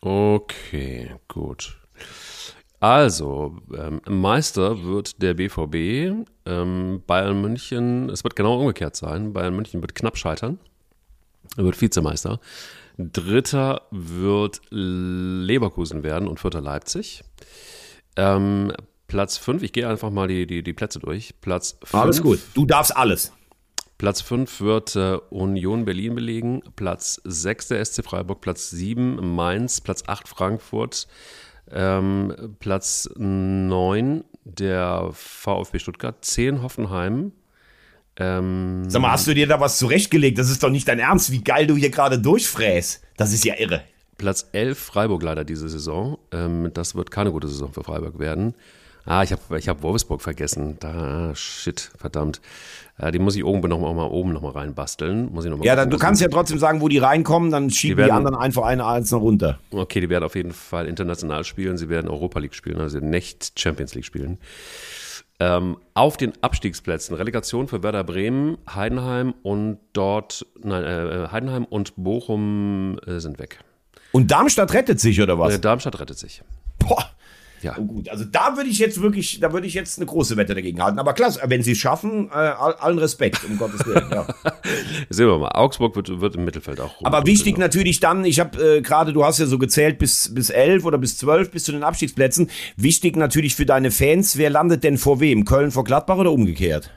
Okay, 0.00 1.10
gut. 1.28 1.79
Also, 2.80 3.58
ähm, 3.76 4.00
Meister 4.08 4.82
wird 4.84 5.20
der 5.20 5.34
BVB. 5.34 6.26
Ähm, 6.46 7.02
Bayern 7.06 7.40
München, 7.40 8.08
es 8.08 8.24
wird 8.24 8.36
genau 8.36 8.58
umgekehrt 8.58 8.96
sein. 8.96 9.34
Bayern 9.34 9.54
München 9.54 9.82
wird 9.82 9.94
knapp 9.94 10.16
scheitern. 10.16 10.58
Er 11.58 11.64
wird 11.64 11.80
Vizemeister. 11.80 12.40
Dritter 12.96 13.82
wird 13.90 14.60
Leverkusen 14.70 16.02
werden 16.02 16.26
und 16.26 16.40
vierter 16.40 16.62
Leipzig. 16.62 17.22
Ähm, 18.16 18.72
Platz 19.08 19.36
5, 19.36 19.62
ich 19.62 19.72
gehe 19.72 19.86
einfach 19.86 20.10
mal 20.10 20.28
die, 20.28 20.46
die, 20.46 20.62
die 20.62 20.72
Plätze 20.72 21.00
durch. 21.00 21.34
Platz 21.40 21.78
fünf, 21.84 22.02
Alles 22.02 22.22
gut, 22.22 22.40
du 22.54 22.64
darfst 22.64 22.96
alles. 22.96 23.32
Platz 23.98 24.22
5 24.22 24.62
wird 24.62 24.96
äh, 24.96 25.18
Union 25.28 25.84
Berlin 25.84 26.14
belegen. 26.14 26.62
Platz 26.74 27.20
6 27.24 27.68
der 27.68 27.84
SC 27.84 28.02
Freiburg. 28.02 28.40
Platz 28.40 28.70
7 28.70 29.34
Mainz. 29.34 29.82
Platz 29.82 30.04
8 30.06 30.26
Frankfurt. 30.26 31.06
Ähm, 31.72 32.56
Platz 32.58 33.08
9 33.16 34.24
der 34.44 35.10
VfB 35.12 35.78
Stuttgart, 35.78 36.16
10 36.24 36.62
Hoffenheim. 36.62 37.32
Ähm, 38.16 38.84
Sag 38.88 39.02
mal, 39.02 39.12
hast 39.12 39.26
du 39.26 39.34
dir 39.34 39.46
da 39.46 39.60
was 39.60 39.78
zurechtgelegt? 39.78 40.38
Das 40.38 40.50
ist 40.50 40.62
doch 40.62 40.70
nicht 40.70 40.88
dein 40.88 40.98
Ernst, 40.98 41.30
wie 41.30 41.42
geil 41.42 41.66
du 41.66 41.76
hier 41.76 41.90
gerade 41.90 42.18
durchfräst. 42.18 43.02
Das 43.16 43.32
ist 43.32 43.44
ja 43.44 43.54
irre. 43.58 43.82
Platz 44.18 44.48
11 44.52 44.78
Freiburg 44.78 45.22
leider 45.22 45.44
diese 45.44 45.68
Saison. 45.68 46.18
Ähm, 46.32 46.70
das 46.74 46.94
wird 46.94 47.10
keine 47.10 47.32
gute 47.32 47.48
Saison 47.48 47.72
für 47.72 47.82
Freiburg 47.82 48.18
werden. 48.18 48.54
Ah, 49.10 49.24
ich 49.24 49.32
habe 49.32 49.58
ich 49.58 49.68
hab 49.68 49.82
Wolfsburg 49.82 50.22
vergessen. 50.22 50.76
Da, 50.78 51.34
shit, 51.34 51.90
verdammt. 51.98 52.40
Ja, 52.96 53.10
die 53.10 53.18
muss 53.18 53.34
ich 53.34 53.44
oben 53.44 53.68
noch 53.68 53.80
mal, 53.80 54.06
oben 54.06 54.32
noch 54.32 54.40
mal 54.40 54.52
reinbasteln. 54.52 55.32
Muss 55.32 55.44
ich 55.44 55.50
noch 55.50 55.58
mal 55.58 55.64
ja, 55.64 55.74
dann, 55.74 55.90
du 55.90 55.98
kannst 55.98 56.22
ja 56.22 56.28
trotzdem 56.28 56.60
sagen, 56.60 56.80
wo 56.80 56.86
die 56.86 56.98
reinkommen, 56.98 57.50
dann 57.50 57.70
schieben 57.70 57.96
die, 57.96 58.02
werden, 58.02 58.10
die 58.10 58.12
anderen 58.12 58.36
einfach 58.36 58.62
eine 58.62 58.86
einzelne 58.86 59.20
runter. 59.20 59.58
Okay, 59.72 60.00
die 60.00 60.08
werden 60.08 60.22
auf 60.22 60.36
jeden 60.36 60.52
Fall 60.52 60.86
international 60.86 61.42
spielen. 61.42 61.76
Sie 61.76 61.88
werden 61.88 62.08
Europa 62.08 62.38
League 62.38 62.54
spielen, 62.54 62.80
also 62.80 63.00
nicht 63.00 63.58
Champions 63.58 63.96
League 63.96 64.04
spielen. 64.04 64.38
Ähm, 65.40 65.78
auf 65.94 66.16
den 66.16 66.32
Abstiegsplätzen 66.40 67.16
Relegation 67.16 67.66
für 67.66 67.82
Werder 67.82 68.04
Bremen, 68.04 68.58
Heidenheim 68.72 69.34
und 69.42 69.78
dort, 69.92 70.46
nein, 70.62 70.84
äh, 70.84 71.28
Heidenheim 71.32 71.64
und 71.64 71.94
Bochum 71.96 73.00
äh, 73.08 73.18
sind 73.18 73.40
weg. 73.40 73.58
Und 74.12 74.30
Darmstadt 74.30 74.72
rettet 74.72 75.00
sich, 75.00 75.20
oder 75.20 75.36
was? 75.36 75.56
Äh, 75.56 75.58
Darmstadt 75.58 75.98
rettet 75.98 76.18
sich. 76.18 76.44
Boah. 76.78 77.10
Ja. 77.62 77.76
Oh, 77.78 77.84
gut, 77.84 78.08
also 78.08 78.24
da 78.24 78.56
würde 78.56 78.70
ich 78.70 78.78
jetzt 78.78 79.00
wirklich, 79.02 79.40
da 79.40 79.52
würde 79.52 79.66
ich 79.66 79.74
jetzt 79.74 79.98
eine 79.98 80.06
große 80.06 80.36
Wette 80.36 80.54
dagegen 80.54 80.82
halten. 80.82 80.98
Aber 80.98 81.12
klasse, 81.12 81.40
wenn 81.46 81.62
sie 81.62 81.72
es 81.72 81.78
schaffen, 81.78 82.28
äh, 82.30 82.32
allen 82.32 82.98
Respekt, 82.98 83.44
um 83.44 83.58
Gottes 83.58 83.84
Willen. 83.86 84.06
Ja. 84.10 84.26
Sehen 85.10 85.26
wir 85.26 85.38
mal. 85.38 85.50
Augsburg 85.50 85.94
wird, 85.96 86.20
wird 86.20 86.36
im 86.36 86.44
Mittelfeld 86.44 86.80
auch. 86.80 86.94
Aber 87.04 87.26
wichtig 87.26 87.58
natürlich 87.58 88.00
dann, 88.00 88.24
ich 88.24 88.40
habe 88.40 88.76
äh, 88.76 88.80
gerade, 88.80 89.12
du 89.12 89.24
hast 89.24 89.38
ja 89.38 89.46
so 89.46 89.58
gezählt 89.58 89.98
bis 89.98 90.32
bis 90.34 90.50
elf 90.50 90.84
oder 90.84 90.98
bis 90.98 91.18
zwölf 91.18 91.50
bis 91.50 91.64
zu 91.64 91.72
den 91.72 91.82
Abstiegsplätzen. 91.82 92.50
Wichtig 92.76 93.16
natürlich 93.16 93.54
für 93.54 93.66
deine 93.66 93.90
Fans, 93.90 94.36
wer 94.36 94.50
landet 94.50 94.84
denn 94.84 94.98
vor 94.98 95.20
wem? 95.20 95.44
Köln 95.44 95.70
vor 95.70 95.84
Gladbach 95.84 96.16
oder 96.16 96.32
umgekehrt? 96.32 96.90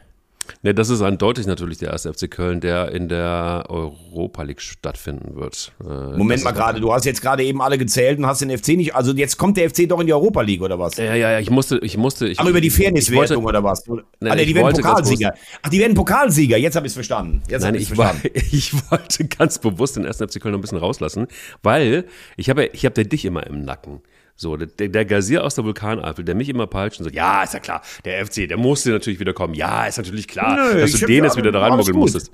Ne, 0.61 0.73
das 0.73 0.89
ist 0.89 1.01
eindeutig 1.01 1.45
natürlich 1.45 1.77
der 1.77 1.91
erste 1.91 2.13
FC 2.13 2.29
Köln, 2.29 2.61
der 2.61 2.91
in 2.91 3.09
der 3.09 3.65
Europa 3.69 4.43
League 4.43 4.61
stattfinden 4.61 5.35
wird. 5.35 5.71
Äh, 5.81 6.17
Moment 6.17 6.43
mal 6.43 6.51
gerade, 6.51 6.79
du 6.79 6.93
hast 6.93 7.05
jetzt 7.05 7.21
gerade 7.21 7.43
eben 7.43 7.61
alle 7.61 7.77
gezählt 7.77 8.19
und 8.19 8.25
hast 8.25 8.41
den 8.41 8.55
FC 8.55 8.69
nicht, 8.69 8.95
also 8.95 9.13
jetzt 9.13 9.37
kommt 9.37 9.57
der 9.57 9.69
FC 9.69 9.87
doch 9.87 9.99
in 9.99 10.07
die 10.07 10.13
Europa 10.13 10.41
League 10.41 10.61
oder 10.61 10.79
was? 10.79 10.97
Ja, 10.97 11.15
ja, 11.15 11.31
ja, 11.31 11.39
ich 11.39 11.49
musste, 11.49 11.79
ich 11.79 11.97
musste. 11.97 12.27
Ich, 12.27 12.39
Aber 12.39 12.49
über 12.49 12.61
die 12.61 12.69
Fairnesswertung 12.69 13.43
oder 13.43 13.63
was? 13.63 13.85
Nee, 13.87 14.29
ah, 14.29 14.35
nee, 14.35 14.45
die 14.45 14.55
werden 14.55 14.73
Pokalsieger. 14.73 15.33
Ach, 15.61 15.69
die 15.69 15.79
werden 15.79 15.93
Pokalsieger, 15.93 16.57
jetzt 16.57 16.75
habe 16.75 16.85
ich 16.85 16.91
es 16.91 16.95
verstanden. 16.95 17.41
Jetzt 17.49 17.63
Nein, 17.63 17.75
ich, 17.75 17.87
verstanden. 17.87 18.23
War, 18.23 18.31
ich 18.51 18.73
wollte 18.91 19.25
ganz 19.25 19.59
bewusst 19.59 19.95
den 19.95 20.05
ersten 20.05 20.27
FC 20.27 20.41
Köln 20.41 20.53
noch 20.53 20.59
ein 20.59 20.61
bisschen 20.61 20.77
rauslassen, 20.77 21.27
weil 21.61 22.05
ich 22.37 22.49
habe 22.49 22.65
ich 22.67 22.85
hab 22.85 22.97
ja 22.97 23.03
dich 23.03 23.25
immer 23.25 23.45
im 23.47 23.63
Nacken. 23.63 24.01
So, 24.35 24.57
der, 24.57 24.89
der 24.89 25.05
Gazier 25.05 25.43
aus 25.43 25.55
der 25.55 25.63
Vulkaneifel, 25.63 26.25
der 26.25 26.35
mich 26.35 26.49
immer 26.49 26.65
peitscht 26.67 26.99
und 26.99 27.05
sagt, 27.05 27.15
ja, 27.15 27.43
ist 27.43 27.53
ja 27.53 27.59
klar, 27.59 27.81
der 28.03 28.25
FC, 28.25 28.47
der 28.47 28.57
musste 28.57 28.89
natürlich 28.89 29.19
wieder 29.19 29.33
kommen. 29.33 29.53
Ja, 29.53 29.85
ist 29.85 29.97
natürlich 29.97 30.27
klar, 30.27 30.55
Nö, 30.55 30.81
dass 30.81 30.91
du 30.91 31.05
den 31.05 31.23
jetzt 31.23 31.37
wieder 31.37 31.51
da 31.51 31.61
reinmogeln 31.61 31.97
musstest. 31.97 32.31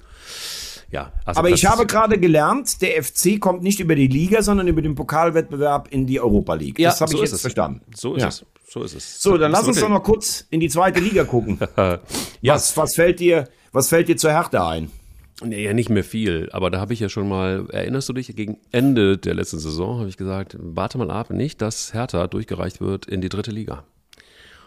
Ja, 0.92 1.12
also 1.24 1.40
Aber 1.40 1.50
ich 1.50 1.66
habe 1.66 1.86
gerade 1.86 2.18
gelernt, 2.20 2.82
der 2.82 3.04
FC 3.04 3.40
kommt 3.40 3.62
nicht 3.62 3.80
über 3.80 3.96
die 3.96 4.08
Liga, 4.08 4.42
sondern 4.42 4.68
über 4.68 4.82
den 4.82 4.96
Pokalwettbewerb 4.96 5.90
in 5.92 6.08
die 6.08 6.20
Europa 6.20 6.56
League. 6.56 6.80
Ja, 6.80 6.90
das 6.90 7.02
habe 7.02 7.12
so 7.12 7.18
ich 7.18 7.24
jetzt 7.24 7.34
es. 7.34 7.42
verstanden. 7.42 7.82
So 7.96 8.16
ist 8.16 8.24
ja. 8.24 8.30
es. 8.30 8.46
So 8.68 8.84
ist 8.84 8.96
es. 8.96 9.22
So, 9.22 9.38
dann 9.38 9.52
lass 9.52 9.68
uns 9.68 9.80
doch 9.80 9.90
mal 9.90 10.00
kurz 10.00 10.46
in 10.50 10.60
die 10.60 10.70
zweite 10.70 11.00
Liga 11.00 11.26
gucken. 11.26 11.60
ja. 11.78 12.00
was, 12.54 12.76
was, 12.78 12.96
fällt 12.96 13.20
dir, 13.20 13.48
was 13.72 13.90
fällt 13.90 14.08
dir 14.08 14.18
zur 14.18 14.32
Härte 14.32 14.64
ein? 14.64 14.92
Nee, 15.42 15.64
ja, 15.64 15.74
nicht 15.74 15.90
mehr 15.90 16.04
viel. 16.04 16.50
Aber 16.52 16.70
da 16.70 16.80
habe 16.80 16.94
ich 16.94 17.00
ja 17.00 17.08
schon 17.08 17.30
mal, 17.30 17.66
erinnerst 17.70 18.10
du 18.10 18.14
dich, 18.14 18.36
gegen 18.36 18.60
Ende 18.72 19.18
der 19.18 19.36
letzten 19.36 19.60
Saison 19.60 20.00
habe 20.00 20.10
ich 20.10 20.18
gesagt, 20.18 20.58
warte 20.60 20.98
mal 20.98 21.10
ab, 21.12 21.30
nicht, 21.30 21.62
dass 21.62 21.94
Hertha 21.94 22.28
durchgereicht 22.28 22.82
wird 22.82 23.06
in 23.06 23.22
die 23.22 23.30
dritte 23.30 23.52
Liga. 23.52 23.86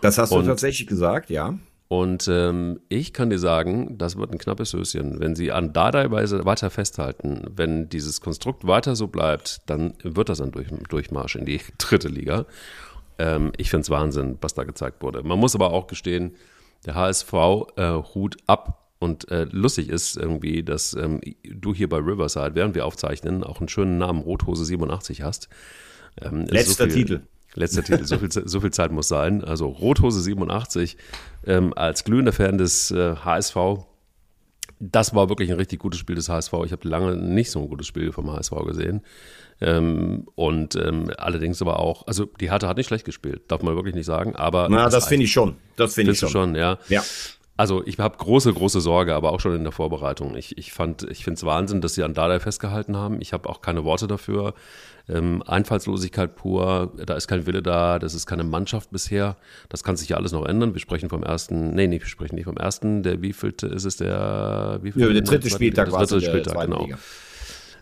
Das 0.01 0.19
hast 0.19 0.33
und, 0.33 0.45
du 0.45 0.49
tatsächlich 0.49 0.87
gesagt, 0.87 1.31
ja. 1.31 1.59
Und 1.89 2.27
ähm, 2.27 2.81
ich 2.89 3.13
kann 3.13 3.29
dir 3.29 3.39
sagen, 3.39 3.99
das 3.99 4.17
wird 4.17 4.33
ein 4.33 4.39
knappes 4.39 4.73
Höschen. 4.73 5.21
Wenn 5.21 5.37
sie 5.37 5.53
an 5.53 5.75
Dardai-Weise 5.75 6.47
weiter 6.47 6.71
festhalten, 6.71 7.43
wenn 7.55 7.91
dieses 7.91 8.23
Konstrukt 8.23 8.67
weiter 8.67 8.97
so 8.97 9.09
bleibt, 9.09 9.61
dann 9.67 9.93
wird 10.03 10.31
das 10.31 10.41
ein 10.41 10.53
Durch 10.53 10.69
Durchmarsch 10.89 11.37
in 11.37 11.45
die 11.45 11.61
dritte 11.79 12.09
Liga. 12.09 12.47
Ähm, 13.19 13.53
ich 13.59 13.69
finde 13.69 13.83
es 13.83 13.91
Wahnsinn, 13.91 14.39
was 14.41 14.55
da 14.55 14.65
gezeigt 14.65 15.03
wurde. 15.03 15.23
Man 15.23 15.39
muss 15.39 15.55
aber 15.55 15.71
auch 15.71 15.87
gestehen, 15.87 16.35
der 16.87 16.95
HSV 16.95 17.33
äh, 17.77 17.93
Hut 18.15 18.39
ab 18.47 18.82
und 19.03 19.29
äh, 19.33 19.49
lustig 19.51 19.89
ist 19.89 20.17
irgendwie, 20.17 20.63
dass 20.63 20.95
ähm, 20.95 21.21
du 21.43 21.75
hier 21.75 21.89
bei 21.89 21.97
Riverside, 21.97 22.55
während 22.55 22.77
wir 22.77 22.87
aufzeichnen, 22.87 23.43
auch 23.43 23.59
einen 23.59 23.69
schönen 23.69 23.99
Namen 23.99 24.21
Rothose 24.21 24.65
87 24.65 25.23
hast. 25.23 25.49
Ähm, 26.21 26.47
Letzter 26.47 26.85
so 26.85 26.91
viel, 26.91 27.05
Titel. 27.05 27.23
Letzter 27.55 27.83
Titel, 27.83 28.05
so 28.05 28.19
viel, 28.19 28.31
so 28.31 28.61
viel 28.61 28.71
Zeit 28.71 28.93
muss 28.93 29.09
sein. 29.09 29.43
Also 29.43 29.67
Rothose 29.67 30.21
87 30.21 30.97
ähm, 31.45 31.73
als 31.75 32.05
glühender 32.05 32.33
Fan 32.33 32.59
des 32.59 32.93
äh, 32.93 33.17
HSV. 33.17 33.57
Das 34.79 35.17
war 35.17 35.29
wirklich 35.29 35.51
ein 35.51 35.57
richtig 35.57 35.81
gutes 35.81 35.99
Spiel 35.99 36.15
des 36.15 36.29
HSV. 36.29 36.53
Ich 36.65 36.71
habe 36.71 36.89
lange 36.89 37.17
nicht 37.17 37.51
so 37.51 37.61
ein 37.61 37.69
gutes 37.69 37.89
Spiel 37.89 38.13
vom 38.13 38.31
HSV 38.33 38.53
gesehen. 38.67 39.03
Ähm, 39.61 40.29
und 40.37 40.77
ähm, 40.77 41.11
allerdings 41.19 41.61
aber 41.61 41.81
auch, 41.81 42.07
also 42.07 42.27
die 42.41 42.53
Hertha 42.53 42.69
hat 42.69 42.77
nicht 42.77 42.87
schlecht 42.87 43.05
gespielt, 43.05 43.43
darf 43.49 43.63
man 43.63 43.75
wirklich 43.75 43.97
nicht 43.97 44.07
sagen. 44.07 44.37
Aber 44.37 44.69
Na, 44.71 44.85
das, 44.85 44.95
das 44.95 45.09
finde 45.09 45.25
ich 45.25 45.33
schon. 45.33 45.57
Das 45.75 45.95
finde 45.95 46.13
ich 46.13 46.21
schon. 46.21 46.31
schon. 46.31 46.55
ja. 46.55 46.79
Ja. 46.89 47.03
Also 47.57 47.85
ich 47.87 47.99
habe 47.99 48.17
große, 48.17 48.53
große 48.53 48.81
Sorge, 48.81 49.15
aber 49.15 49.33
auch 49.33 49.41
schon 49.41 49.55
in 49.55 49.63
der 49.63 49.73
Vorbereitung. 49.73 50.37
Ich, 50.37 50.57
ich 50.57 50.73
fand, 50.73 51.03
ich 51.11 51.23
finde 51.23 51.37
es 51.37 51.45
Wahnsinn, 51.45 51.81
dass 51.81 51.95
sie 51.95 52.03
an 52.03 52.15
Dardai 52.15 52.41
festgehalten 52.41 52.97
haben. 52.97 53.21
Ich 53.21 53.33
habe 53.33 53.49
auch 53.49 53.61
keine 53.61 53.85
Worte 53.85 54.07
dafür. 54.07 54.55
Ähm, 55.09 55.43
Einfallslosigkeit 55.47 56.35
pur, 56.35 56.93
da 57.05 57.15
ist 57.15 57.29
kein 57.29 57.47
Wille 57.47 57.63
da, 57.63 57.99
das 57.99 58.15
ist 58.15 58.27
keine 58.27 58.45
Mannschaft 58.45 58.91
bisher. 58.91 59.37
Das 59.69 59.85
kann 59.85 59.97
sich 59.97 60.09
ja 60.09 60.17
alles 60.17 60.33
noch 60.33 60.47
ändern. 60.47 60.73
Wir 60.75 60.81
sprechen 60.81 61.11
vom 61.11 61.23
ersten, 61.23 61.75
nee, 61.75 61.87
nee, 61.89 62.01
wir 62.01 62.07
sprechen 62.07 62.37
nicht 62.37 62.45
vom 62.45 62.57
ersten. 62.57 63.03
Der 63.03 63.21
wievielte 63.21 63.67
ist 63.67 63.85
es 63.85 63.97
der, 63.97 64.79
wie 64.83 64.93
viel? 64.93 65.03
Ja, 65.03 65.13
der 65.13 65.23
dritte 65.23 65.51
Spieltag 65.51 65.93
war 65.93 66.07
dritte 66.07 66.25
Spieltag, 66.25 66.59
genau. 66.59 66.85
Liga. 66.85 66.99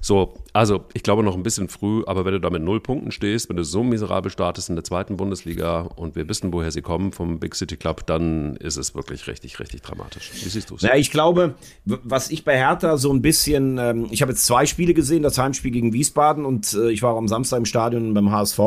So, 0.01 0.35
also 0.53 0.87
ich 0.95 1.03
glaube 1.03 1.23
noch 1.23 1.37
ein 1.37 1.43
bisschen 1.43 1.69
früh, 1.69 2.03
aber 2.07 2.25
wenn 2.25 2.33
du 2.33 2.41
da 2.41 2.49
mit 2.51 2.63
null 2.63 2.81
Punkten 2.81 3.11
stehst, 3.11 3.49
wenn 3.49 3.57
du 3.57 3.65
so 3.65 3.85
miserabel 3.85 4.31
startest 4.31 4.71
in 4.71 4.77
der 4.77 4.85
zweiten 4.85 5.17
Bundesliga 5.17 5.83
und 5.97 6.17
wir 6.17 6.29
wissen, 6.29 6.53
woher 6.53 6.71
sie 6.71 6.81
kommen 6.81 7.13
vom 7.13 7.39
Big 7.39 7.55
City 7.55 7.77
Club, 7.77 8.07
dann 8.07 8.57
ist 8.57 8.77
es 8.77 8.95
wirklich 8.95 9.27
richtig, 9.27 9.61
richtig 9.61 9.83
dramatisch. 9.83 10.31
Wie 10.33 10.49
siehst 10.49 10.71
du 10.71 10.77
es? 10.77 10.83
Ja, 10.83 10.95
ich 10.95 11.11
glaube, 11.11 11.55
was 11.85 12.31
ich 12.31 12.45
bei 12.45 12.57
Hertha 12.57 12.97
so 12.97 13.13
ein 13.13 13.21
bisschen, 13.21 13.79
ähm, 13.79 14.09
ich 14.11 14.23
habe 14.23 14.33
jetzt 14.33 14.47
zwei 14.47 14.65
Spiele 14.65 14.95
gesehen, 14.95 15.23
das 15.23 15.37
Heimspiel 15.37 15.71
gegen 15.71 15.93
Wiesbaden 15.93 16.47
und 16.47 16.73
äh, 16.73 16.91
ich 16.91 17.03
war 17.03 17.17
am 17.17 17.29
Samstag 17.29 17.59
im 17.59 17.67
Stadion 17.67 18.15
beim 18.15 18.31
HSV. 18.31 18.59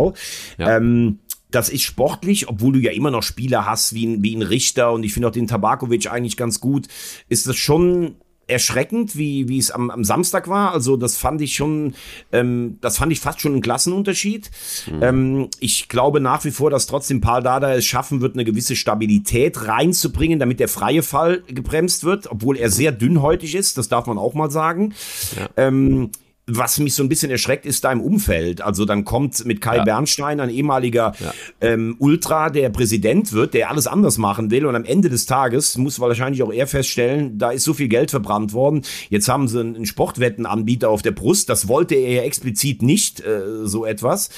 Ja. 0.60 0.78
Ähm, 0.78 1.20
das 1.50 1.70
ist 1.70 1.84
sportlich, 1.84 2.50
obwohl 2.50 2.74
du 2.74 2.80
ja 2.80 2.92
immer 2.92 3.12
noch 3.12 3.22
Spieler 3.22 3.66
hast 3.66 3.94
wie 3.94 4.22
wie 4.24 4.36
ein 4.36 4.42
Richter 4.42 4.92
und 4.92 5.04
ich 5.04 5.14
finde 5.14 5.28
auch 5.28 5.32
den 5.32 5.48
Tabakovic 5.48 6.12
eigentlich 6.12 6.36
ganz 6.36 6.60
gut, 6.60 6.88
ist 7.30 7.48
das 7.48 7.56
schon 7.56 8.16
erschreckend, 8.48 9.16
wie, 9.16 9.48
wie 9.48 9.58
es 9.58 9.72
am, 9.72 9.90
am 9.90 10.04
Samstag 10.04 10.48
war. 10.48 10.74
Also 10.74 10.98
das 10.98 11.18
fand 11.18 11.42
ich 11.42 11.56
schon, 11.56 11.96
ähm, 12.32 12.78
das 12.82 12.98
fand 12.98 13.12
ich 13.12 13.20
fast 13.20 13.42
schon 13.42 13.56
ein 13.56 13.62
Klassenunterschied. 13.62 14.52
Mhm. 14.92 15.04
Ähm, 15.04 15.50
ich 15.60 15.88
glaube 15.88 16.20
nach 16.20 16.44
wie 16.44 16.52
vor, 16.52 16.70
dass 16.70 16.88
trotzdem 16.88 17.22
Paul 17.22 17.42
Dada 17.42 17.74
es 17.74 17.86
schaffen 17.86 18.22
wird, 18.22 18.36
eine 18.36 18.46
gewisse 18.46 18.76
Stabilität 18.76 19.68
reinzubringen, 19.68 20.40
damit 20.40 20.60
der 20.60 20.68
freie 20.68 21.04
Fall 21.04 21.44
gebremst 21.48 22.04
wird, 22.04 22.30
obwohl 22.30 22.58
er 22.58 22.70
sehr 22.70 22.92
dünnhäutig 22.92 23.56
ist, 23.56 23.78
das 23.78 23.88
darf 23.88 24.08
man 24.08 24.18
auch 24.18 24.34
mal 24.34 24.52
sagen. 24.52 24.94
Ja. 25.38 25.50
Ähm, 25.58 26.12
was 26.46 26.78
mich 26.80 26.94
so 26.94 27.04
ein 27.04 27.10
bisschen 27.10 27.32
erschreckt, 27.32 27.66
ist 27.66 27.86
da 27.86 27.92
im 27.92 28.02
Umfeld. 28.02 28.62
Also 28.62 28.84
dann 28.84 29.06
kommt 29.06 29.46
mit 29.46 29.62
Kai 29.62 29.78
ja. 29.78 29.84
Bernstein 29.86 30.42
ein 30.42 30.50
ehemaliger 30.50 31.14
ja. 31.20 31.34
ähm, 31.62 31.96
Ultra, 32.00 32.50
der 32.50 32.70
Präsident 32.70 33.32
wird, 33.32 33.54
der 33.54 33.70
alles 33.70 33.88
anders 33.88 34.18
machen 34.18 34.52
will. 34.52 34.66
Und 34.66 34.76
am 34.76 34.84
Ende 34.84 35.10
des 35.10 35.26
Tages 35.26 35.78
muss 35.78 36.02
wahrscheinlich 36.02 36.44
auch 36.44 36.52
er 36.52 36.68
feststellen, 36.68 37.38
da 37.38 37.52
ist 37.52 37.64
so 37.64 37.74
viel 37.74 37.88
Geld 37.88 38.12
verbrannt 38.12 38.52
worden. 38.52 38.82
Jetzt 39.10 39.30
haben 39.30 39.48
sie 39.48 39.62
einen 39.62 39.86
Sportwettenanbieter 39.86 40.90
auf 40.90 41.02
der 41.02 41.12
Brust. 41.12 41.48
Das 41.48 41.70
wollte 41.70 41.96
er 41.96 42.12
ja 42.12 42.22
explizit 42.24 42.82
nicht, 42.82 43.22
äh, 43.22 43.66
so 43.66 43.86
etwas. 43.86 44.30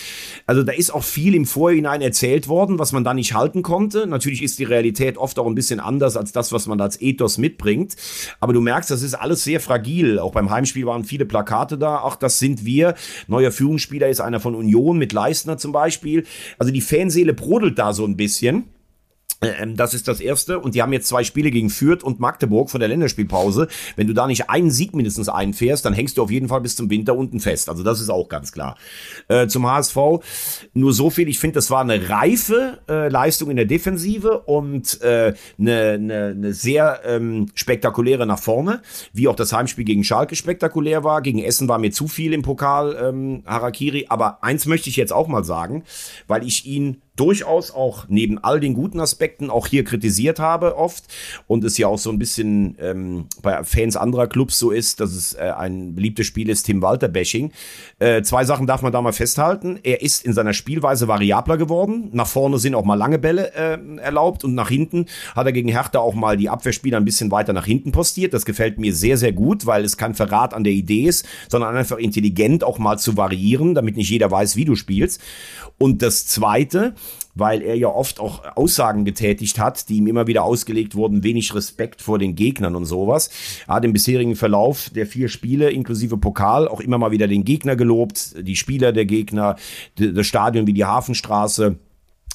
Also 0.46 0.62
da 0.62 0.74
ist 0.74 0.94
auch 0.94 1.04
viel 1.04 1.34
im 1.34 1.46
Vorhinein 1.46 2.02
erzählt 2.04 2.48
worden, 2.48 2.78
was 2.78 2.92
man 2.92 3.04
da 3.04 3.16
nicht 3.16 3.34
halten 3.34 3.64
konnte. 3.64 4.06
Natürlich 4.06 4.44
ist 4.44 4.60
die 4.60 4.64
Realität 4.64 5.18
oft 5.18 5.40
auch 5.40 5.48
ein 5.48 5.56
bisschen 5.56 5.80
anders 5.80 6.18
als 6.18 6.32
das, 6.32 6.52
was 6.52 6.68
man 6.68 6.80
als 6.80 7.02
Ethos 7.02 7.40
mitbringt. 7.40 7.96
Aber 8.40 8.54
du 8.54 8.62
merkst, 8.62 8.92
das 8.92 9.02
ist 9.02 9.16
alles 9.16 9.44
sehr 9.44 9.60
fragil. 9.60 10.20
Auch 10.20 10.34
beim 10.34 10.52
Heimspiel 10.52 10.86
waren 10.86 11.04
viele 11.04 11.26
Plakate 11.26 11.80
da 11.80 11.95
ach, 12.04 12.16
das 12.16 12.40
sind 12.40 12.66
wir. 12.66 12.96
Neuer 13.28 13.52
Führungsspieler 13.52 14.10
ist 14.10 14.22
einer 14.22 14.40
von 14.40 14.56
Union 14.56 14.98
mit 14.98 15.14
Leistner 15.14 15.58
zum 15.58 15.72
Beispiel. 15.72 16.26
Also 16.58 16.72
die 16.72 16.82
Fanseele 16.82 17.34
brodelt 17.34 17.80
da 17.80 17.94
so 17.94 18.06
ein 18.06 18.18
bisschen. 18.18 18.66
Ähm, 19.60 19.76
das 19.76 19.94
ist 19.94 20.08
das 20.08 20.20
erste. 20.20 20.60
Und 20.60 20.76
die 20.76 20.82
haben 20.82 20.94
jetzt 20.94 21.08
zwei 21.08 21.24
Spiele 21.24 21.52
gegen 21.52 21.70
Fürth 21.70 22.04
und 22.04 22.20
Magdeburg 22.20 22.70
von 22.70 22.80
der 22.80 22.90
Länderspielpause. 22.90 23.68
Wenn 23.96 24.08
du 24.08 24.14
da 24.14 24.28
nicht 24.28 24.50
einen 24.50 24.72
Sieg 24.72 24.96
mindestens 24.96 25.30
einfährst, 25.30 25.86
dann 25.86 25.94
hängst 25.94 26.18
du 26.18 26.24
auf 26.24 26.32
jeden 26.32 26.48
Fall 26.48 26.62
bis 26.62 26.76
zum 26.76 26.90
Winter 26.90 27.16
unten 27.16 27.40
fest. 27.40 27.70
Also 27.70 27.84
das 27.84 28.00
ist 28.02 28.10
auch 28.10 28.30
ganz 28.30 28.52
klar. 28.52 28.78
Äh, 29.28 29.48
zum 29.48 29.68
HSV 29.68 29.98
nur 30.74 30.94
so 30.94 31.10
viel. 31.10 31.28
Ich 31.30 31.40
finde, 31.40 31.56
das 31.56 31.70
war 31.70 31.82
eine 31.82 32.10
reife 32.10 32.80
äh, 32.90 33.10
Leistung 33.10 33.50
in 33.50 33.56
der 33.56 33.66
Defensive 33.66 34.40
und 34.40 35.02
äh, 35.02 35.34
eine, 35.60 35.92
eine, 35.92 36.26
eine 36.28 36.54
sehr 36.54 37.02
ähm, 37.06 37.48
spektakuläre 37.54 38.26
nach 38.26 38.40
vorne. 38.40 38.82
Wie 39.14 39.28
auch 39.28 39.36
das 39.36 39.54
Heimspiel 39.54 39.86
gegen 39.86 40.04
Schalke 40.04 40.36
spektakulär 40.36 41.04
war. 41.04 41.22
Gegen 41.22 41.40
Essen 41.40 41.68
war 41.68 41.78
mir 41.78 41.92
zu 41.92 42.08
viel 42.08 42.34
im 42.34 42.42
Pokal 42.42 42.98
ähm, 43.02 43.44
Harakiri. 43.46 44.06
Aber 44.10 44.44
eins 44.44 44.66
möchte 44.66 44.90
ich 44.90 44.96
jetzt 44.96 45.14
auch 45.14 45.28
mal 45.28 45.44
sagen, 45.44 45.84
weil 46.28 46.46
ich 46.46 46.66
ihn 46.66 47.02
durchaus 47.16 47.72
auch 47.72 48.06
neben 48.08 48.38
all 48.44 48.60
den 48.60 48.74
guten 48.74 49.00
Aspekten 49.00 49.50
auch 49.50 49.68
hier 49.68 49.84
kritisiert 49.84 50.40
habe 50.40 50.78
oft 50.78 51.06
und 51.48 51.64
es 51.64 51.78
ja 51.78 51.88
auch 51.88 51.98
so 51.98 52.10
ein 52.10 52.20
bisschen 52.20 52.76
ähm, 52.80 53.26
bei 53.42 53.64
Fans 53.64 53.96
anderer 53.96 54.28
Clubs 54.28 54.60
so 54.60 54.72
ist, 54.72 55.00
dass 55.00 55.14
es 55.14 55.34
äh, 55.34 55.54
ein 55.58 55.96
beliebtes 55.96 56.28
Spiel 56.28 56.50
ist, 56.50 56.64
Tim 56.64 56.82
Walter 56.82 57.08
Bashing. 57.08 57.52
Äh, 58.00 58.22
zwei 58.24 58.44
Sachen 58.44 58.68
darf 58.68 58.82
man 58.82 58.92
da 58.92 59.02
mal 59.02 59.14
festhalten. 59.14 59.80
Er 59.84 60.02
ist 60.02 60.26
in 60.26 60.34
seiner 60.34 60.54
Spielweise 60.54 61.08
variabler 61.08 61.58
geworden. 61.58 62.10
Nach 62.12 62.28
vorne 62.28 62.60
sind 62.60 62.76
auch 62.76 62.86
mal 62.86 62.96
lange 62.96 63.20
Bälle 63.20 63.54
äh, 63.54 63.78
erlaubt 64.00 64.44
und 64.44 64.54
nach 64.54 64.70
hinten 64.70 65.06
hat 65.36 65.46
er 65.46 65.54
gegen 65.54 65.70
Hertha 65.70 66.00
auch 66.00 66.16
mal 66.16 66.38
die 66.38 66.50
Abwehrspieler 66.50 66.98
ein 66.98 67.06
bisschen 67.06 67.32
weiter 67.32 67.54
nach 67.54 67.66
hinten 67.66 67.92
postiert. 67.92 68.34
Das 68.34 68.46
gefällt 68.46 68.78
mir 68.80 68.94
sehr, 68.94 69.18
sehr 69.18 69.32
gut, 69.32 69.66
weil 69.66 69.84
es 69.86 69.98
kein 69.98 70.16
Verrat 70.16 70.54
an 70.54 70.64
der 70.64 70.74
Idee 70.74 71.06
ist, 71.06 71.26
sondern 71.50 71.76
einfach 71.76 71.98
intelligent 71.98 72.64
auch 72.64 72.78
mal 72.78 72.98
zu 72.98 73.18
variieren, 73.18 73.76
damit 73.76 73.96
nicht 73.96 74.10
jeder 74.10 74.30
weiß, 74.30 74.56
wie 74.56 74.66
du 74.66 74.76
spielst. 74.76 75.22
Und 75.78 76.02
das 76.02 76.26
Zweite, 76.26 76.96
weil 77.36 77.62
er 77.62 77.76
ja 77.76 77.90
oft 77.90 78.20
auch 78.20 78.44
Aussagen 78.56 79.06
getätigt 79.06 79.60
hat, 79.60 79.90
die 79.90 79.98
ihm 79.98 80.08
immer 80.08 80.26
wieder 80.26 80.44
ausgelegt 80.44 80.96
wurden, 80.96 81.24
wenig 81.24 81.54
Respekt 81.54 82.02
vor 82.02 82.18
den 82.18 82.36
Gegnern 82.36 82.76
und 82.76 82.86
sowas. 82.86 83.30
Er 83.68 83.76
hat 83.76 83.86
im 83.86 83.94
bisherigen 83.94 84.36
Verlauf 84.36 84.90
der 84.90 85.06
vier 85.06 85.28
Spiele 85.28 85.70
inklusive 85.70 86.18
Pokal 86.18 86.68
auch 86.68 86.80
immer 86.80 86.98
mal 86.98 87.12
wieder 87.12 87.28
den 87.28 87.44
Gegner 87.44 87.76
gelobt, 87.76 88.36
die 88.40 88.56
Spieler 88.56 88.94
der 88.94 89.06
Gegner, 89.06 89.58
das 89.96 90.26
Stadion 90.26 90.66
wie 90.66 90.74
die 90.74 90.86
Hafenstraße 90.86 91.78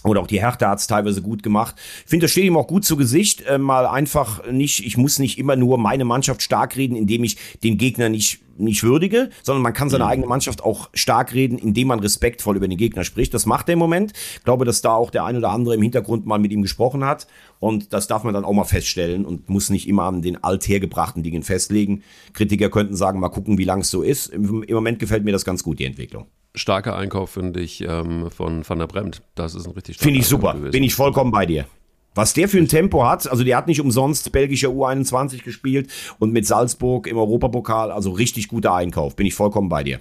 Oder 0.03 0.22
auch 0.22 0.26
die 0.26 0.40
Hertha 0.40 0.70
hat 0.70 0.78
es 0.78 0.86
teilweise 0.86 1.20
gut 1.20 1.42
gemacht. 1.42 1.74
Ich 2.05 2.11
finde, 2.11 2.24
das 2.24 2.30
steht 2.30 2.44
ihm 2.44 2.57
auch 2.57 2.66
gut 2.66 2.84
zu 2.84 2.96
Gesicht. 2.96 3.42
Äh, 3.42 3.59
mal 3.59 3.86
einfach 3.86 4.51
nicht, 4.51 4.84
ich 4.86 4.96
muss 4.96 5.18
nicht 5.18 5.38
immer 5.38 5.57
nur 5.57 5.76
meine 5.76 6.07
Mannschaft 6.07 6.42
stark 6.42 6.76
reden, 6.76 6.96
indem 6.96 7.22
ich 7.22 7.36
den 7.62 7.76
Gegner 7.76 8.09
nicht, 8.09 8.40
nicht 8.57 8.82
würdige, 8.82 9.28
sondern 9.42 9.62
man 9.62 9.74
kann 9.74 9.90
seine 9.90 10.05
mhm. 10.05 10.11
eigene 10.11 10.26
Mannschaft 10.26 10.64
auch 10.64 10.88
stark 10.94 11.34
reden, 11.34 11.59
indem 11.59 11.88
man 11.88 12.01
respektvoll 12.01 12.57
über 12.57 12.66
den 12.66 12.78
Gegner 12.78 13.05
spricht. 13.05 13.34
Das 13.34 13.44
macht 13.44 13.68
er 13.68 13.74
im 13.74 13.78
Moment. 13.78 14.14
Ich 14.36 14.44
glaube, 14.44 14.64
dass 14.64 14.80
da 14.80 14.94
auch 14.94 15.11
der 15.11 15.24
ein 15.24 15.36
oder 15.36 15.51
andere 15.51 15.74
im 15.74 15.82
Hintergrund 15.82 16.24
mal 16.24 16.38
mit 16.38 16.51
ihm 16.51 16.62
gesprochen 16.62 17.05
hat. 17.05 17.26
Und 17.59 17.92
das 17.92 18.07
darf 18.07 18.24
man 18.24 18.32
dann 18.32 18.46
auch 18.46 18.55
mal 18.55 18.64
feststellen 18.64 19.26
und 19.26 19.51
muss 19.51 19.68
nicht 19.68 19.86
immer 19.86 20.05
an 20.05 20.22
den 20.22 20.42
althergebrachten 20.42 21.22
Dingen 21.22 21.42
festlegen. 21.42 22.03
Kritiker 22.32 22.70
könnten 22.70 22.96
sagen, 22.96 23.20
mal 23.20 23.28
gucken, 23.28 23.59
wie 23.59 23.64
lang 23.64 23.82
es 23.82 23.90
so 23.90 24.01
ist. 24.01 24.28
Im, 24.28 24.62
Im 24.62 24.74
Moment 24.74 24.98
gefällt 24.98 25.24
mir 25.24 25.32
das 25.32 25.44
ganz 25.44 25.62
gut, 25.62 25.78
die 25.78 25.84
Entwicklung 25.84 26.26
starker 26.55 26.96
Einkauf, 26.96 27.30
finde 27.30 27.61
ich, 27.61 27.82
ähm, 27.82 28.30
von 28.30 28.68
Van 28.68 28.78
der 28.78 28.86
Bremt. 28.86 29.22
Das 29.34 29.55
ist 29.55 29.66
ein 29.66 29.72
richtig 29.72 29.96
starker 29.96 30.05
Finde 30.05 30.20
ich 30.20 30.26
super. 30.26 30.55
Gewesen. 30.55 30.72
Bin 30.72 30.82
ich 30.82 30.94
vollkommen 30.94 31.30
bei 31.30 31.46
dir. 31.46 31.66
Was 32.14 32.34
der 32.34 32.48
für 32.48 32.59
ein 32.59 32.66
Tempo 32.66 33.07
hat, 33.07 33.30
also 33.30 33.44
der 33.44 33.57
hat 33.57 33.68
nicht 33.68 33.80
umsonst 33.80 34.32
belgischer 34.32 34.68
U21 34.68 35.44
gespielt 35.44 35.90
und 36.18 36.32
mit 36.32 36.44
Salzburg 36.44 37.07
im 37.07 37.16
Europapokal, 37.16 37.92
also 37.92 38.11
richtig 38.11 38.48
guter 38.48 38.74
Einkauf. 38.74 39.14
Bin 39.14 39.26
ich 39.26 39.34
vollkommen 39.34 39.68
bei 39.68 39.84
dir. 39.84 40.01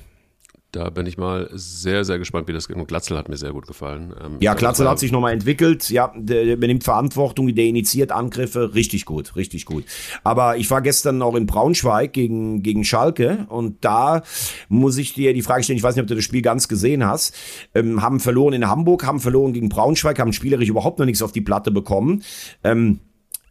Da 0.71 0.91
bin 0.91 1.07
ich 1.07 1.17
mal 1.17 1.49
sehr, 1.51 2.05
sehr 2.05 2.19
gespannt, 2.19 2.47
wie 2.47 2.53
das 2.53 2.67
geht. 2.67 2.77
Und 2.77 2.87
Glatzel 2.87 3.17
hat 3.17 3.27
mir 3.27 3.37
sehr 3.37 3.53
gut 3.53 3.65
gefallen. 3.65 4.13
Ähm, 4.23 4.37
ja, 4.39 4.53
Glatzel 4.53 4.87
hat 4.87 4.99
sich 4.99 5.11
nochmal 5.11 5.33
entwickelt. 5.33 5.89
Ja, 5.89 6.13
der, 6.15 6.43
übernimmt 6.43 6.83
Verantwortung, 6.83 7.53
der 7.55 7.65
initiiert 7.65 8.11
Angriffe. 8.11 8.75
Richtig 8.75 9.05
gut, 9.05 9.35
richtig 9.35 9.65
gut. 9.65 9.83
Aber 10.23 10.57
ich 10.57 10.69
war 10.69 10.83
gestern 10.83 11.23
auch 11.23 11.33
in 11.33 11.47
Braunschweig 11.47 12.13
gegen, 12.13 12.61
gegen 12.61 12.83
Schalke 12.83 13.47
und 13.49 13.83
da 13.83 14.21
muss 14.67 14.97
ich 14.97 15.13
dir 15.13 15.33
die 15.33 15.41
Frage 15.41 15.63
stellen, 15.63 15.77
ich 15.77 15.83
weiß 15.83 15.95
nicht, 15.95 16.03
ob 16.03 16.07
du 16.07 16.15
das 16.15 16.23
Spiel 16.23 16.43
ganz 16.43 16.67
gesehen 16.67 17.03
hast, 17.03 17.35
ähm, 17.73 18.03
haben 18.03 18.19
verloren 18.19 18.53
in 18.53 18.67
Hamburg, 18.67 19.07
haben 19.07 19.19
verloren 19.19 19.53
gegen 19.53 19.69
Braunschweig, 19.69 20.19
haben 20.19 20.33
spielerisch 20.33 20.69
überhaupt 20.69 20.99
noch 20.99 21.07
nichts 21.07 21.23
auf 21.23 21.31
die 21.31 21.41
Platte 21.41 21.71
bekommen. 21.71 22.21
Ähm, 22.63 22.99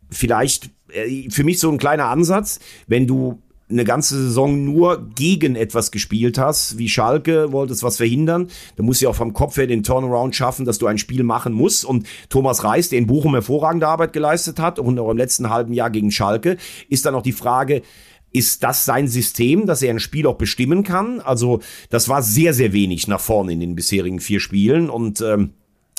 vielleicht 0.09 0.71
äh, 0.93 1.29
für 1.31 1.43
mich 1.43 1.59
so 1.59 1.69
ein 1.69 1.79
kleiner 1.79 2.07
Ansatz, 2.07 2.61
wenn 2.87 3.09
du 3.09 3.43
eine 3.71 3.85
ganze 3.85 4.15
Saison 4.17 4.65
nur 4.65 5.09
gegen 5.15 5.55
etwas 5.55 5.91
gespielt 5.91 6.39
hast, 6.39 6.79
wie 6.79 6.89
Schalke, 6.89 7.53
wolltest 7.53 7.83
was 7.83 7.99
verhindern, 7.99 8.49
dann 8.77 8.87
musst 8.87 9.03
du 9.03 9.09
auch 9.09 9.15
vom 9.15 9.35
Kopf 9.35 9.57
her 9.57 9.67
den 9.67 9.83
Turnaround 9.83 10.35
schaffen, 10.35 10.65
dass 10.65 10.79
du 10.79 10.87
ein 10.87 10.99
Spiel 10.99 11.23
machen 11.23 11.53
musst. 11.53 11.85
Und 11.85 12.07
Thomas 12.31 12.65
Reis, 12.65 12.89
der 12.89 12.99
in 12.99 13.07
Bochum 13.07 13.35
hervorragende 13.35 13.87
Arbeit 13.87 14.13
geleistet 14.13 14.59
hat, 14.59 14.79
und 14.79 14.99
auch 14.99 15.11
im 15.11 15.19
letzten 15.19 15.51
halben 15.51 15.73
Jahr 15.73 15.91
gegen 15.91 16.11
Schalke, 16.11 16.57
ist 16.89 17.05
dann 17.05 17.15
auch 17.15 17.23
die 17.23 17.33
Frage, 17.33 17.83
ist 18.33 18.63
das 18.63 18.85
sein 18.85 19.09
System, 19.09 19.67
dass 19.67 19.83
er 19.83 19.91
ein 19.91 20.01
Spiel 20.01 20.27
auch 20.27 20.37
bestimmen 20.37 20.83
kann? 20.83 21.21
Also 21.21 21.61
das 21.91 22.09
war 22.09 22.23
sehr, 22.23 22.55
sehr 22.55 22.73
wenig 22.73 23.09
nach 23.09 23.21
vorne 23.21 23.53
in 23.53 23.61
den 23.61 23.75
bisherigen 23.75 24.21
vier 24.21 24.41
Spielen 24.41 24.91
und 24.91 25.21
ähm, 25.21 25.55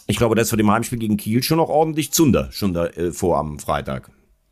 ich 0.08 0.18
glaube, 0.18 0.36
das 0.36 0.48
ist 0.48 0.50
für 0.50 0.58
dem 0.58 0.72
Heimspiel 0.72 1.00
gegen 1.00 1.18
Kiel 1.18 1.44
schon 1.44 1.58
noch 1.58 1.70
ordentlich 1.70 2.12
Zunder 2.12 2.50
schon 2.52 2.74
da, 2.74 2.88
äh, 2.88 3.12
vor 3.12 3.38
am 3.38 3.60
Freitag. 3.60 4.12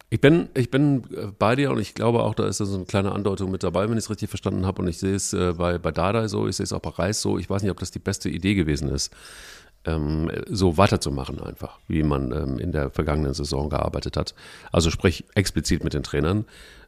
Ich 0.10 0.22
bin, 0.22 0.47
ich 0.53 0.72
bin 0.72 1.03
äh, 1.14 1.28
bei 1.38 1.55
dir 1.58 1.72
und 1.72 1.80
ich 1.80 1.93
glaube 1.93 2.24
auch, 2.24 2.34
da 2.34 2.47
ist 2.47 2.58
so 2.58 2.76
eine 2.76 2.86
kleine 2.86 3.12
Andeutung 3.12 3.51
mit 3.51 3.64
dabei, 3.64 3.89
wenn 3.89 3.97
ich 3.97 4.05
es 4.05 4.10
richtig 4.10 4.30
verstanden 4.30 4.66
habe. 4.66 4.82
Und 4.82 4.88
ich 4.88 4.99
sehe 4.99 5.16
es 5.16 5.34
äh, 5.34 5.53
bei, 5.53 5.78
bei 5.78 5.91
Dada 5.91 6.28
so, 6.30 6.47
ich 6.47 6.55
sehe 6.55 6.64
es 6.64 6.72
auch 6.72 6.80
bei 6.80 6.91
Reis 6.91 7.22
so. 7.22 7.38
Ich 7.38 7.49
weiß 7.49 7.62
nicht, 7.62 7.72
ob 7.72 7.80
das 7.80 7.91
die 7.91 7.99
beste 7.99 8.30
Idee 8.30 8.55
gewesen 8.55 8.88
ist, 8.89 9.12
ähm, 9.88 10.30
so 10.48 10.78
weiterzumachen 10.78 11.42
einfach, 11.42 11.80
wie 11.88 12.04
man 12.04 12.32
ähm, 12.32 12.60
in 12.60 12.72
der 12.72 12.92
vergangenen 12.92 13.34
Saison 13.34 13.70
gearbeitet 13.70 14.18
hat. 14.18 14.36
Also 14.72 14.92
sprich 14.92 15.26
explizit 15.34 15.84
mit 15.84 15.94
den 15.94 16.04
Trainern. 16.04 16.46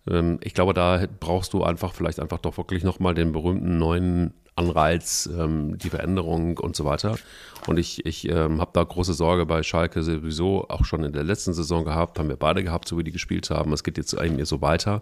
Ähm, 0.07 0.39
ich 0.43 0.53
glaube, 0.53 0.73
da 0.73 1.05
brauchst 1.19 1.53
du 1.53 1.63
einfach 1.63 1.93
vielleicht 1.93 2.19
einfach 2.19 2.39
doch 2.39 2.57
wirklich 2.57 2.83
nochmal 2.83 3.15
den 3.15 3.31
berühmten 3.31 3.77
neuen 3.77 4.33
Anreiz, 4.55 5.29
ähm, 5.33 5.77
die 5.77 5.89
Veränderung 5.89 6.57
und 6.57 6.75
so 6.75 6.83
weiter. 6.83 7.17
Und 7.65 7.79
ich, 7.79 8.05
ich 8.05 8.27
ähm, 8.27 8.59
habe 8.59 8.71
da 8.73 8.83
große 8.83 9.13
Sorge 9.13 9.45
bei 9.45 9.63
Schalke 9.63 10.03
sowieso 10.03 10.67
auch 10.67 10.83
schon 10.83 11.03
in 11.03 11.13
der 11.13 11.23
letzten 11.23 11.53
Saison 11.53 11.85
gehabt, 11.85 12.19
haben 12.19 12.29
wir 12.29 12.35
beide 12.35 12.63
gehabt, 12.63 12.87
so 12.87 12.97
wie 12.97 13.03
die 13.03 13.13
gespielt 13.13 13.49
haben. 13.49 13.71
Es 13.71 13.83
geht 13.83 13.97
jetzt 13.97 14.17
eigentlich 14.17 14.49
so 14.49 14.61
weiter. 14.61 15.01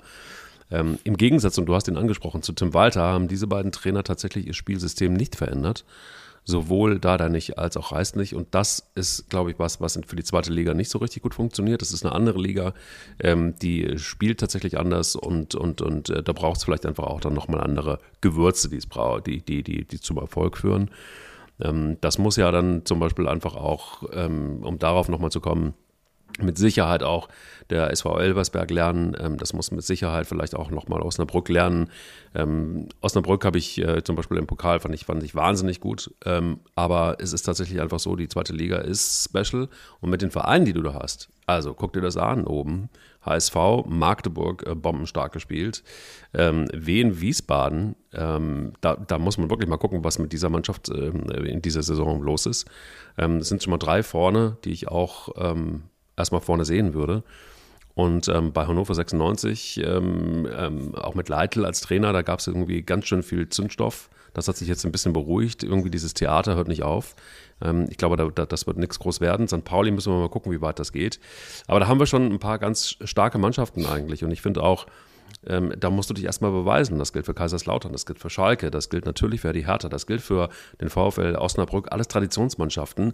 Ähm, 0.70 1.00
Im 1.04 1.18
Gegensatz, 1.18 1.58
und 1.58 1.66
du 1.66 1.74
hast 1.74 1.88
ihn 1.88 1.98
angesprochen, 1.98 2.43
zu 2.43 2.54
Tim 2.54 2.74
Walter 2.74 3.02
haben 3.02 3.28
diese 3.28 3.48
beiden 3.48 3.72
Trainer 3.72 4.04
tatsächlich 4.04 4.45
ihr 4.45 4.54
Spielsystem 4.54 5.14
nicht 5.14 5.36
verändert 5.36 5.86
sowohl 6.48 6.98
Dada 6.98 7.28
nicht 7.28 7.60
als 7.60 7.76
auch 7.76 7.91
Reis 7.91 8.16
nicht. 8.16 8.34
Und 8.34 8.56
das 8.56 8.89
ist, 8.95 9.30
glaube 9.30 9.52
ich, 9.52 9.60
was, 9.60 9.82
was 9.82 10.00
für 10.08 10.16
die 10.16 10.24
zweite 10.24 10.52
Liga 10.52 10.74
nicht 10.74 10.89
so 10.89 10.98
richtig 10.98 11.22
gut 11.22 11.36
funktioniert. 11.36 11.82
Das 11.82 11.91
ist 11.91 12.06
eine 12.06 12.16
andere 12.16 12.39
Liga, 12.39 12.74
ähm, 13.20 13.56
die 13.62 14.00
spielt 14.00 14.39
tatsächlich 14.39 14.80
anders 14.80 15.18
und, 15.18 15.56
und, 15.56 15.82
und 15.82 16.10
äh, 16.10 16.24
da 16.24 16.32
braucht 16.32 16.58
es 16.58 16.64
vielleicht 16.64 16.86
einfach 16.86 17.04
auch 17.04 17.20
dann 17.20 17.34
nochmal 17.34 17.60
andere 17.60 18.00
Gewürze, 18.22 18.70
die 18.70 18.78
es 18.78 18.88
braucht, 18.88 19.28
die, 19.28 19.41
die, 19.41 19.62
die, 19.62 19.84
die 19.84 20.00
zum 20.00 20.18
Erfolg 20.18 20.58
führen. 20.58 20.89
Ähm, 21.60 21.98
das 22.00 22.18
muss 22.18 22.38
ja 22.38 22.50
dann 22.50 22.86
zum 22.86 23.02
Beispiel 23.02 23.28
einfach 23.28 23.56
auch, 23.56 24.04
ähm, 24.14 24.64
um 24.64 24.80
darauf 24.80 25.10
nochmal 25.10 25.32
zu 25.32 25.41
kommen, 25.41 25.74
mit 26.38 26.58
Sicherheit 26.58 27.04
auch 27.04 27.30
der 27.70 27.92
SV 27.92 28.20
Elversberg 28.20 28.72
lernen. 28.72 29.16
Ähm, 29.20 29.38
das 29.38 29.54
muss 29.54 29.72
mit 29.72 29.84
Sicherheit 29.84 30.28
vielleicht 30.28 30.56
auch 30.56 30.72
nochmal 30.72 31.02
Osnabrück 31.02 31.50
lernen. 31.50 31.90
Ähm, 32.36 32.88
Osnabrück 33.02 33.44
habe 33.46 33.58
ich 33.58 33.78
äh, 33.80 34.04
zum 34.04 34.16
Beispiel 34.16 34.38
im 34.38 34.48
Pokal, 34.48 34.80
fand 34.80 34.96
ich, 34.96 35.06
fand 35.06 35.24
ich 35.24 35.36
wahnsinnig 35.36 35.80
gut. 35.80 36.14
Ähm, 36.26 36.60
aber 36.76 37.18
es 37.20 37.34
ist 37.34 37.44
tatsächlich 37.44 37.82
einfach 37.82 38.00
so, 38.00 38.16
die 38.16 38.28
zweite 38.28 38.54
Liga 38.54 38.78
ist 38.78 39.30
special. 39.30 39.70
Und 40.00 40.10
mit 40.10 40.22
den 40.22 40.32
Vereinen, 40.32 40.66
die 40.66 40.74
du 40.74 40.82
da 40.82 40.94
hast, 40.94 41.30
also 41.46 41.74
guck 41.74 41.94
dir 41.94 42.02
das 42.02 42.18
an 42.18 42.46
oben. 42.46 42.90
HSV, 43.22 43.56
Magdeburg 43.86 44.66
äh, 44.66 44.76
bombenstark 44.76 45.34
gespielt. 45.34 45.84
Ähm, 46.34 46.68
Wien, 46.74 47.20
Wiesbaden, 47.20 47.96
ähm, 48.14 48.74
da, 48.82 48.96
da, 48.96 49.20
muss 49.20 49.38
man 49.38 49.50
wirklich 49.50 49.70
mal 49.70 49.78
gucken, 49.78 50.04
was 50.04 50.20
mit 50.20 50.32
dieser 50.32 50.50
Mannschaft 50.50 50.90
ähm, 50.90 51.30
in 51.30 51.62
dieser 51.62 51.84
Saison 51.84 52.22
los 52.22 52.46
ist. 52.46 52.66
Ähm, 53.18 53.38
es 53.38 53.50
sind 53.50 53.64
schon 53.64 53.72
mal 53.72 53.78
drei 53.78 54.04
vorne, 54.04 54.58
die 54.64 54.72
ich 54.72 54.88
auch 54.88 55.30
ähm, 55.38 55.84
erstmal 56.18 56.41
vorne 56.41 56.65
sehen 56.65 56.93
würde. 56.93 57.24
Und 57.93 58.28
ähm, 58.28 58.53
bei 58.53 58.68
Hannover 58.68 58.93
96, 58.93 59.82
ähm, 59.84 60.47
ähm, 60.55 60.93
auch 60.93 61.15
mit 61.15 61.30
Leitl 61.30 61.65
als 61.65 61.82
Trainer, 61.82 62.13
da 62.13 62.22
gab 62.22 62.39
es 62.39 62.47
irgendwie 62.47 62.84
ganz 62.84 63.07
schön 63.07 63.24
viel 63.24 63.49
Zündstoff. 63.49 64.09
Das 64.34 64.47
hat 64.47 64.55
sich 64.55 64.68
jetzt 64.68 64.86
ein 64.86 64.91
bisschen 64.91 65.13
beruhigt. 65.13 65.63
Irgendwie 65.63 65.89
dieses 65.89 66.13
Theater 66.13 66.55
hört 66.55 66.68
nicht 66.68 66.84
auf. 66.84 67.15
Ähm, 67.59 67.88
ich 67.89 67.97
glaube, 67.97 68.15
da, 68.18 68.26
da, 68.26 68.45
das 68.45 68.68
wird 68.68 68.78
nichts 68.78 68.99
groß 68.99 69.20
werden. 69.20 69.47
St. 69.47 69.63
Pauli 69.63 69.89
müssen 69.89 70.13
wir 70.13 70.20
mal 70.20 70.30
gucken, 70.30 70.51
wie 70.51 70.61
weit 70.61 70.78
das 70.78 70.91
geht. 70.91 71.20
Aber 71.65 71.80
da 71.80 71.88
haben 71.88 71.99
wir 71.99 72.05
schon 72.05 72.32
ein 72.32 72.38
paar 72.38 72.59
ganz 72.59 72.97
starke 73.03 73.39
Mannschaften 73.39 73.88
eigentlich. 73.88 74.24
Und 74.24 74.30
ich 74.30 74.43
finde 74.43 74.61
auch, 74.61 74.86
ähm, 75.45 75.73
da 75.80 75.89
musst 75.89 76.09
du 76.09 76.13
dich 76.13 76.25
erstmal 76.25 76.51
beweisen. 76.51 76.99
Das 76.99 77.13
gilt 77.13 77.25
für 77.25 77.34
Kaiserslautern, 77.34 77.91
das 77.91 78.05
gilt 78.05 78.19
für 78.19 78.30
Schalke, 78.30 78.71
das 78.71 78.89
gilt 78.89 79.05
natürlich 79.05 79.41
für 79.41 79.53
die 79.53 79.65
Hertha, 79.65 79.89
das 79.89 80.07
gilt 80.07 80.21
für 80.21 80.49
den 80.82 80.89
VfL 80.89 81.36
Osnabrück, 81.36 81.91
alles 81.91 82.07
Traditionsmannschaften. 82.07 83.13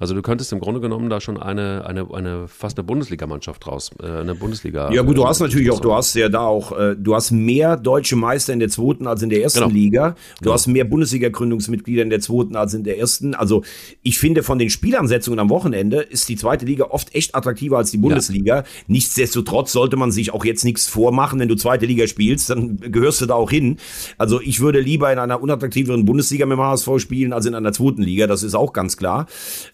Also 0.00 0.14
du 0.14 0.22
könntest 0.22 0.52
im 0.52 0.60
Grunde 0.60 0.80
genommen 0.80 1.10
da 1.10 1.20
schon 1.20 1.36
eine, 1.36 1.84
eine, 1.84 2.06
eine 2.12 2.46
fast 2.46 2.78
eine 2.78 2.84
Bundesligamannschaft 2.84 3.66
draus, 3.66 3.90
äh, 4.00 4.06
eine 4.06 4.34
Bundesliga. 4.36 4.92
Ja 4.92 5.02
gut, 5.02 5.16
du 5.16 5.26
hast 5.26 5.40
natürlich 5.40 5.70
auch, 5.70 5.80
du 5.80 5.92
hast 5.92 6.14
ja 6.14 6.28
da 6.28 6.42
auch, 6.42 6.78
äh, 6.78 6.94
du 6.96 7.16
hast 7.16 7.32
mehr 7.32 7.76
deutsche 7.76 8.14
Meister 8.14 8.52
in 8.52 8.60
der 8.60 8.68
zweiten 8.68 9.08
als 9.08 9.22
in 9.22 9.30
der 9.30 9.42
ersten 9.42 9.60
genau. 9.60 9.72
Liga. 9.72 10.10
Du 10.10 10.44
genau. 10.44 10.52
hast 10.52 10.68
mehr 10.68 10.84
Bundesliga-Gründungsmitglieder 10.84 12.02
in 12.02 12.10
der 12.10 12.20
zweiten 12.20 12.54
als 12.54 12.74
in 12.74 12.84
der 12.84 12.98
ersten. 12.98 13.34
Also 13.34 13.64
ich 14.02 14.20
finde 14.20 14.44
von 14.44 14.60
den 14.60 14.70
Spielansetzungen 14.70 15.40
am 15.40 15.50
Wochenende 15.50 16.00
ist 16.00 16.28
die 16.28 16.36
zweite 16.36 16.64
Liga 16.64 16.86
oft 16.90 17.12
echt 17.14 17.34
attraktiver 17.34 17.78
als 17.78 17.90
die 17.90 17.98
Bundesliga. 17.98 18.58
Ja. 18.58 18.64
Nichtsdestotrotz 18.86 19.72
sollte 19.72 19.96
man 19.96 20.12
sich 20.12 20.32
auch 20.32 20.44
jetzt 20.44 20.64
nichts 20.64 20.86
vormachen, 20.86 21.40
wenn 21.48 21.56
du 21.56 21.60
zweite 21.60 21.86
Liga 21.86 22.06
spielst, 22.06 22.50
dann 22.50 22.78
gehörst 22.78 23.20
du 23.20 23.26
da 23.26 23.34
auch 23.34 23.50
hin. 23.50 23.78
Also 24.16 24.40
ich 24.40 24.60
würde 24.60 24.80
lieber 24.80 25.12
in 25.12 25.18
einer 25.18 25.42
unattraktiveren 25.42 26.04
Bundesliga 26.04 26.46
mit 26.46 26.56
dem 26.56 26.62
HSV 26.62 26.88
spielen 26.98 27.32
als 27.32 27.46
in 27.46 27.54
einer 27.54 27.72
zweiten 27.72 28.02
Liga. 28.02 28.28
Das 28.28 28.44
ist 28.44 28.54
auch 28.54 28.72
ganz 28.72 28.96
klar. 28.96 29.26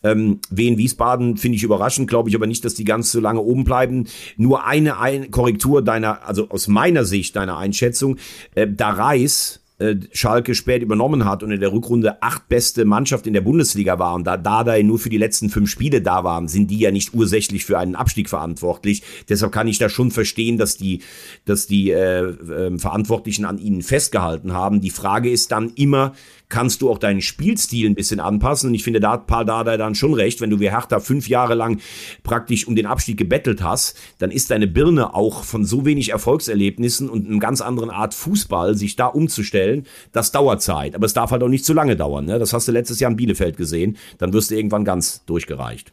Äh, 0.03 0.15
ähm, 0.15 0.41
Wien 0.51 0.79
Wiesbaden 0.79 1.37
finde 1.37 1.57
ich 1.57 1.63
überraschend, 1.63 2.09
glaube 2.09 2.29
ich 2.29 2.37
aber 2.37 2.47
nicht, 2.47 2.65
dass 2.65 2.75
die 2.75 2.85
ganz 2.85 3.13
so 3.13 3.21
lange 3.21 3.41
oben 3.41 3.65
bleiben. 3.65 4.07
Nur 4.37 4.65
eine 4.65 4.99
ein 4.99 5.31
Korrektur 5.31 5.83
deiner, 5.83 6.27
also 6.27 6.49
aus 6.51 6.69
meiner 6.69 7.05
Sicht 7.05 7.37
deiner 7.37 7.59
Einschätzung, 7.59 8.17
äh, 8.55 8.67
da 8.71 8.91
Reis 8.91 9.61
äh, 9.79 9.97
Schalke 10.13 10.55
spät 10.55 10.83
übernommen 10.83 11.25
hat 11.25 11.43
und 11.43 11.51
in 11.51 11.61
der 11.61 11.73
Rückrunde 11.73 12.23
acht 12.23 12.49
beste 12.49 12.85
Mannschaft 12.85 13.27
in 13.27 13.33
der 13.33 13.41
Bundesliga 13.41 13.99
war 13.99 14.15
und 14.15 14.25
da 14.25 14.37
Dardai 14.37 14.83
nur 14.83 14.99
für 14.99 15.11
die 15.11 15.19
letzten 15.19 15.51
fünf 15.51 15.69
Spiele 15.69 16.01
da 16.01 16.23
waren, 16.23 16.47
sind 16.47 16.71
die 16.71 16.79
ja 16.79 16.93
nicht 16.93 17.13
ursächlich 17.15 17.65
für 17.65 17.79
einen 17.79 17.97
Abstieg 17.97 18.29
verantwortlich. 18.29 19.03
Deshalb 19.29 19.51
kann 19.53 19.67
ich 19.67 19.79
da 19.79 19.89
schon 19.89 20.11
verstehen, 20.13 20.59
dass 20.59 20.77
die, 20.77 21.03
dass 21.45 21.67
die 21.67 21.91
äh, 21.91 22.21
äh, 22.21 22.79
Verantwortlichen 22.79 23.45
an 23.45 23.59
ihnen 23.59 23.83
festgehalten 23.83 24.53
haben. 24.53 24.81
Die 24.81 24.91
Frage 24.91 25.31
ist 25.31 25.51
dann 25.51 25.73
immer, 25.75 26.15
kannst 26.49 26.83
du 26.83 26.91
auch 26.91 26.99
deinen 26.99 27.21
Spielstil 27.21 27.89
ein 27.89 27.95
bisschen 27.95 28.21
anpassen. 28.21 28.69
Und 28.69 28.75
ich 28.75 28.85
finde, 28.85 29.01
da 29.01 29.13
hat 29.13 29.27
Paul 29.27 29.45
Dardai 29.45 29.77
dann 29.77 29.95
schon 29.95 30.15
recht. 30.15 30.41
Wenn 30.41 30.51
du 30.51 30.61
wie 30.61 30.71
Hertha 30.71 31.01
fünf 31.01 31.29
Jahre 31.29 31.55
lang 31.55 31.81
praktisch 32.23 32.67
um 32.67 32.77
den 32.77 32.87
Abstieg 32.87 33.17
gebettelt 33.17 33.63
hast, 33.63 33.97
dann 34.19 34.31
ist 34.31 34.51
deine 34.51 34.67
Birne 34.67 35.15
auch 35.15 35.45
von 35.45 35.65
so 35.65 35.85
wenig 35.85 36.11
Erfolgserlebnissen 36.11 37.09
und 37.09 37.27
einem 37.27 37.41
ganz 37.41 37.61
anderen 37.61 37.91
Art 37.91 38.15
Fußball, 38.15 38.75
sich 38.77 38.97
da 38.97 39.07
umzustellen, 39.07 39.87
das 40.13 40.33
dauert 40.33 40.63
Zeit. 40.63 40.95
Aber 40.95 41.07
es 41.07 41.15
darf 41.15 41.31
halt 41.31 41.43
auch 41.43 41.49
nicht 41.49 41.65
zu 41.65 41.73
lange 41.73 41.97
dauern. 41.97 42.25
Ne? 42.25 42.39
Das 42.39 42.53
hast 42.53 42.69
du 42.69 42.73
letztes 42.73 43.01
Jahr 43.01 43.11
in 43.11 43.17
Bielefeld 43.17 43.57
gesehen. 43.57 43.97
Dann 44.19 44.33
wirst 44.33 44.51
du 44.51 44.57
irgendwann 44.57 44.85
ganz 44.85 45.25
durchgereicht. 45.27 45.93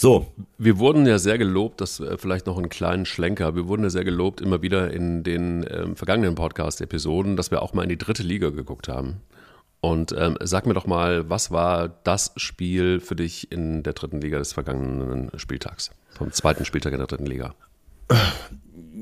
So. 0.00 0.32
Wir 0.56 0.78
wurden 0.78 1.06
ja 1.06 1.18
sehr 1.18 1.36
gelobt, 1.36 1.82
das 1.82 2.00
äh, 2.00 2.16
vielleicht 2.16 2.46
noch 2.46 2.56
einen 2.56 2.70
kleinen 2.70 3.04
Schlenker. 3.04 3.54
Wir 3.54 3.68
wurden 3.68 3.82
ja 3.82 3.90
sehr 3.90 4.02
gelobt 4.02 4.40
immer 4.40 4.62
wieder 4.62 4.90
in 4.90 5.22
den 5.24 5.62
ähm, 5.70 5.94
vergangenen 5.94 6.36
Podcast-Episoden, 6.36 7.36
dass 7.36 7.50
wir 7.50 7.60
auch 7.60 7.74
mal 7.74 7.82
in 7.82 7.90
die 7.90 7.98
dritte 7.98 8.22
Liga 8.22 8.48
geguckt 8.48 8.88
haben. 8.88 9.20
Und 9.82 10.14
ähm, 10.16 10.38
sag 10.40 10.64
mir 10.64 10.72
doch 10.72 10.86
mal, 10.86 11.28
was 11.28 11.50
war 11.50 11.90
das 12.02 12.32
Spiel 12.36 13.00
für 13.00 13.14
dich 13.14 13.52
in 13.52 13.82
der 13.82 13.92
dritten 13.92 14.22
Liga 14.22 14.38
des 14.38 14.54
vergangenen 14.54 15.32
Spieltags? 15.36 15.90
Vom 16.16 16.32
zweiten 16.32 16.64
Spieltag 16.64 16.94
in 16.94 16.98
der 16.98 17.06
dritten 17.06 17.26
Liga? 17.26 17.54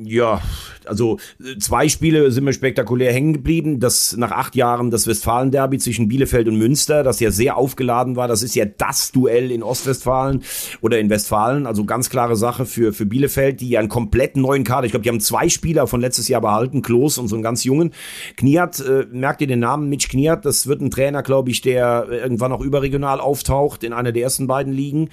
ja, 0.03 0.43
also 0.89 1.19
äh, 1.41 1.59
zwei 1.59 1.89
Spiele 1.89 2.31
sind 2.31 2.45
mir 2.45 2.53
spektakulär 2.53 3.13
hängen 3.13 3.33
geblieben. 3.33 3.81
Das 3.81 4.17
nach 4.17 4.33
acht 4.33 4.57
Jahren 4.57 4.91
das 4.91 5.07
Westfalen-Derby 5.07 5.79
zwischen 5.79 6.09
Bielefeld 6.09 6.49
und 6.49 6.57
Münster, 6.57 7.03
das 7.03 7.21
ja 7.21 7.31
sehr 7.31 7.57
aufgeladen 7.57 8.17
war. 8.17 8.29
Das 8.29 8.43
ist 8.43 8.55
ja 8.55 8.65
das 8.65 9.13
Duell 9.13 9.51
in 9.51 9.63
Ostwestfalen 9.63 10.43
oder 10.81 10.99
in 10.99 11.11
Westfalen. 11.11 11.67
Also 11.67 11.85
ganz 11.85 12.11
klare 12.11 12.37
Sache 12.37 12.67
für, 12.67 12.93
für 12.93 13.07
Bielefeld, 13.07 13.61
die 13.61 13.71
ja 13.71 13.81
einen 13.81 13.89
komplett 13.89 14.37
neuen 14.37 14.65
Kader. 14.65 14.87
Ich 14.87 14.93
glaube, 14.93 15.05
die 15.05 15.11
haben 15.11 15.21
zwei 15.21 15.49
Spieler 15.49 15.87
von 15.87 16.01
letztes 16.01 16.29
Jahr 16.29 16.41
behalten, 16.41 16.83
Klos 16.83 17.19
und 17.19 17.29
so 17.29 17.37
einen 17.37 17.43
ganz 17.43 17.65
jungen. 17.65 17.93
Kniat, 18.37 18.81
äh, 18.81 19.07
merkt 19.11 19.41
ihr 19.41 19.47
den 19.47 19.61
Namen? 19.61 19.89
Mitch 19.89 20.09
Kniat, 20.09 20.45
das 20.45 20.67
wird 20.67 20.81
ein 20.81 20.91
Trainer, 20.91 21.23
glaube 21.23 21.51
ich, 21.51 21.61
der 21.61 22.07
irgendwann 22.11 22.53
auch 22.53 22.61
überregional 22.61 23.21
auftaucht 23.21 23.85
in 23.85 23.93
einer 23.93 24.13
der 24.13 24.23
ersten 24.23 24.47
beiden 24.47 24.73
Ligen. 24.73 25.11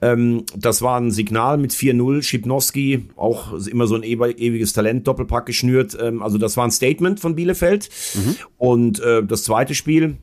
Ähm, 0.00 0.44
das 0.56 0.82
war 0.82 1.00
ein 1.00 1.10
Signal 1.10 1.58
mit 1.58 1.72
4-0. 1.72 2.22
Schipnowski, 2.22 3.06
auch 3.16 3.52
immer 3.66 3.86
so 3.86 3.94
ein 3.94 4.02
ewiges 4.02 4.72
Talent, 4.72 5.06
Doppelpack 5.14 5.46
geschnürt. 5.46 5.96
Ähm, 6.00 6.22
also 6.22 6.38
das 6.38 6.56
war 6.56 6.64
ein 6.64 6.70
Statement 6.70 7.20
von 7.20 7.36
Bielefeld. 7.36 7.88
Mhm. 8.14 8.36
Und 8.58 9.00
äh, 9.00 9.24
das 9.24 9.44
zweite 9.44 9.74
Spiel, 9.74 10.16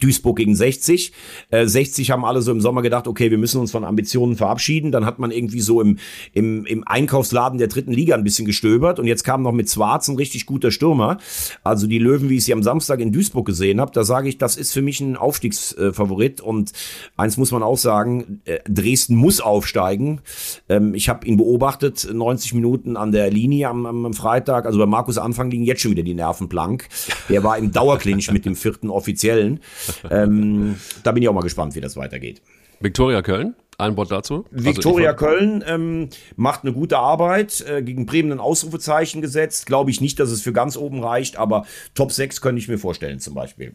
Duisburg 0.00 0.36
gegen 0.36 0.54
60. 0.54 1.12
Äh, 1.50 1.66
60 1.66 2.10
haben 2.10 2.24
alle 2.24 2.42
so 2.42 2.52
im 2.52 2.60
Sommer 2.60 2.82
gedacht, 2.82 3.08
okay, 3.08 3.30
wir 3.30 3.38
müssen 3.38 3.60
uns 3.60 3.70
von 3.70 3.84
Ambitionen 3.84 4.36
verabschieden. 4.36 4.92
Dann 4.92 5.04
hat 5.04 5.18
man 5.18 5.30
irgendwie 5.30 5.60
so 5.60 5.80
im, 5.80 5.98
im, 6.32 6.64
im 6.66 6.86
Einkaufsladen 6.86 7.58
der 7.58 7.68
dritten 7.68 7.92
Liga 7.92 8.14
ein 8.14 8.24
bisschen 8.24 8.46
gestöbert 8.46 8.98
und 8.98 9.06
jetzt 9.06 9.24
kam 9.24 9.42
noch 9.42 9.52
mit 9.52 9.68
Zwarz 9.68 10.08
ein 10.08 10.16
richtig 10.16 10.46
guter 10.46 10.70
Stürmer. 10.70 11.18
Also 11.64 11.86
die 11.86 11.98
Löwen, 11.98 12.28
wie 12.30 12.36
ich 12.36 12.44
sie 12.44 12.52
am 12.52 12.62
Samstag 12.62 13.00
in 13.00 13.12
Duisburg 13.12 13.46
gesehen 13.46 13.80
habe, 13.80 13.92
da 13.92 14.04
sage 14.04 14.28
ich, 14.28 14.38
das 14.38 14.56
ist 14.56 14.72
für 14.72 14.82
mich 14.82 15.00
ein 15.00 15.16
Aufstiegsfavorit 15.16 16.40
und 16.40 16.72
eins 17.16 17.36
muss 17.36 17.50
man 17.50 17.62
auch 17.62 17.78
sagen, 17.78 18.40
äh, 18.44 18.58
Dresden 18.68 19.16
muss 19.16 19.40
aufsteigen. 19.40 20.20
Ähm, 20.68 20.94
ich 20.94 21.08
habe 21.08 21.26
ihn 21.26 21.36
beobachtet, 21.36 22.08
90 22.12 22.54
Minuten 22.54 22.96
an 22.96 23.12
der 23.12 23.30
Linie 23.30 23.68
am, 23.68 23.86
am 23.86 24.14
Freitag, 24.14 24.66
also 24.66 24.78
bei 24.78 24.86
Markus 24.86 25.18
Anfang 25.18 25.50
liegen 25.50 25.64
jetzt 25.64 25.80
schon 25.80 25.92
wieder 25.92 26.02
die 26.02 26.14
Nerven 26.14 26.48
blank. 26.48 26.88
Der 27.28 27.42
war 27.44 27.58
im 27.58 27.72
Dauerclinch 27.72 28.30
mit 28.30 28.44
dem 28.44 28.56
vierten 28.56 28.90
Offiziellen 28.90 29.60
ähm, 30.10 30.76
da 31.02 31.12
bin 31.12 31.22
ich 31.22 31.28
auch 31.28 31.34
mal 31.34 31.42
gespannt, 31.42 31.74
wie 31.74 31.80
das 31.80 31.96
weitergeht. 31.96 32.42
Viktoria 32.80 33.22
Köln, 33.22 33.54
ein 33.76 33.96
Wort 33.96 34.10
dazu. 34.10 34.44
Also 34.52 34.64
Viktoria 34.64 35.10
also 35.10 35.24
Köln 35.24 35.64
ähm, 35.66 36.08
macht 36.36 36.64
eine 36.64 36.72
gute 36.72 36.98
Arbeit, 36.98 37.64
äh, 37.68 37.82
gegen 37.82 38.06
Bremen 38.06 38.32
ein 38.32 38.40
Ausrufezeichen 38.40 39.22
gesetzt. 39.22 39.66
Glaube 39.66 39.90
ich 39.90 40.00
nicht, 40.00 40.20
dass 40.20 40.30
es 40.30 40.42
für 40.42 40.52
ganz 40.52 40.76
oben 40.76 41.02
reicht, 41.02 41.36
aber 41.36 41.66
Top 41.94 42.12
6 42.12 42.40
könnte 42.40 42.60
ich 42.60 42.68
mir 42.68 42.78
vorstellen 42.78 43.20
zum 43.20 43.34
Beispiel. 43.34 43.74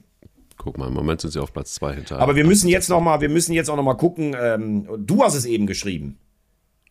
Guck 0.58 0.78
mal, 0.78 0.88
im 0.88 0.94
Moment 0.94 1.22
sind 1.22 1.32
sie 1.32 1.42
auf 1.42 1.52
Platz 1.52 1.74
2 1.76 1.94
hinter. 1.96 2.20
Aber 2.20 2.36
wir 2.36 2.46
müssen 2.46 2.70
jetzt 2.70 2.90
noch 2.90 3.02
mal, 3.02 3.22
wir 3.22 3.30
müssen 3.30 3.54
jetzt 3.54 3.70
auch 3.70 3.76
noch 3.76 3.84
mal 3.84 3.96
gucken. 3.96 4.36
Ähm, 4.40 4.88
du 4.98 5.24
hast 5.24 5.36
es 5.36 5.46
eben 5.46 5.68
geschrieben. 5.68 6.18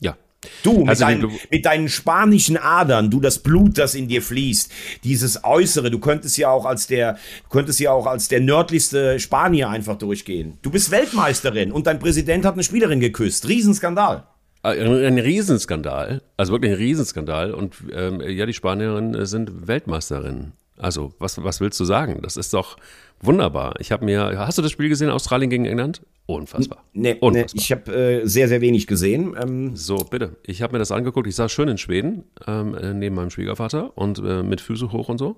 Ja, 0.00 0.16
Du, 0.62 0.80
mit, 0.80 0.88
also, 0.88 1.04
deinen, 1.04 1.30
mit 1.50 1.64
deinen 1.64 1.88
spanischen 1.88 2.56
Adern, 2.56 3.10
du 3.10 3.20
das 3.20 3.38
Blut, 3.38 3.78
das 3.78 3.94
in 3.94 4.08
dir 4.08 4.22
fließt, 4.22 4.72
dieses 5.04 5.44
Äußere, 5.44 5.90
du 5.90 5.98
könntest 5.98 6.36
ja 6.36 6.50
auch 6.50 6.64
als 6.64 6.86
der, 6.86 7.18
könntest 7.50 7.78
ja 7.80 7.92
auch 7.92 8.06
als 8.06 8.28
der 8.28 8.40
nördlichste 8.40 9.20
Spanier 9.20 9.68
einfach 9.68 9.96
durchgehen. 9.96 10.58
Du 10.62 10.70
bist 10.70 10.90
Weltmeisterin 10.90 11.70
und 11.72 11.86
dein 11.86 11.98
Präsident 11.98 12.44
hat 12.44 12.54
eine 12.54 12.64
Spielerin 12.64 13.00
geküsst. 13.00 13.48
Riesenskandal. 13.48 14.24
Ein, 14.64 14.78
ein 14.78 15.18
Riesenskandal, 15.18 16.22
also 16.36 16.52
wirklich 16.52 16.72
ein 16.72 16.78
Riesenskandal. 16.78 17.52
Und 17.52 17.76
ähm, 17.92 18.20
ja, 18.20 18.46
die 18.46 18.52
Spanierinnen 18.52 19.26
sind 19.26 19.66
Weltmeisterinnen. 19.66 20.52
Also, 20.76 21.12
was, 21.18 21.42
was 21.42 21.60
willst 21.60 21.78
du 21.78 21.84
sagen? 21.84 22.20
Das 22.22 22.36
ist 22.36 22.54
doch 22.54 22.76
wunderbar. 23.20 23.74
Ich 23.78 23.92
habe 23.92 24.04
mir, 24.04 24.38
hast 24.38 24.58
du 24.58 24.62
das 24.62 24.72
Spiel 24.72 24.88
gesehen, 24.88 25.10
Australien 25.10 25.50
gegen 25.50 25.64
England? 25.64 26.02
Unfassbar. 26.26 26.84
Nee, 26.92 27.16
Unfassbar. 27.20 27.32
nee 27.32 27.46
ich 27.60 27.72
habe 27.72 27.94
äh, 27.94 28.26
sehr, 28.26 28.48
sehr 28.48 28.60
wenig 28.60 28.86
gesehen. 28.86 29.34
Ähm 29.40 29.76
so, 29.76 29.96
bitte. 29.96 30.36
Ich 30.46 30.62
habe 30.62 30.72
mir 30.72 30.78
das 30.78 30.92
angeguckt. 30.92 31.26
Ich 31.26 31.34
saß 31.34 31.50
schön 31.50 31.68
in 31.68 31.78
Schweden, 31.78 32.24
ähm, 32.46 32.74
äh, 32.74 32.94
neben 32.94 33.16
meinem 33.16 33.30
Schwiegervater 33.30 33.96
und 33.96 34.18
äh, 34.18 34.42
mit 34.42 34.60
Füße 34.60 34.92
hoch 34.92 35.08
und 35.08 35.18
so. 35.18 35.36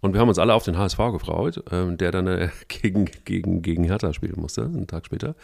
Und 0.00 0.14
wir 0.14 0.20
haben 0.20 0.28
uns 0.28 0.38
alle 0.38 0.54
auf 0.54 0.64
den 0.64 0.78
HSV 0.78 0.98
gefreut, 1.12 1.62
ähm, 1.70 1.98
der 1.98 2.12
dann 2.12 2.26
äh, 2.26 2.48
gegen, 2.68 3.06
gegen, 3.24 3.62
gegen 3.62 3.84
Hertha 3.84 4.12
spielen 4.12 4.40
musste, 4.40 4.62
einen 4.62 4.86
Tag 4.86 5.06
später. 5.06 5.34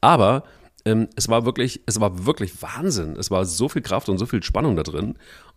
Aber 0.00 0.44
ähm, 0.84 1.08
es 1.16 1.28
war 1.28 1.44
wirklich, 1.44 1.82
es 1.86 2.00
war 2.00 2.26
wirklich 2.26 2.62
Wahnsinn. 2.62 3.16
Es 3.18 3.30
war 3.30 3.44
so 3.44 3.68
viel 3.68 3.82
Kraft 3.82 4.08
und 4.08 4.18
so 4.18 4.26
viel 4.26 4.42
Spannung 4.42 4.76
da 4.76 4.82
drin 4.82 5.16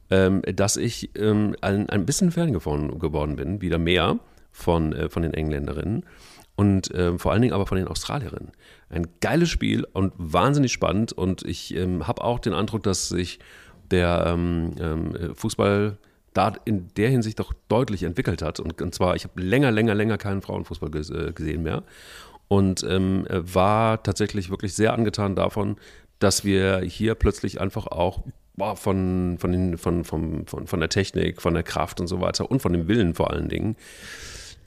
ähm, 0.09 0.41
dass 0.45 0.77
ich 0.77 1.11
ähm, 1.17 1.55
ein, 1.61 1.89
ein 1.89 2.05
bisschen 2.05 2.31
Fan 2.31 2.53
geworden 2.53 3.35
bin, 3.35 3.61
wieder 3.61 3.77
mehr 3.77 4.19
von, 4.51 4.93
äh, 4.93 5.09
von 5.09 5.23
den 5.23 5.33
Engländerinnen 5.33 6.05
und 6.57 6.91
äh, 6.91 7.17
vor 7.17 7.31
allen 7.31 7.41
Dingen 7.41 7.53
aber 7.53 7.67
von 7.67 7.77
den 7.77 7.87
Australierinnen. 7.87 8.51
Ein 8.89 9.07
geiles 9.21 9.49
Spiel 9.49 9.85
und 9.93 10.11
wahnsinnig 10.17 10.73
spannend 10.73 11.13
und 11.13 11.43
ich 11.43 11.73
ähm, 11.75 12.07
habe 12.07 12.23
auch 12.23 12.39
den 12.39 12.53
Eindruck, 12.53 12.83
dass 12.83 13.07
sich 13.07 13.39
der 13.91 14.25
ähm, 14.27 14.73
ähm, 14.81 15.35
Fußball 15.35 15.97
da 16.33 16.53
in 16.65 16.89
der 16.97 17.09
Hinsicht 17.09 17.39
doch 17.39 17.53
deutlich 17.67 18.03
entwickelt 18.03 18.41
hat. 18.41 18.59
Und, 18.59 18.81
und 18.81 18.93
zwar, 18.93 19.15
ich 19.15 19.23
habe 19.23 19.41
länger, 19.41 19.71
länger, 19.71 19.95
länger 19.95 20.17
keinen 20.17 20.41
Frauenfußball 20.41 20.91
ges 20.91 21.09
äh, 21.09 21.31
gesehen 21.33 21.63
mehr 21.63 21.83
und 22.47 22.83
ähm, 22.83 23.25
war 23.29 24.03
tatsächlich 24.03 24.49
wirklich 24.49 24.73
sehr 24.73 24.93
angetan 24.93 25.35
davon, 25.35 25.77
dass 26.19 26.43
wir 26.43 26.79
hier 26.79 27.15
plötzlich 27.15 27.61
einfach 27.61 27.87
auch 27.87 28.23
boah, 28.55 28.75
von, 28.75 29.37
von, 29.39 29.51
den, 29.51 29.77
von, 29.77 30.03
von, 30.03 30.47
von, 30.47 30.67
von 30.67 30.79
der 30.79 30.89
Technik, 30.89 31.41
von 31.41 31.53
der 31.53 31.63
Kraft 31.63 32.01
und 32.01 32.07
so 32.07 32.19
weiter 32.19 32.49
und 32.49 32.61
von 32.61 32.73
dem 32.73 32.87
Willen 32.87 33.13
vor 33.13 33.31
allen 33.31 33.49
Dingen. 33.49 33.75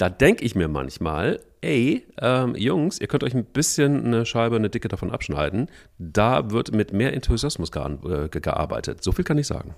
Da 0.00 0.08
denke 0.08 0.46
ich 0.46 0.54
mir 0.54 0.66
manchmal, 0.66 1.40
ey, 1.60 2.06
ähm, 2.22 2.54
Jungs, 2.54 2.98
ihr 3.02 3.06
könnt 3.06 3.22
euch 3.22 3.34
ein 3.34 3.44
bisschen 3.44 4.06
eine 4.06 4.24
Scheibe, 4.24 4.56
eine 4.56 4.70
Dicke 4.70 4.88
davon 4.88 5.10
abschneiden. 5.10 5.68
Da 5.98 6.50
wird 6.50 6.72
mit 6.72 6.94
mehr 6.94 7.12
Enthusiasmus 7.12 7.70
äh, 7.74 8.30
gearbeitet. 8.30 9.04
So 9.04 9.12
viel 9.12 9.26
kann 9.26 9.36
ich 9.36 9.46
sagen. 9.46 9.74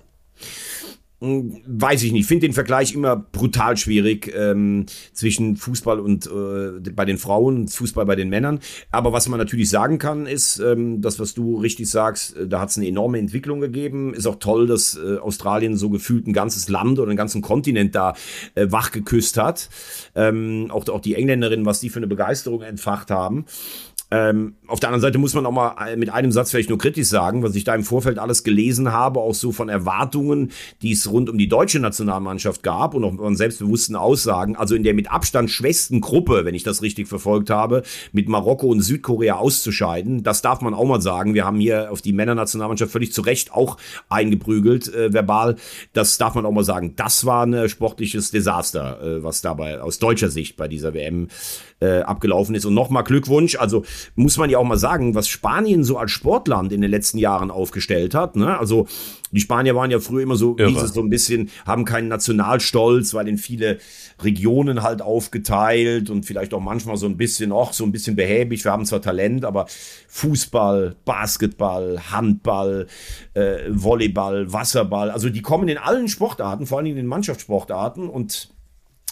Hm, 1.23 1.61
weiß 1.65 2.03
ich 2.03 2.11
nicht. 2.11 2.27
Finde 2.27 2.47
den 2.47 2.53
Vergleich 2.53 2.93
immer 2.93 3.15
brutal 3.15 3.77
schwierig 3.77 4.29
ähm, 4.35 4.87
zwischen 5.13 5.55
Fußball 5.55 6.01
und 6.01 6.27
äh, 6.27 6.91
bei 6.91 7.05
den 7.05 7.17
Frauen 7.17 7.55
und 7.61 7.67
Fußball 7.69 8.05
bei 8.05 8.17
den 8.17 8.27
Männern. 8.27 8.59
Aber 8.91 9.13
was 9.13 9.29
man 9.29 9.39
natürlich 9.39 9.69
sagen 9.69 9.99
kann, 9.99 10.25
ist, 10.25 10.59
ähm, 10.59 11.01
das, 11.01 11.19
was 11.19 11.33
du 11.33 11.61
richtig 11.61 11.89
sagst, 11.89 12.35
äh, 12.35 12.45
da 12.45 12.59
hat 12.59 12.71
es 12.71 12.77
eine 12.77 12.89
enorme 12.89 13.19
Entwicklung 13.19 13.61
gegeben. 13.61 14.13
Ist 14.13 14.27
auch 14.27 14.35
toll, 14.35 14.67
dass 14.67 14.97
äh, 14.97 15.15
Australien 15.15 15.77
so 15.77 15.89
gefühlt 15.89 16.27
ein 16.27 16.33
ganzes 16.33 16.67
Land 16.67 16.99
oder 16.99 17.07
einen 17.07 17.17
ganzen 17.17 17.41
Kontinent 17.41 17.95
da 17.95 18.15
äh, 18.55 18.67
wach 18.69 18.91
geküsst 18.91 19.37
hat. 19.37 19.69
Ähm, 20.15 20.67
auch, 20.71 20.89
auch 20.89 20.99
die 20.99 21.15
Engländerinnen, 21.15 21.65
was 21.65 21.79
die 21.79 21.89
für 21.89 21.99
eine 21.99 22.07
Begeisterung 22.07 22.63
entfacht 22.63 23.11
haben. 23.11 23.45
Ähm, 24.13 24.57
auf 24.67 24.79
der 24.79 24.89
anderen 24.89 25.01
Seite 25.01 25.17
muss 25.17 25.33
man 25.33 25.43
auch 25.47 25.51
mal 25.51 25.75
äh, 25.87 25.95
mit 25.95 26.11
einem 26.11 26.31
Satz 26.31 26.51
vielleicht 26.51 26.69
nur 26.69 26.77
kritisch 26.77 27.07
sagen, 27.07 27.41
was 27.41 27.55
ich 27.55 27.63
da 27.63 27.73
im 27.73 27.83
Vorfeld 27.83 28.19
alles 28.19 28.43
gelesen 28.43 28.91
habe, 28.91 29.19
auch 29.19 29.33
so 29.33 29.51
von 29.51 29.69
Erwartungen, 29.69 30.51
die 30.83 30.91
es 30.91 31.09
rund 31.09 31.31
um 31.31 31.39
die 31.39 31.47
deutsche 31.47 31.79
Nationalmannschaft 31.79 32.61
gab 32.61 32.93
und 32.93 33.03
auch 33.03 33.15
von 33.15 33.35
selbstbewussten 33.35 33.95
Aussagen. 33.95 34.55
Also 34.55 34.75
in 34.75 34.83
der 34.83 34.93
mit 34.93 35.11
Abstand 35.11 35.49
schwächsten 35.49 35.99
Gruppe, 35.99 36.45
wenn 36.45 36.53
ich 36.53 36.61
das 36.61 36.83
richtig 36.83 37.07
verfolgt 37.07 37.49
habe, 37.49 37.81
mit 38.11 38.29
Marokko 38.29 38.67
und 38.67 38.81
Südkorea 38.81 39.37
auszuscheiden. 39.37 40.21
Das 40.21 40.43
darf 40.43 40.61
man 40.61 40.75
auch 40.75 40.85
mal 40.85 41.01
sagen. 41.01 41.33
Wir 41.33 41.45
haben 41.45 41.59
hier 41.59 41.91
auf 41.91 42.03
die 42.03 42.13
Männernationalmannschaft 42.13 42.91
völlig 42.91 43.13
zu 43.13 43.23
Recht 43.23 43.51
auch 43.51 43.77
eingeprügelt, 44.09 44.93
äh, 44.93 45.11
verbal. 45.11 45.55
Das 45.93 46.19
darf 46.19 46.35
man 46.35 46.45
auch 46.45 46.51
mal 46.51 46.63
sagen. 46.63 46.93
Das 46.95 47.25
war 47.25 47.47
ein 47.47 47.67
sportliches 47.67 48.29
Desaster, 48.29 49.01
äh, 49.01 49.23
was 49.23 49.41
dabei 49.41 49.81
aus 49.81 49.97
deutscher 49.97 50.29
Sicht 50.29 50.55
bei 50.55 50.67
dieser 50.67 50.93
WM 50.93 51.29
äh, 51.83 52.01
abgelaufen 52.01 52.55
ist. 52.55 52.65
Und 52.65 52.73
nochmal 52.73 53.03
Glückwunsch. 53.03 53.55
Also 53.55 53.83
muss 54.15 54.37
man 54.37 54.49
ja 54.49 54.57
auch 54.57 54.63
mal 54.63 54.77
sagen, 54.77 55.15
was 55.15 55.27
Spanien 55.27 55.83
so 55.83 55.97
als 55.97 56.11
Sportland 56.11 56.71
in 56.71 56.81
den 56.81 56.89
letzten 56.89 57.17
Jahren 57.17 57.51
aufgestellt 57.51 58.15
hat. 58.15 58.35
Ne? 58.35 58.57
Also 58.57 58.87
die 59.31 59.39
Spanier 59.39 59.75
waren 59.75 59.91
ja 59.91 59.99
früher 59.99 60.21
immer 60.21 60.35
so, 60.35 60.55
hieß 60.57 60.81
es 60.81 60.93
so 60.93 61.01
ein 61.01 61.09
bisschen, 61.09 61.49
haben 61.65 61.85
keinen 61.85 62.07
Nationalstolz, 62.07 63.13
weil 63.15 63.27
in 63.27 63.37
viele 63.37 63.79
Regionen 64.21 64.83
halt 64.83 65.01
aufgeteilt 65.01 66.09
und 66.09 66.25
vielleicht 66.25 66.53
auch 66.53 66.61
manchmal 66.61 66.97
so 66.97 67.07
ein 67.07 67.17
bisschen, 67.17 67.51
auch 67.51 67.73
so 67.73 67.83
ein 67.83 67.91
bisschen 67.91 68.15
behäbig. 68.15 68.63
Wir 68.63 68.71
haben 68.71 68.85
zwar 68.85 69.01
Talent, 69.01 69.43
aber 69.43 69.65
Fußball, 70.07 70.95
Basketball, 71.03 71.99
Handball, 72.11 72.87
äh, 73.33 73.57
Volleyball, 73.69 74.53
Wasserball, 74.53 75.09
also 75.09 75.29
die 75.29 75.41
kommen 75.41 75.67
in 75.67 75.79
allen 75.79 76.07
Sportarten, 76.07 76.67
vor 76.67 76.77
allem 76.77 76.87
in 76.87 76.95
den 76.95 77.07
Mannschaftssportarten 77.07 78.07
und 78.07 78.53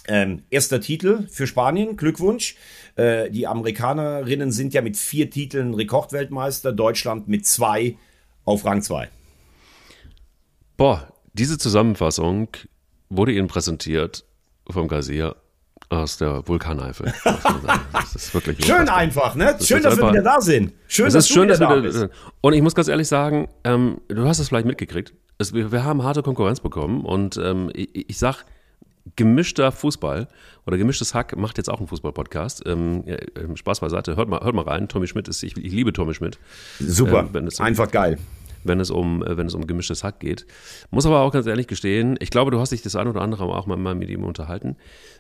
ähm, 0.08 0.44
erster 0.50 0.82
Titel 0.82 1.28
für 1.30 1.48
Spanien, 1.48 1.98
Glückwunsch. 1.98 2.56
Äh, 2.96 3.30
die 3.30 3.48
Amerikanerinnen 3.48 4.52
sind 4.52 4.74
ja 4.74 4.82
mit 4.82 4.98
vier 4.98 5.30
Titeln 5.30 5.74
Rekordweltmeister, 5.74 6.72
Deutschland 6.72 7.28
mit 7.28 7.46
zwei 7.46 7.98
auf 8.46 8.66
Rang 8.66 8.82
zwei. 8.82 9.10
Boah, 10.78 11.14
diese 11.34 11.58
Zusammenfassung 11.58 12.50
wurde 13.10 13.34
Ihnen 13.34 13.48
präsentiert 13.48 14.26
vom 14.70 14.88
Gazier 14.88 15.36
aus 15.90 16.18
der 16.18 16.48
Vulkaneifel. 16.48 17.14
Das 17.94 18.16
ist 18.16 18.34
wirklich 18.34 18.66
schön 18.66 18.90
einfach, 18.90 19.36
ne? 19.36 19.56
Das 19.58 19.68
schön, 19.68 19.84
dass 19.84 19.96
wir 19.96 20.10
wieder 20.10 20.24
da 20.24 20.42
sind. 20.42 20.74
Schön, 20.88 21.08
es 21.08 21.14
dass 21.14 21.26
ist 21.26 21.34
schön, 21.34 21.48
dass 21.48 21.60
wir 21.60 21.68
da 21.68 21.76
bist. 21.76 22.08
Und 22.42 22.54
ich 22.54 22.62
muss 22.62 22.76
ganz 22.76 22.88
ehrlich 22.90 23.08
sagen, 23.08 23.48
ähm, 23.64 24.02
du 24.10 24.28
hast 24.28 24.40
es 24.40 24.50
vielleicht 24.50 24.66
mitgekriegt. 24.66 25.14
Es, 25.38 25.54
wir, 25.54 25.72
wir, 25.72 25.84
haben 25.86 26.04
harte 26.04 26.24
Konkurrenz 26.24 26.60
bekommen 26.60 27.06
und 27.06 27.38
ähm, 27.38 27.72
ich, 27.74 28.10
ich 28.10 28.18
sag, 28.18 28.44
gemischter 29.16 29.72
Fußball 29.72 30.28
oder 30.66 30.78
gemischtes 30.78 31.14
Hack 31.14 31.36
macht 31.38 31.58
jetzt 31.58 31.70
auch 31.70 31.80
einen 31.80 31.88
Fußball-Podcast. 31.88 32.64
Ähm, 32.66 33.04
ja, 33.06 33.18
ähm, 33.40 33.56
Spaß 33.58 33.80
beiseite, 33.80 34.16
hört 34.16 34.30
mal, 34.30 34.42
hört 34.42 34.56
mal 34.56 34.64
rein. 34.66 34.88
Tommy 34.88 35.08
Schmidt 35.08 35.28
ist, 35.28 35.42
ich, 35.44 35.58
ich 35.58 35.72
liebe 35.74 35.92
Tommy 35.94 36.14
Schmidt. 36.14 36.38
Super, 36.80 37.22
Ähm, 37.22 37.30
wenn 37.34 37.48
es- 37.48 37.60
einfach 37.60 37.90
geil. 37.92 38.18
wenn 38.64 38.80
es 38.80 38.92
um, 38.92 39.24
äh, 39.26 39.38
wenn 39.38 39.48
es 39.48 39.56
um 39.56 39.66
gemischtes 39.66 40.04
Hack 40.04 40.20
geht. 40.20 40.46
Muss 40.92 41.08
aber 41.08 41.22
auch 41.22 41.32
ganz 41.32 41.48
ehrlich 41.48 41.66
gestehen, 41.68 42.16
ich 42.20 42.30
glaube, 42.30 42.52
du 42.52 42.60
hast 42.60 42.72
dich 42.72 42.84
das 42.84 42.96
ein 42.96 43.08
oder 43.08 43.22
andere 43.22 43.44
auch 43.46 43.66
mal, 43.66 43.76
mal 43.76 43.96
mit 43.96 44.10
ihm 44.10 44.24
unterhalten. 44.24 44.76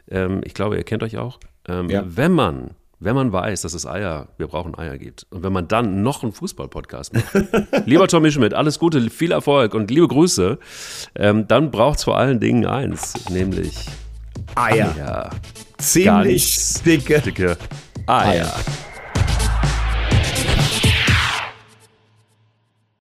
Ähm, 0.10 0.42
ich 0.44 0.54
glaube, 0.54 0.78
ihr 0.78 0.84
kennt 0.84 1.02
euch 1.02 1.18
auch. 1.18 1.40
Ähm, 1.68 1.90
Ja. 1.90 2.04
Wenn 2.06 2.34
man, 2.34 2.72
wenn 3.02 3.16
man 3.16 3.34
weiß, 3.34 3.62
dass 3.62 3.74
es 3.74 3.86
Eier, 3.88 4.28
wir 4.38 4.48
brauchen 4.48 4.78
Eier 4.78 4.98
gibt 4.98 5.26
und 5.32 5.44
wenn 5.44 5.52
man 5.52 5.68
dann 5.68 6.04
noch 6.04 6.22
einen 6.22 6.32
Fußball-Podcast 6.34 7.14
macht, 7.16 7.86
lieber 7.88 8.08
Tommy 8.08 8.32
Schmidt, 8.32 8.54
alles 8.54 8.78
Gute, 8.78 9.10
viel 9.10 9.32
Erfolg 9.32 9.74
und 9.74 9.90
liebe 9.90 10.08
Grüße, 10.08 10.60
ähm, 11.16 11.48
dann 11.48 11.72
braucht 11.72 11.98
es 11.98 12.04
vor 12.04 12.18
allen 12.18 12.40
Dingen 12.40 12.66
eins, 12.66 13.14
nämlich 13.30 13.88
Eier. 14.56 14.94
ja, 14.98 15.30
Ziemlich 15.80 16.82
dicke 16.86 17.20
dicke 17.22 17.58
Eier. 18.06 18.46
Eier. 18.46 18.54